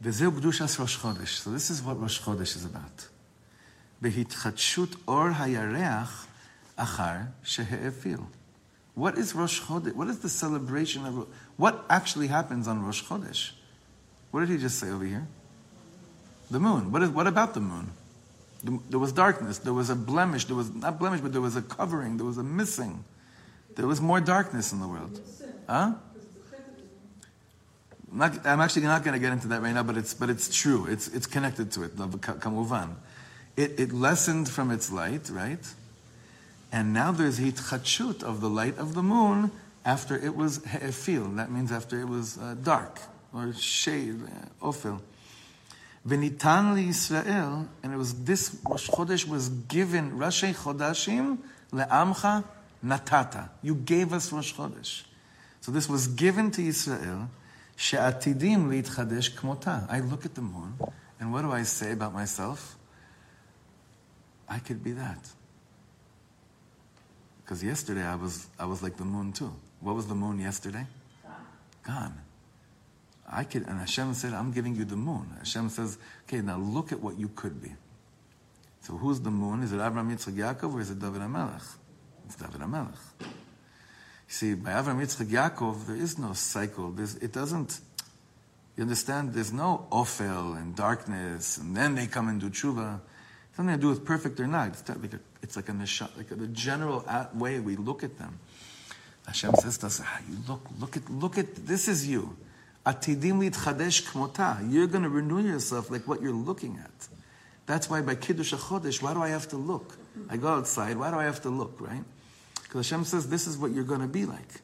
So 0.00 0.30
this 1.50 1.70
is 1.70 1.82
what 1.82 2.00
Rosh 2.00 2.20
Chodesh 2.20 2.54
is 2.54 2.64
about 2.64 3.08
בהתחדשות 4.01 4.95
אור 5.07 5.27
הירח 5.39 6.25
אחר 6.75 7.17
שהאפיל. 7.43 8.17
What 8.95 9.17
is 9.17 9.33
Rosh 9.33 9.59
Chodesh? 9.61 9.95
What 9.95 10.07
is 10.07 10.19
the 10.19 10.29
celebration 10.29 11.05
of? 11.05 11.27
What 11.57 11.83
actually 11.89 12.27
happens 12.27 12.67
on 12.67 12.83
Rosh 12.85 13.03
Chodesh? 13.03 13.51
What 14.31 14.41
did 14.41 14.49
he 14.49 14.57
just 14.57 14.77
say 14.79 14.91
over 14.91 15.05
here? 15.05 15.25
The 16.51 16.59
moon. 16.59 16.91
What 16.91 17.01
is? 17.01 17.09
What 17.09 17.25
about 17.25 17.55
the 17.55 17.59
moon? 17.59 17.89
The- 18.63 18.79
There 18.91 18.99
was 18.99 19.11
darkness. 19.11 19.57
There 19.59 19.73
was 19.73 19.89
a 19.89 19.95
blemish. 19.95 20.45
There 20.45 20.55
was 20.55 20.69
not 20.73 20.99
blemish, 20.99 21.21
but 21.21 21.31
there 21.31 21.41
was 21.41 21.55
a 21.55 21.63
covering. 21.63 22.17
There 22.17 22.25
was 22.25 22.37
a 22.37 22.43
missing. 22.43 23.03
There 23.75 23.87
was 23.87 23.99
more 23.99 24.21
darkness 24.21 24.71
in 24.73 24.79
the 24.79 24.87
world. 24.87 25.19
Huh? 25.67 25.93
I'm, 28.11 28.17
not, 28.19 28.45
I'm 28.45 28.61
actually 28.61 28.83
not 28.83 29.03
going 29.03 29.13
to 29.15 29.19
get 29.19 29.33
into 29.33 29.47
that 29.47 29.63
right 29.63 29.73
now, 29.73 29.81
but 29.81 29.97
it's 29.97 30.13
but 30.13 30.29
it's 30.29 30.55
true. 30.55 30.85
It's 30.85 31.07
it's 31.07 31.25
connected 31.25 31.71
to 31.71 31.83
it. 31.83 31.95
Kamuvan. 31.97 32.89
It 33.58 33.80
it 33.80 33.92
lessened 33.92 34.48
from 34.48 34.70
its 34.70 34.92
light, 34.92 35.28
right? 35.30 35.66
And 36.70 36.92
now 36.92 37.10
there's 37.10 37.40
hitchachut 37.40 38.22
of 38.22 38.40
the 38.40 38.48
light 38.48 38.78
of 38.78 38.94
the 38.94 39.02
moon 39.02 39.50
after 39.84 40.16
it 40.16 40.36
was 40.36 40.64
he'efil. 40.64 41.34
That 41.34 41.50
means 41.50 41.72
after 41.72 42.00
it 42.00 42.06
was 42.06 42.38
uh, 42.38 42.54
dark 42.62 43.00
or 43.34 43.52
shade, 43.54 44.20
uh, 44.22 44.64
ofil. 44.64 45.00
V'nitan 46.06 46.86
Yisrael, 46.86 47.66
and 47.82 47.92
it 47.92 47.96
was 47.96 48.22
this 48.22 48.56
Rosh 48.64 48.88
Chodesh 48.90 49.26
was 49.26 49.48
given 49.48 50.12
Roshei 50.12 50.54
Chodashim 50.54 51.38
le'amcha 51.72 52.44
natata. 52.86 53.48
You 53.60 53.74
gave 53.74 54.12
us 54.12 54.30
Rosh 54.30 54.54
Chodesh, 54.54 55.02
so 55.60 55.72
this 55.72 55.88
was 55.88 56.06
given 56.06 56.52
to 56.52 56.62
Yisrael. 56.62 57.26
She'atidim 57.74 58.68
li'itchadesh 58.68 59.34
kmota. 59.34 59.90
I 59.90 59.98
look 59.98 60.24
at 60.24 60.36
the 60.36 60.42
moon, 60.42 60.74
and 61.18 61.32
what 61.32 61.42
do 61.42 61.50
I 61.50 61.64
say 61.64 61.90
about 61.90 62.14
myself? 62.14 62.77
I 64.48 64.58
could 64.58 64.82
be 64.82 64.92
that. 64.92 65.28
Because 67.42 67.62
yesterday 67.62 68.04
I 68.04 68.14
was 68.14 68.46
I 68.58 68.66
was 68.66 68.82
like 68.82 68.96
the 68.96 69.04
moon 69.04 69.32
too. 69.32 69.52
What 69.80 69.94
was 69.94 70.06
the 70.06 70.14
moon 70.14 70.38
yesterday? 70.38 70.86
Gone. 71.82 72.14
I 73.30 73.44
could, 73.44 73.66
and 73.66 73.78
Hashem 73.78 74.14
said, 74.14 74.32
"I'm 74.32 74.52
giving 74.52 74.74
you 74.74 74.84
the 74.84 74.96
moon." 74.96 75.34
Hashem 75.38 75.68
says, 75.68 75.98
"Okay, 76.24 76.40
now 76.40 76.58
look 76.58 76.92
at 76.92 77.00
what 77.00 77.18
you 77.18 77.28
could 77.28 77.62
be." 77.62 77.74
So 78.82 78.96
who's 78.96 79.20
the 79.20 79.30
moon? 79.30 79.62
Is 79.62 79.72
it 79.72 79.80
Avraham 79.80 80.10
Yitzchak 80.10 80.34
Yaakov 80.34 80.74
or 80.74 80.80
is 80.80 80.90
it 80.90 80.98
David 80.98 81.20
HaMelech? 81.20 81.76
It's 82.26 82.36
David 82.36 82.60
HaMelech. 82.60 82.96
You 83.20 83.26
see, 84.28 84.54
by 84.54 84.70
Avraham 84.70 85.00
Yitzchak 85.02 85.26
Yaakov, 85.26 85.86
there 85.86 85.96
is 85.96 86.18
no 86.18 86.32
cycle. 86.32 86.90
There's, 86.90 87.16
it 87.16 87.32
doesn't. 87.32 87.80
You 88.76 88.82
understand? 88.82 89.34
There's 89.34 89.52
no 89.52 89.86
ofel 89.90 90.56
and 90.56 90.74
darkness, 90.74 91.58
and 91.58 91.76
then 91.76 91.96
they 91.96 92.06
come 92.06 92.28
and 92.28 92.40
do 92.40 92.48
tshuva. 92.48 93.00
It's 93.58 93.64
nothing 93.64 93.80
to 93.80 93.82
do 93.82 93.88
with 93.88 94.04
perfect 94.04 94.38
or 94.38 94.46
not. 94.46 94.68
It's 94.68 94.88
like 94.88 95.12
a, 95.12 95.20
it's 95.42 95.56
like 95.56 95.68
a 95.68 95.72
like 96.16 96.30
a, 96.30 96.34
the 96.36 96.46
general 96.46 97.04
way 97.34 97.58
we 97.58 97.74
look 97.74 98.04
at 98.04 98.16
them. 98.16 98.38
Hashem 99.26 99.52
says 99.56 99.78
to 99.78 99.86
us, 99.86 100.00
ah, 100.00 100.20
you 100.30 100.36
look, 100.46 100.60
look 100.78 100.96
at, 100.96 101.10
look 101.10 101.38
at, 101.38 101.66
this 101.66 101.88
is 101.88 102.06
you. 102.06 102.36
Atidim 102.86 103.50
litchadesh 103.50 104.04
kmota. 104.12 104.72
You're 104.72 104.86
going 104.86 105.02
to 105.02 105.08
renew 105.08 105.40
yourself 105.40 105.90
like 105.90 106.06
what 106.06 106.22
you're 106.22 106.30
looking 106.30 106.78
at. 106.78 107.08
That's 107.66 107.90
why 107.90 108.00
by 108.00 108.14
Kiddush 108.14 108.54
HaChodesh, 108.54 109.02
why 109.02 109.12
do 109.12 109.24
I 109.24 109.30
have 109.30 109.48
to 109.48 109.56
look? 109.56 109.96
I 110.30 110.36
go 110.36 110.46
outside, 110.46 110.96
why 110.96 111.10
do 111.10 111.16
I 111.16 111.24
have 111.24 111.42
to 111.42 111.50
look, 111.50 111.80
right? 111.80 112.04
Because 112.62 112.88
Hashem 112.88 113.06
says 113.06 113.28
this 113.28 113.48
is 113.48 113.58
what 113.58 113.72
you're 113.72 113.82
going 113.82 114.02
to 114.02 114.06
be 114.06 114.24
like. 114.24 114.60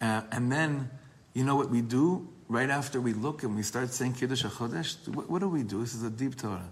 Uh, 0.00 0.22
and 0.32 0.50
then, 0.50 0.88
you 1.34 1.44
know 1.44 1.54
what 1.54 1.68
we 1.68 1.82
do 1.82 2.26
right 2.48 2.70
after 2.70 2.98
we 2.98 3.12
look 3.12 3.42
and 3.42 3.54
we 3.54 3.62
start 3.62 3.90
saying 3.90 4.14
Kiddush 4.14 4.42
HaChodesh? 4.42 5.06
What, 5.08 5.28
what 5.28 5.40
do 5.40 5.50
we 5.50 5.64
do? 5.64 5.80
This 5.82 5.92
is 5.92 6.02
a 6.02 6.08
deep 6.08 6.38
Torah. 6.38 6.70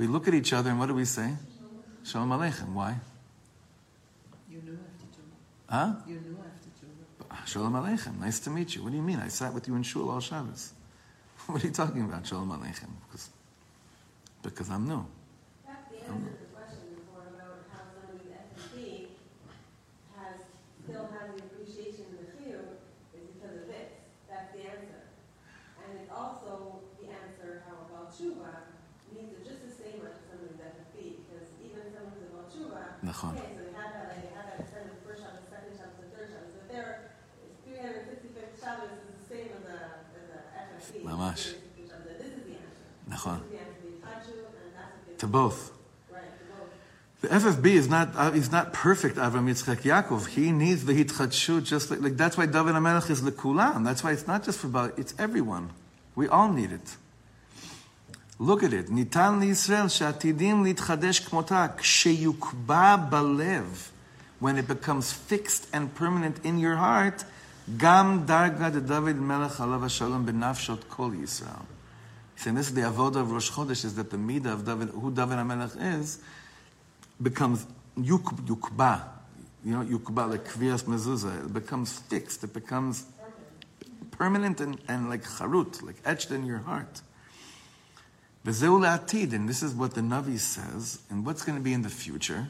We 0.00 0.06
look 0.06 0.26
at 0.26 0.32
each 0.32 0.54
other 0.54 0.70
and 0.70 0.78
what 0.78 0.86
do 0.86 0.94
we 0.94 1.04
say? 1.04 1.30
Shalom 2.04 2.30
Aleichem. 2.30 2.72
Why? 2.72 2.98
You 4.48 4.62
knew 4.62 4.72
after 4.72 5.06
Juma. 5.14 5.36
Huh? 5.68 5.92
You 6.08 6.14
knew 6.14 6.38
after 6.38 6.70
Juma. 6.80 7.46
Shalom 7.46 7.74
Aleichem. 7.74 8.18
Nice 8.18 8.40
to 8.40 8.48
meet 8.48 8.74
you. 8.74 8.82
What 8.82 8.92
do 8.92 8.96
you 8.96 9.02
mean? 9.02 9.18
I 9.18 9.28
sat 9.28 9.52
with 9.52 9.68
you 9.68 9.74
in 9.74 9.82
shul 9.82 10.08
all 10.08 10.20
Shabbos. 10.20 10.72
What 11.48 11.62
are 11.62 11.66
you 11.66 11.72
talking 11.74 12.00
about, 12.00 12.26
Shalom 12.26 12.48
Aleichem? 12.48 12.88
Because, 13.06 13.28
because 14.42 14.70
I'm 14.70 14.88
new. 14.88 15.04
That's 15.66 15.90
the 15.90 16.49
ממש. 41.30 41.54
נכון. 43.08 43.40
To 45.18 45.26
both. 45.26 45.72
The 47.20 47.28
FFB 47.28 47.66
is 47.66 47.88
not, 47.88 48.16
uh, 48.16 48.30
is 48.34 48.50
not 48.50 48.72
perfect 48.72 49.16
Avram 49.16 49.44
Yitzchak 49.44 49.82
Yaakov. 49.82 50.28
He 50.28 50.52
needs 50.52 50.86
the 50.86 50.94
Hitchatshut 50.94 51.64
just 51.64 51.90
like, 51.90 52.00
like 52.00 52.16
that's 52.16 52.38
why 52.38 52.46
David 52.46 52.74
HaMelech 52.74 53.10
is 53.10 53.20
the 53.20 53.30
Kulan. 53.30 53.84
That's 53.84 54.02
why 54.02 54.12
it's 54.12 54.26
not 54.26 54.42
just 54.42 54.58
for 54.58 54.68
Baal, 54.68 54.90
it's 54.96 55.14
everyone. 55.18 55.68
We 56.14 56.28
all 56.28 56.50
need 56.50 56.72
it. 56.72 56.96
Look 58.38 58.62
at 58.62 58.72
it. 58.72 58.86
Nitan 58.86 59.42
Yisrael 59.42 59.94
she'atidim 59.94 60.64
litchadesh 60.64 61.28
k'motak 61.28 61.80
sheyukba 61.80 63.10
balev. 63.10 63.90
When 64.38 64.56
it 64.56 64.66
becomes 64.66 65.12
fixed 65.12 65.68
and 65.74 65.94
permanent 65.94 66.42
in 66.42 66.58
your 66.58 66.76
heart, 66.76 67.26
Gam 67.76 68.26
darga 68.26 68.72
de 68.72 68.80
David 68.80 69.16
melech 69.16 69.52
alav 69.52 69.88
shalom 69.88 70.26
benafshot 70.26 70.88
kol 70.88 71.10
Yisrael. 71.10 71.66
So 72.36 72.50
this, 72.52 72.70
the 72.70 72.80
avodah 72.80 73.16
of 73.16 73.32
Rosh 73.32 73.50
Chodesh 73.50 73.84
is 73.84 73.94
that 73.96 74.10
the 74.10 74.16
midah 74.16 74.54
of 74.54 74.64
David, 74.64 74.88
who 74.88 75.10
David 75.10 75.36
HaMelech 75.36 76.00
is, 76.00 76.20
becomes 77.20 77.66
yuk, 77.98 78.22
yukba, 78.46 79.02
you 79.62 79.72
know, 79.72 79.84
yukba, 79.84 80.30
like 80.30 80.44
kviyas 80.46 80.84
mezuzah. 80.84 81.44
It 81.44 81.52
becomes 81.52 81.98
fixed. 81.98 82.42
It 82.42 82.54
becomes 82.54 83.04
permanent 84.10 84.60
and, 84.60 84.78
and 84.88 85.10
like 85.10 85.24
charut, 85.24 85.82
like 85.82 85.96
etched 86.06 86.30
in 86.30 86.46
your 86.46 86.60
heart. 86.60 87.02
And 88.42 88.54
this 88.54 89.62
is 89.62 89.74
what 89.74 89.92
the 89.92 90.00
Navi 90.00 90.38
says, 90.38 91.02
and 91.10 91.26
what's 91.26 91.44
going 91.44 91.58
to 91.58 91.62
be 91.62 91.74
in 91.74 91.82
the 91.82 91.90
future. 91.90 92.48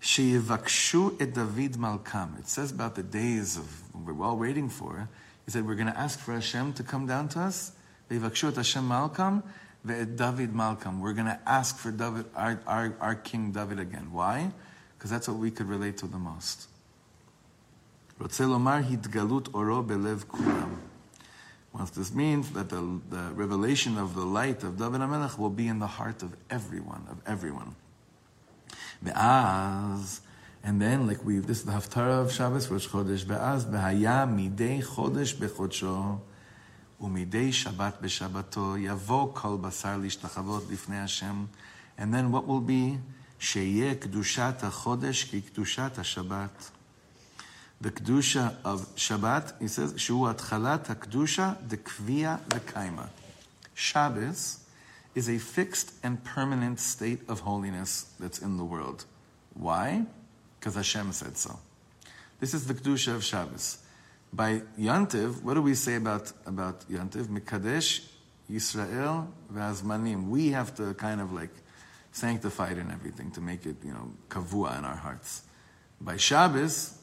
Sheivakshu 0.00 1.20
et 1.20 1.34
David 1.34 1.72
Malkam. 1.72 2.38
It 2.38 2.48
says 2.48 2.70
about 2.70 2.94
the 2.94 3.02
days 3.02 3.56
of 3.56 3.82
we're 3.94 4.24
all 4.24 4.36
waiting 4.36 4.68
for. 4.68 5.08
He 5.44 5.50
said 5.50 5.66
we're 5.66 5.74
going 5.74 5.92
to 5.92 5.98
ask 5.98 6.18
for 6.18 6.32
Hashem 6.32 6.74
to 6.74 6.82
come 6.82 7.06
down 7.06 7.28
to 7.30 7.40
us. 7.40 7.72
Veyivakshu 8.10 8.48
et 8.48 8.56
Hashem 8.56 8.88
Malkam 8.88 9.42
ve'et 9.86 10.16
David 10.16 10.52
Malkam. 10.52 11.00
We're 11.00 11.12
going 11.12 11.26
to 11.26 11.40
ask 11.46 11.76
for 11.76 11.90
David, 11.90 12.26
our, 12.34 12.60
our, 12.66 12.94
our 13.00 13.14
King 13.14 13.52
David 13.52 13.78
again. 13.78 14.12
Why? 14.12 14.52
Because 14.96 15.10
that's 15.10 15.28
what 15.28 15.38
we 15.38 15.50
could 15.50 15.68
relate 15.68 15.98
to 15.98 16.06
the 16.06 16.18
most. 16.18 16.68
Wants 18.18 18.38
this 21.90 22.14
means 22.14 22.50
that 22.52 22.70
the, 22.70 23.00
the 23.10 23.32
revelation 23.34 23.98
of 23.98 24.14
the 24.14 24.24
light 24.24 24.62
of 24.62 24.78
David 24.78 25.02
HaMelech 25.02 25.38
will 25.38 25.50
be 25.50 25.68
in 25.68 25.78
the 25.78 25.86
heart 25.86 26.22
of 26.22 26.34
everyone, 26.48 27.06
of 27.10 27.20
everyone. 27.26 27.76
Be'az. 29.06 30.20
And 30.62 30.82
then, 30.82 31.06
like 31.06 31.24
we, 31.24 31.38
this 31.38 31.60
is 31.60 31.64
the 31.64 31.72
Haftarah 31.72 32.22
of 32.22 32.32
Shabbos, 32.32 32.68
Rosh 32.68 32.88
Chodesh 32.88 33.26
Be'az, 33.26 33.64
Be'haya 33.64 34.26
midei 34.26 34.84
chodesh 34.84 35.34
bechodsho, 35.36 36.18
umidei 37.00 37.50
Shabbat 37.50 38.02
beShabbato, 38.02 38.76
yavo 38.76 39.32
kol 39.32 39.58
basar 39.58 40.00
lishtachavot 40.00 40.62
lifnei 40.62 41.00
Hashem. 41.02 41.48
And 41.96 42.12
then 42.12 42.32
what 42.32 42.46
will 42.46 42.60
be? 42.60 42.98
Sheye 43.38 43.94
kedushat 43.94 44.60
ha-chodesh 44.62 45.30
ki 45.30 45.42
kedushat 45.42 45.92
shabbat 45.92 46.50
The 47.80 47.90
kedusha 47.90 48.56
of 48.64 48.94
Shabbat, 48.96 49.60
he 49.60 49.68
says, 49.68 49.94
shu 49.98 50.14
atchalat 50.14 50.88
ha'kedusha 50.88 51.58
dekviya 51.68 52.40
dekaima. 52.40 53.08
Shabbos, 53.74 54.65
is 55.16 55.30
a 55.30 55.38
fixed 55.38 55.94
and 56.02 56.22
permanent 56.22 56.78
state 56.78 57.20
of 57.26 57.40
holiness 57.40 58.12
that's 58.20 58.38
in 58.38 58.58
the 58.58 58.64
world. 58.64 59.06
Why? 59.54 60.04
Because 60.60 60.74
Hashem 60.74 61.10
said 61.12 61.38
so. 61.38 61.58
This 62.38 62.52
is 62.52 62.66
the 62.66 62.74
Kedusha 62.74 63.14
of 63.14 63.24
Shabbos. 63.24 63.78
By 64.30 64.60
Yantiv, 64.78 65.42
what 65.42 65.54
do 65.54 65.62
we 65.62 65.74
say 65.74 65.94
about, 65.94 66.30
about 66.44 66.86
Yantiv? 66.90 67.28
Mikadesh, 67.28 68.04
Yisrael, 68.50 69.26
Vazmanim. 69.50 70.28
We 70.28 70.50
have 70.50 70.74
to 70.76 70.92
kind 70.92 71.22
of 71.22 71.32
like 71.32 71.54
sanctify 72.12 72.72
it 72.72 72.78
and 72.78 72.92
everything 72.92 73.30
to 73.30 73.40
make 73.40 73.64
it, 73.64 73.76
you 73.82 73.92
know, 73.92 74.12
kavua 74.28 74.78
in 74.78 74.84
our 74.84 74.96
hearts. 74.96 75.44
By 75.98 76.18
Shabbos, 76.18 76.98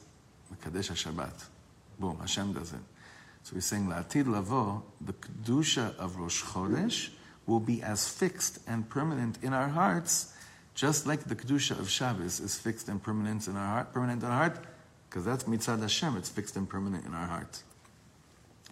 Mekadesh 0.54 0.92
HaShabbat. 0.92 1.46
Boom, 1.98 2.18
Hashem 2.20 2.52
does 2.52 2.72
it. 2.72 2.80
So 3.42 3.56
we're 3.56 3.60
saying, 3.60 3.88
La'atid 3.88 4.28
lavo, 4.28 4.84
the 5.00 5.14
Kedusha 5.14 5.96
of 5.96 6.16
Rosh 6.16 6.44
Chodesh 6.44 7.10
will 7.46 7.60
be 7.60 7.82
as 7.82 8.08
fixed 8.08 8.58
and 8.66 8.88
permanent 8.88 9.38
in 9.42 9.52
our 9.52 9.68
hearts, 9.68 10.32
just 10.74 11.06
like 11.06 11.24
the 11.24 11.36
Kedusha 11.36 11.78
of 11.78 11.88
Shabbos 11.88 12.40
is 12.40 12.58
fixed 12.58 12.88
and 12.88 13.02
permanent 13.02 13.46
in 13.46 13.56
our 13.56 13.66
heart, 13.66 13.92
permanent 13.92 14.22
in 14.22 14.28
our 14.28 14.36
heart, 14.36 14.58
because 15.08 15.24
that's 15.24 15.44
Mitzad 15.44 15.80
Hashem, 15.80 16.16
it's 16.16 16.28
fixed 16.28 16.56
and 16.56 16.68
permanent 16.68 17.06
in 17.06 17.14
our 17.14 17.26
heart. 17.26 17.62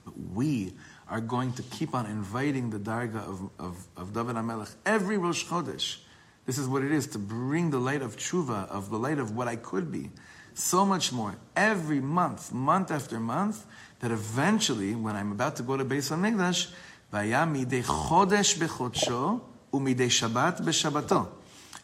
But 0.04 0.14
we 0.34 0.74
are 1.08 1.20
going 1.20 1.52
to 1.52 1.62
keep 1.62 1.94
on 1.94 2.06
inviting 2.06 2.70
the 2.70 2.78
Darga 2.78 3.18
of, 3.18 3.50
of, 3.58 3.86
of 3.96 4.12
David 4.12 4.36
HaMelech 4.36 4.74
every 4.84 5.18
Rosh 5.18 5.44
Chodesh. 5.44 5.98
This 6.46 6.58
is 6.58 6.66
what 6.66 6.82
it 6.82 6.90
is, 6.90 7.06
to 7.08 7.18
bring 7.18 7.70
the 7.70 7.78
light 7.78 8.02
of 8.02 8.16
tshuva, 8.16 8.68
of 8.68 8.90
the 8.90 8.98
light 8.98 9.18
of 9.18 9.36
what 9.36 9.46
I 9.46 9.54
could 9.56 9.92
be. 9.92 10.10
So 10.54 10.84
much 10.84 11.12
more. 11.12 11.36
Every 11.54 12.00
month, 12.00 12.52
month 12.52 12.90
after 12.90 13.20
month, 13.20 13.64
that 14.00 14.10
eventually, 14.10 14.94
when 14.94 15.14
I'm 15.14 15.30
about 15.30 15.56
to 15.56 15.62
go 15.62 15.76
to 15.76 15.84
Beis 15.84 16.10
HaMikdash, 16.10 16.72
vaya 17.12 17.46
midei 17.46 17.84
chodesh 17.84 18.56
bechodsho, 18.58 19.40
umidei 19.72 20.08
Shabbat 20.08 20.62
beshabbato. 20.62 21.28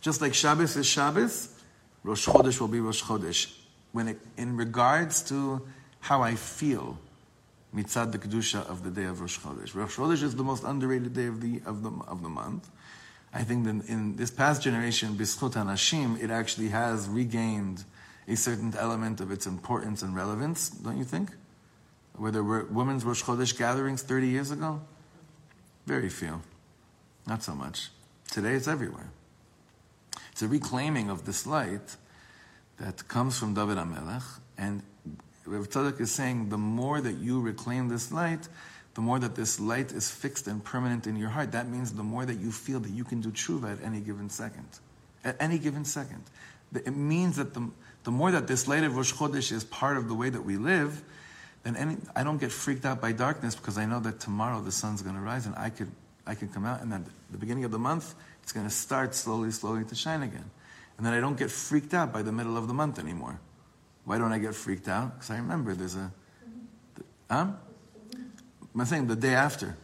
Just 0.00 0.20
like 0.20 0.32
Shabbos 0.32 0.76
is 0.76 0.86
Shabbos, 0.86 1.54
Rosh 2.02 2.26
Chodesh 2.26 2.60
will 2.60 2.68
be 2.68 2.80
Rosh 2.80 3.02
Chodesh. 3.02 3.52
When 3.92 4.08
it, 4.08 4.18
in 4.36 4.56
regards 4.56 5.22
to 5.22 5.60
how 6.00 6.22
I 6.22 6.34
feel, 6.36 6.98
mitzad 7.74 8.12
the 8.12 8.18
kedusha 8.18 8.66
of 8.68 8.84
the 8.84 8.90
day 8.90 9.04
of 9.04 9.20
Rosh 9.20 9.38
Chodesh. 9.38 9.74
Rosh 9.74 9.96
Chodesh 9.96 10.22
is 10.22 10.34
the 10.36 10.44
most 10.44 10.64
underrated 10.64 11.14
day 11.14 11.26
of 11.26 11.40
the 11.40 11.60
of 11.66 11.82
the 11.82 11.90
of 12.06 12.22
the 12.22 12.28
month. 12.28 12.70
I 13.34 13.42
think 13.42 13.64
that 13.66 13.88
in 13.88 14.16
this 14.16 14.30
past 14.30 14.62
generation, 14.62 15.14
Bischut 15.14 15.52
Hanashim, 15.52 16.22
it 16.22 16.30
actually 16.30 16.68
has 16.68 17.08
regained 17.08 17.84
a 18.26 18.36
certain 18.36 18.74
element 18.78 19.20
of 19.20 19.30
its 19.30 19.46
importance 19.46 20.02
and 20.02 20.14
relevance, 20.14 20.70
don't 20.70 20.96
you 20.96 21.04
think? 21.04 21.30
Where 22.14 22.32
there 22.32 22.42
were 22.42 22.64
women's 22.64 23.04
Rosh 23.04 23.22
Chodesh 23.22 23.56
gatherings 23.56 24.02
30 24.02 24.28
years 24.28 24.50
ago? 24.50 24.80
Very 25.88 26.10
few. 26.10 26.42
Not 27.26 27.42
so 27.42 27.54
much. 27.54 27.88
Today 28.30 28.52
it's 28.52 28.68
everywhere. 28.68 29.08
It's 30.32 30.42
a 30.42 30.46
reclaiming 30.46 31.08
of 31.08 31.24
this 31.24 31.46
light 31.46 31.96
that 32.76 33.08
comes 33.08 33.38
from 33.38 33.54
David 33.54 33.78
HaMelech, 33.78 34.22
and 34.58 34.82
Rav 35.46 35.70
Tzadok 35.70 35.98
is 35.98 36.10
saying 36.10 36.50
the 36.50 36.58
more 36.58 37.00
that 37.00 37.14
you 37.14 37.40
reclaim 37.40 37.88
this 37.88 38.12
light, 38.12 38.48
the 38.96 39.00
more 39.00 39.18
that 39.18 39.34
this 39.34 39.58
light 39.58 39.90
is 39.92 40.10
fixed 40.10 40.46
and 40.46 40.62
permanent 40.62 41.06
in 41.06 41.16
your 41.16 41.30
heart. 41.30 41.52
That 41.52 41.68
means 41.70 41.94
the 41.94 42.02
more 42.02 42.26
that 42.26 42.38
you 42.38 42.52
feel 42.52 42.80
that 42.80 42.90
you 42.90 43.04
can 43.04 43.22
do 43.22 43.30
tshuva 43.30 43.78
at 43.78 43.82
any 43.82 44.00
given 44.00 44.28
second. 44.28 44.68
At 45.24 45.36
any 45.40 45.58
given 45.58 45.86
second. 45.86 46.22
It 46.74 46.94
means 46.94 47.36
that 47.36 47.54
the, 47.54 47.66
the 48.04 48.10
more 48.10 48.30
that 48.30 48.46
this 48.46 48.68
light 48.68 48.84
of 48.84 48.94
Rosh 48.94 49.14
Chodesh 49.14 49.52
is 49.52 49.64
part 49.64 49.96
of 49.96 50.06
the 50.06 50.14
way 50.14 50.28
that 50.28 50.42
we 50.42 50.58
live, 50.58 51.02
then 51.62 51.76
any, 51.76 51.96
I 52.14 52.22
don't 52.22 52.38
get 52.38 52.52
freaked 52.52 52.84
out 52.84 53.00
by 53.00 53.12
darkness 53.12 53.54
because 53.54 53.78
I 53.78 53.84
know 53.84 54.00
that 54.00 54.20
tomorrow 54.20 54.60
the 54.60 54.72
sun's 54.72 55.02
going 55.02 55.16
to 55.16 55.20
rise 55.20 55.46
and 55.46 55.54
I 55.56 55.70
could, 55.70 55.90
I 56.26 56.34
can 56.34 56.48
come 56.48 56.64
out 56.64 56.80
and 56.82 56.92
then 56.92 57.04
the 57.30 57.38
beginning 57.38 57.64
of 57.64 57.70
the 57.70 57.78
month, 57.78 58.14
it's 58.42 58.52
going 58.52 58.66
to 58.66 58.72
start 58.72 59.14
slowly, 59.14 59.50
slowly 59.50 59.84
to 59.84 59.94
shine 59.94 60.22
again. 60.22 60.50
And 60.96 61.06
then 61.06 61.12
I 61.12 61.20
don't 61.20 61.38
get 61.38 61.50
freaked 61.50 61.94
out 61.94 62.12
by 62.12 62.22
the 62.22 62.32
middle 62.32 62.56
of 62.56 62.66
the 62.66 62.74
month 62.74 62.98
anymore. 62.98 63.38
Why 64.04 64.18
don't 64.18 64.32
I 64.32 64.38
get 64.38 64.54
freaked 64.54 64.88
out? 64.88 65.14
Because 65.14 65.30
I 65.30 65.36
remember 65.36 65.74
there's 65.74 65.96
a, 65.96 66.10
huh? 67.30 67.48
I'm 68.74 68.84
saying 68.84 69.06
the 69.06 69.16
day 69.16 69.34
after, 69.34 69.76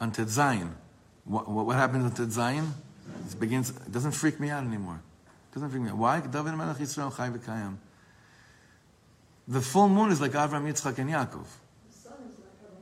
on 0.00 0.12
Tet 0.12 0.28
Zayin. 0.28 0.70
What, 1.24 1.48
what, 1.48 1.66
what 1.66 1.76
happens 1.76 2.04
on 2.04 2.12
Tet 2.12 2.28
Zayin? 2.28 2.70
It 3.30 3.40
begins, 3.40 3.70
it 3.70 3.90
doesn't 3.90 4.12
freak 4.12 4.38
me 4.38 4.50
out 4.50 4.64
anymore. 4.64 5.00
It 5.50 5.54
doesn't 5.54 5.70
freak 5.70 5.82
me 5.82 5.90
out. 5.90 5.96
Why? 5.96 6.20
David 6.20 6.54
Melech 6.54 6.76
Yisrael. 6.76 7.12
The 9.48 9.62
full 9.62 9.88
moon 9.88 10.10
is 10.10 10.20
like 10.20 10.32
Avram, 10.32 10.70
Yitzchak, 10.70 10.98
and 10.98 11.08
Yaakov. 11.10 11.46
The 11.88 11.98
sun 11.98 12.12
is 12.30 12.38
like 12.38 12.52
a 12.60 12.76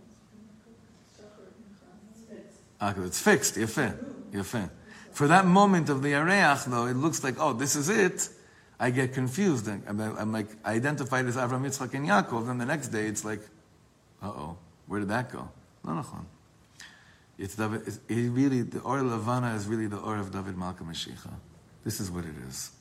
shepherd 2.82 2.98
in 2.98 3.04
It's 3.04 3.20
fixed. 3.20 3.54
Yefeh. 3.54 3.96
Yefeh. 4.32 4.68
For 5.12 5.28
that 5.28 5.46
moment 5.46 5.88
of 5.88 6.02
the 6.02 6.12
Areach, 6.12 6.64
though, 6.64 6.86
it 6.86 6.94
looks 6.94 7.22
like, 7.22 7.36
oh, 7.38 7.52
this 7.52 7.76
is 7.76 7.88
it. 7.88 8.28
I 8.80 8.90
get 8.90 9.14
confused. 9.14 9.68
I'm, 9.68 10.00
I'm 10.00 10.32
like, 10.32 10.48
I 10.64 10.74
identified 10.74 11.26
as 11.26 11.36
Avram, 11.36 11.64
Yitzchak, 11.64 11.94
and 11.94 12.08
Yaakov. 12.08 12.48
Then 12.48 12.58
the 12.58 12.66
next 12.66 12.88
day, 12.88 13.06
it's 13.06 13.24
like, 13.24 13.40
uh-oh, 14.20 14.58
where 14.88 14.98
did 15.00 15.08
that 15.10 15.30
go? 15.30 15.48
No, 15.84 15.94
no. 15.94 16.04
It's 17.38 17.54
David, 17.54 17.82
it's, 17.86 18.00
it 18.08 18.30
really, 18.30 18.62
the 18.62 18.80
Or 18.80 18.98
Lavana 18.98 19.54
is 19.54 19.66
really 19.66 19.86
the 19.86 19.98
Or 19.98 20.16
of 20.16 20.32
David 20.32 20.56
Malka 20.56 20.82
Mashiach. 20.82 21.30
This 21.84 22.00
is 22.00 22.10
what 22.10 22.24
it 22.24 22.34
is. 22.48 22.75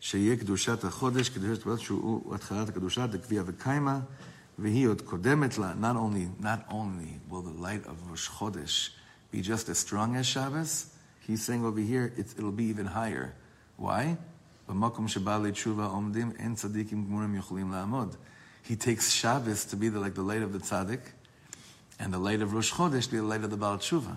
שיהיה 0.00 0.36
קדושת 0.36 0.84
החודש, 0.84 1.28
קדושת 1.28 1.60
החודש 1.60 1.84
שהוא 1.84 2.34
התחלת 2.34 2.68
הקדושה, 2.68 3.06
דקביע 3.06 3.42
וקיימה, 3.46 4.00
V'hiyot 4.58 5.02
kodemet 5.02 5.58
la. 5.58 5.74
Not 5.74 5.96
only, 5.96 6.28
not 6.40 6.64
only 6.70 7.20
will 7.28 7.42
the 7.42 7.50
light 7.50 7.84
of 7.86 8.08
Rosh 8.08 8.28
Chodesh 8.28 8.90
be 9.30 9.42
just 9.42 9.68
as 9.68 9.78
strong 9.78 10.16
as 10.16 10.26
Shabbos, 10.26 10.86
he's 11.20 11.44
saying 11.44 11.64
over 11.64 11.80
here 11.80 12.12
it's, 12.16 12.32
it'll 12.38 12.52
be 12.52 12.64
even 12.64 12.86
higher. 12.86 13.34
Why? 13.76 14.16
B'makom 14.68 15.08
sheba 15.08 15.38
le'tshuva 15.38 15.90
omdim 15.90 16.34
en 16.40 16.56
tzadikim 16.56 17.06
gmurim 17.06 17.38
yochlim 17.38 17.70
la'amod. 17.70 18.16
He 18.62 18.76
takes 18.76 19.12
Shabbos 19.12 19.66
to 19.66 19.76
be 19.76 19.90
the, 19.90 20.00
like 20.00 20.14
the 20.14 20.22
light 20.22 20.42
of 20.42 20.54
the 20.54 20.58
tzaddik, 20.58 21.02
and 22.00 22.12
the 22.12 22.18
light 22.18 22.40
of 22.40 22.54
Rosh 22.54 22.72
Chodesh 22.72 23.04
to 23.04 23.10
be 23.10 23.16
the 23.18 23.24
light 23.24 23.44
of 23.44 23.50
the 23.50 23.58
Baal 23.58 23.76
Tshuva. 23.76 24.16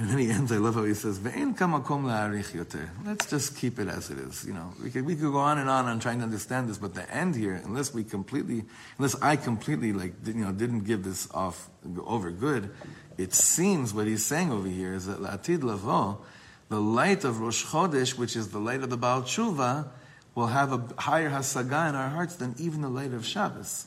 And 0.00 0.08
then 0.08 0.16
he 0.16 0.30
ends, 0.30 0.50
I 0.50 0.56
love 0.56 0.76
how 0.76 0.84
he 0.84 0.94
says. 0.94 1.20
Let's 1.22 3.26
just 3.28 3.54
keep 3.54 3.78
it 3.78 3.86
as 3.86 4.08
it 4.08 4.18
is. 4.18 4.46
You 4.46 4.54
know, 4.54 4.72
we 4.82 4.90
could, 4.90 5.04
we 5.04 5.14
could 5.14 5.30
go 5.30 5.36
on 5.36 5.58
and 5.58 5.68
on 5.68 5.84
on 5.84 6.00
trying 6.00 6.20
to 6.20 6.24
understand 6.24 6.70
this, 6.70 6.78
but 6.78 6.94
the 6.94 7.14
end 7.14 7.36
here, 7.36 7.60
unless 7.66 7.92
we 7.92 8.02
completely, 8.02 8.64
unless 8.96 9.14
I 9.20 9.36
completely, 9.36 9.92
like, 9.92 10.14
you 10.24 10.32
know, 10.32 10.52
didn't 10.52 10.84
give 10.84 11.04
this 11.04 11.28
off 11.34 11.68
over 12.06 12.30
good, 12.30 12.70
it 13.18 13.34
seems 13.34 13.92
what 13.92 14.06
he's 14.06 14.24
saying 14.24 14.50
over 14.50 14.68
here 14.68 14.94
is 14.94 15.04
that 15.04 15.20
la'atid 15.20 15.62
lavo, 15.62 16.22
the 16.70 16.80
light 16.80 17.24
of 17.24 17.42
Rosh 17.42 17.66
Chodesh, 17.66 18.16
which 18.16 18.36
is 18.36 18.48
the 18.48 18.58
light 18.58 18.82
of 18.82 18.88
the 18.88 18.96
Baal 18.96 19.20
Tshuva, 19.20 19.86
will 20.34 20.46
have 20.46 20.72
a 20.72 21.02
higher 21.02 21.28
hasaga 21.28 21.90
in 21.90 21.94
our 21.94 22.08
hearts 22.08 22.36
than 22.36 22.54
even 22.58 22.80
the 22.80 22.88
light 22.88 23.12
of 23.12 23.26
Shabbos 23.26 23.86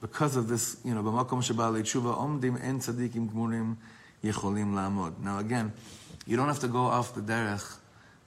because 0.00 0.36
of 0.36 0.46
this, 0.46 0.76
you 0.84 0.94
know, 0.94 1.02
b'makom 1.02 1.42
sheba 1.42 1.64
le'tshuva 1.64 2.16
omdim 2.16 2.56
en 2.62 2.78
tzadikim 2.78 3.28
gmurim 3.30 3.76
yecholim 4.22 4.72
la'amod. 4.74 5.18
Now 5.20 5.38
again, 5.38 5.72
you 6.26 6.36
don't 6.36 6.48
have 6.48 6.60
to 6.60 6.68
go 6.68 6.84
off 6.84 7.14
the 7.14 7.20
derech 7.20 7.78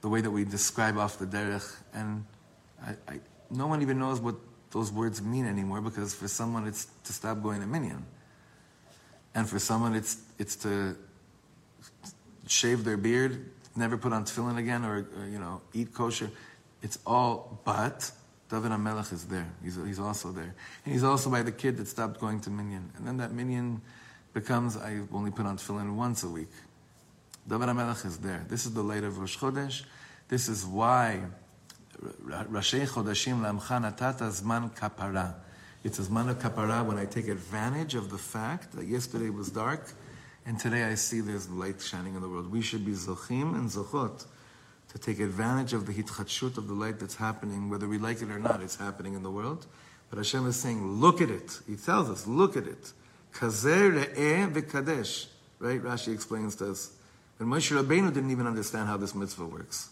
the 0.02 0.10
way 0.10 0.22
that 0.22 0.32
we 0.32 0.44
describe 0.44 0.98
off 0.98 1.18
the 1.18 1.26
derech, 1.26 1.76
and 1.94 2.26
I, 2.86 2.92
I, 3.08 3.20
no 3.50 3.68
one 3.68 3.82
even 3.82 4.00
knows 4.00 4.20
what 4.20 4.36
those 4.72 4.92
words 4.92 5.22
mean 5.22 5.46
anymore 5.46 5.80
because 5.82 6.14
for 6.14 6.28
someone 6.28 6.68
it's 6.68 6.88
to 7.06 7.14
stop 7.14 7.42
going 7.42 7.62
to 7.62 7.68
minyan, 7.68 8.06
and 9.34 9.48
for 9.48 9.60
someone 9.60 9.96
it's 9.96 10.18
it's 10.38 10.56
to 10.58 10.98
shave 12.48 12.84
their 12.84 12.98
beard, 12.98 13.50
never 13.76 13.98
put 13.98 14.14
on 14.14 14.26
tefillin 14.26 14.58
again, 14.58 14.84
or, 14.84 15.08
or 15.18 15.28
you 15.28 15.40
know, 15.40 15.62
eat 15.74 15.94
kosher. 15.94 16.30
It's 16.82 17.00
all, 17.06 17.62
but 17.64 18.12
David 18.50 18.72
HaMelech 18.72 19.14
is 19.14 19.26
there. 19.26 19.50
He's, 19.64 19.76
he's 19.76 20.00
also 20.00 20.32
there. 20.32 20.54
And 20.86 20.94
he's 20.94 21.04
also 21.04 21.30
by 21.30 21.42
the 21.42 21.52
kid 21.52 21.78
that 21.78 21.88
stopped 21.88 22.20
going 22.20 22.40
to 22.42 22.50
Minyan. 22.50 22.92
And 22.98 23.08
then 23.08 23.18
that 23.18 23.32
Minyan 23.32 23.82
becomes, 24.34 24.78
I 24.78 25.00
only 25.14 25.32
put 25.32 25.46
on 25.46 25.58
tefillin 25.58 25.96
once 25.96 26.24
a 26.24 26.30
week. 26.30 26.52
David 27.48 27.70
HaMelech 27.70 28.06
is 28.06 28.18
there. 28.18 28.46
This 28.48 28.66
is 28.66 28.74
the 28.74 28.84
light 28.84 29.04
of 29.04 29.18
Rosh 29.18 29.38
Chodesh. 29.38 29.84
This 30.28 30.48
is 30.48 30.66
why 30.66 31.22
Roshei 32.02 32.88
Chodashim 32.88 33.42
Lamcha 33.42 33.82
Natata 33.82 34.30
Zman 34.32 34.76
Kapara. 34.76 35.36
It's 35.84 36.00
a 36.00 36.04
Zman 36.04 36.30
of 36.30 36.40
Kapara 36.40 36.86
when 36.86 36.98
I 36.98 37.06
take 37.06 37.28
advantage 37.28 37.96
of 37.96 38.10
the 38.10 38.18
fact 38.18 38.72
that 38.74 38.88
yesterday 38.88 39.30
was 39.30 39.50
dark 39.50 39.92
and 40.46 40.58
today 40.60 40.84
I 40.84 40.96
see 40.96 41.20
there's 41.20 41.50
light 41.50 41.82
shining 41.82 42.16
in 42.16 42.22
the 42.22 42.30
world. 42.30 42.52
We 42.52 42.62
should 42.62 42.86
be 42.86 42.94
Zochim 42.94 43.56
and 43.56 43.70
Zochot 43.70 44.26
to 44.94 44.98
take 44.98 45.20
advantage 45.20 45.74
of 45.74 45.86
the 45.86 45.94
hitchachut 45.94 46.58
of 46.58 46.68
the 46.68 46.74
light 46.74 47.00
that's 47.00 47.16
happening, 47.16 47.70
whether 47.70 47.88
we 47.88 47.98
like 47.98 48.22
it 48.22 48.30
or 48.30 48.40
not, 48.40 48.62
it's 48.62 48.76
happening 48.76 49.14
in 49.16 49.24
the 49.24 49.32
world. 49.32 49.66
But 50.10 50.18
Hashem 50.18 50.46
is 50.48 50.56
saying, 50.56 50.86
look 51.02 51.22
at 51.22 51.30
it. 51.30 51.60
He 51.68 51.76
tells 51.76 52.10
us, 52.10 52.28
look 52.28 52.56
at 52.56 52.68
it. 52.68 52.94
Kazer 53.34 53.92
re'eh 53.92 54.52
v'kadesh. 54.52 55.28
Right? 55.60 55.82
Rashi 55.82 56.14
explains 56.14 56.56
to 56.58 56.72
us. 56.72 56.92
And 57.40 57.48
Moshe 57.48 57.76
Rabbeinu 57.76 58.14
didn't 58.14 58.32
even 58.32 58.48
understand 58.48 58.88
how 58.88 58.98
this 58.98 59.16
mitzvah 59.16 59.46
works. 59.46 59.90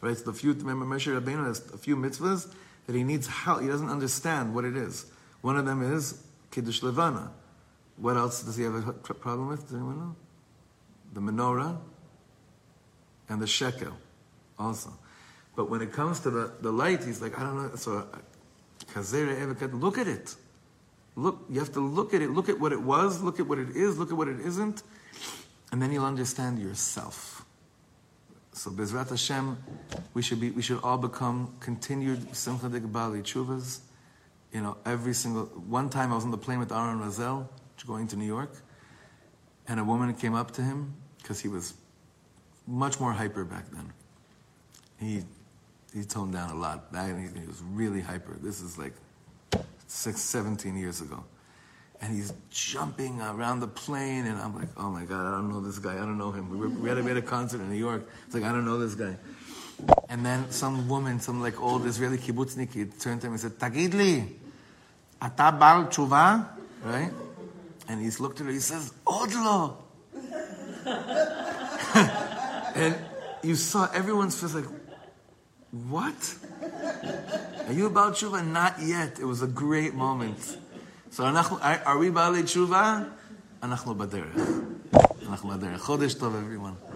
Right? 0.00 0.16
So 0.16 0.24
the 0.24 0.32
few, 0.32 0.52
remember 0.52 0.84
Moshe 0.84 1.20
Rabbeinu 1.20 1.46
has 1.46 1.60
a 1.72 1.78
few 1.78 1.96
mitzvahs 1.96 2.52
that 2.86 2.94
he 2.94 3.04
needs 3.04 3.26
help. 3.26 3.60
He 3.62 3.68
doesn't 3.68 3.90
understand 3.90 4.54
what 4.54 4.64
it 4.64 4.76
is. 4.76 5.06
One 5.40 5.56
of 5.56 5.66
them 5.66 5.82
is 5.82 6.22
Kiddush 6.50 6.82
Levana. 6.82 7.30
What 7.96 8.16
else 8.16 8.42
does 8.42 8.56
he 8.56 8.64
have 8.64 8.74
a 8.74 8.92
problem 8.92 9.48
with? 9.48 9.64
Does 9.64 9.74
anyone 9.74 9.98
know? 9.98 10.16
The 11.12 11.20
menorah 11.20 11.78
and 13.28 13.42
the 13.42 13.46
shekel 13.46 13.96
also. 14.58 14.92
But 15.56 15.68
when 15.68 15.82
it 15.82 15.92
comes 15.92 16.20
to 16.20 16.30
the, 16.30 16.52
the 16.60 16.70
light, 16.70 17.02
he's 17.02 17.20
like, 17.20 17.38
I 17.38 17.42
don't 17.42 17.56
know. 17.56 17.74
So, 17.74 18.06
look 19.72 19.98
at 19.98 20.06
it. 20.06 20.34
Look, 21.18 21.46
you 21.50 21.58
have 21.58 21.72
to 21.72 21.80
look 21.80 22.14
at 22.14 22.22
it. 22.22 22.30
Look 22.30 22.48
at 22.48 22.60
what 22.60 22.72
it 22.72 22.80
was. 22.80 23.20
Look 23.20 23.40
at 23.40 23.48
what 23.48 23.58
it 23.58 23.70
is. 23.70 23.98
Look 23.98 24.12
at 24.12 24.16
what 24.16 24.28
it 24.28 24.38
isn't. 24.38 24.84
And 25.72 25.82
then 25.82 25.90
you'll 25.90 26.04
understand 26.04 26.60
yourself. 26.60 27.44
So, 28.52 28.70
Bezrat 28.70 29.10
Hashem, 29.10 29.58
we 30.14 30.22
should 30.22 30.40
be, 30.40 30.50
we 30.50 30.62
should 30.62 30.80
all 30.84 30.96
become 30.96 31.56
continued 31.58 32.36
Simcha 32.36 32.68
de 32.68 32.80
Chuvas. 32.80 33.80
You 34.52 34.60
know, 34.60 34.76
every 34.86 35.12
single, 35.12 35.46
one 35.46 35.90
time 35.90 36.12
I 36.12 36.14
was 36.14 36.24
on 36.24 36.30
the 36.30 36.38
plane 36.38 36.60
with 36.60 36.70
Aaron 36.70 37.00
Razel, 37.00 37.48
going 37.84 38.06
to 38.08 38.16
New 38.16 38.24
York, 38.24 38.52
and 39.66 39.80
a 39.80 39.84
woman 39.84 40.14
came 40.14 40.34
up 40.34 40.52
to 40.52 40.62
him, 40.62 40.94
because 41.20 41.40
he 41.40 41.48
was 41.48 41.74
much 42.66 43.00
more 43.00 43.12
hyper 43.12 43.44
back 43.44 43.68
then. 43.72 43.92
He, 44.98 45.24
he 45.92 46.04
toned 46.04 46.32
down 46.32 46.50
a 46.50 46.54
lot. 46.54 46.92
Back 46.92 47.08
then 47.08 47.34
he 47.40 47.46
was 47.46 47.60
really 47.62 48.00
hyper. 48.00 48.36
This 48.40 48.60
is 48.60 48.78
like 48.78 48.94
six, 49.88 50.20
17 50.20 50.76
years 50.76 51.00
ago. 51.00 51.24
And 52.00 52.14
he's 52.14 52.32
jumping 52.50 53.20
around 53.20 53.58
the 53.58 53.66
plane, 53.66 54.26
and 54.26 54.38
I'm 54.38 54.54
like, 54.54 54.68
oh 54.76 54.88
my 54.88 55.04
God, 55.04 55.26
I 55.26 55.32
don't 55.32 55.48
know 55.48 55.60
this 55.60 55.80
guy. 55.80 55.94
I 55.94 55.98
don't 55.98 56.16
know 56.16 56.30
him. 56.30 56.48
We, 56.48 56.56
were, 56.56 56.68
we 56.68 56.88
had 56.88 56.98
a, 56.98 57.16
a 57.16 57.22
concert 57.22 57.60
in 57.60 57.68
New 57.70 57.76
York. 57.76 58.08
It's 58.26 58.34
like, 58.34 58.44
I 58.44 58.52
don't 58.52 58.64
know 58.64 58.78
this 58.78 58.94
guy. 58.94 59.16
And 60.08 60.24
then 60.24 60.48
some 60.50 60.88
woman, 60.88 61.18
some 61.18 61.40
like 61.40 61.60
old 61.60 61.86
Israeli 61.86 62.18
kibbutznik, 62.18 63.00
turned 63.00 63.20
to 63.22 63.26
him 63.26 63.32
and 63.32 63.40
said, 63.40 63.58
Tagid 63.58 63.94
li, 63.94 64.24
ata 65.20 65.56
bal 65.58 65.86
tshuva? 65.86 66.46
Right? 66.84 67.10
And 67.88 68.00
he's 68.00 68.20
looked 68.20 68.40
at 68.40 68.46
her, 68.46 68.52
he 68.52 68.60
says, 68.60 68.92
Odlo! 69.04 69.76
and 72.74 72.96
you 73.42 73.54
saw 73.54 73.90
everyone's 73.92 74.40
face 74.40 74.54
like, 74.54 74.66
what? 75.70 76.34
Are 77.67 77.73
you 77.73 77.85
about 77.85 78.13
tshuva? 78.13 78.45
Not 78.45 78.73
yet. 78.79 79.19
It 79.19 79.25
was 79.25 79.41
a 79.41 79.47
great 79.47 79.93
moment. 79.93 80.57
So 81.11 81.23
אנחנו, 81.23 81.57
are 81.85 81.97
we 81.97 82.11
בעלי 82.11 82.43
תשובה? 82.43 82.99
אנחנו 83.63 83.95
בדרך. 83.95 84.35
אנחנו 85.29 85.49
בדרך. 85.49 85.81
חודש 85.81 86.13
טוב, 86.13 86.33
everyone. 86.35 86.86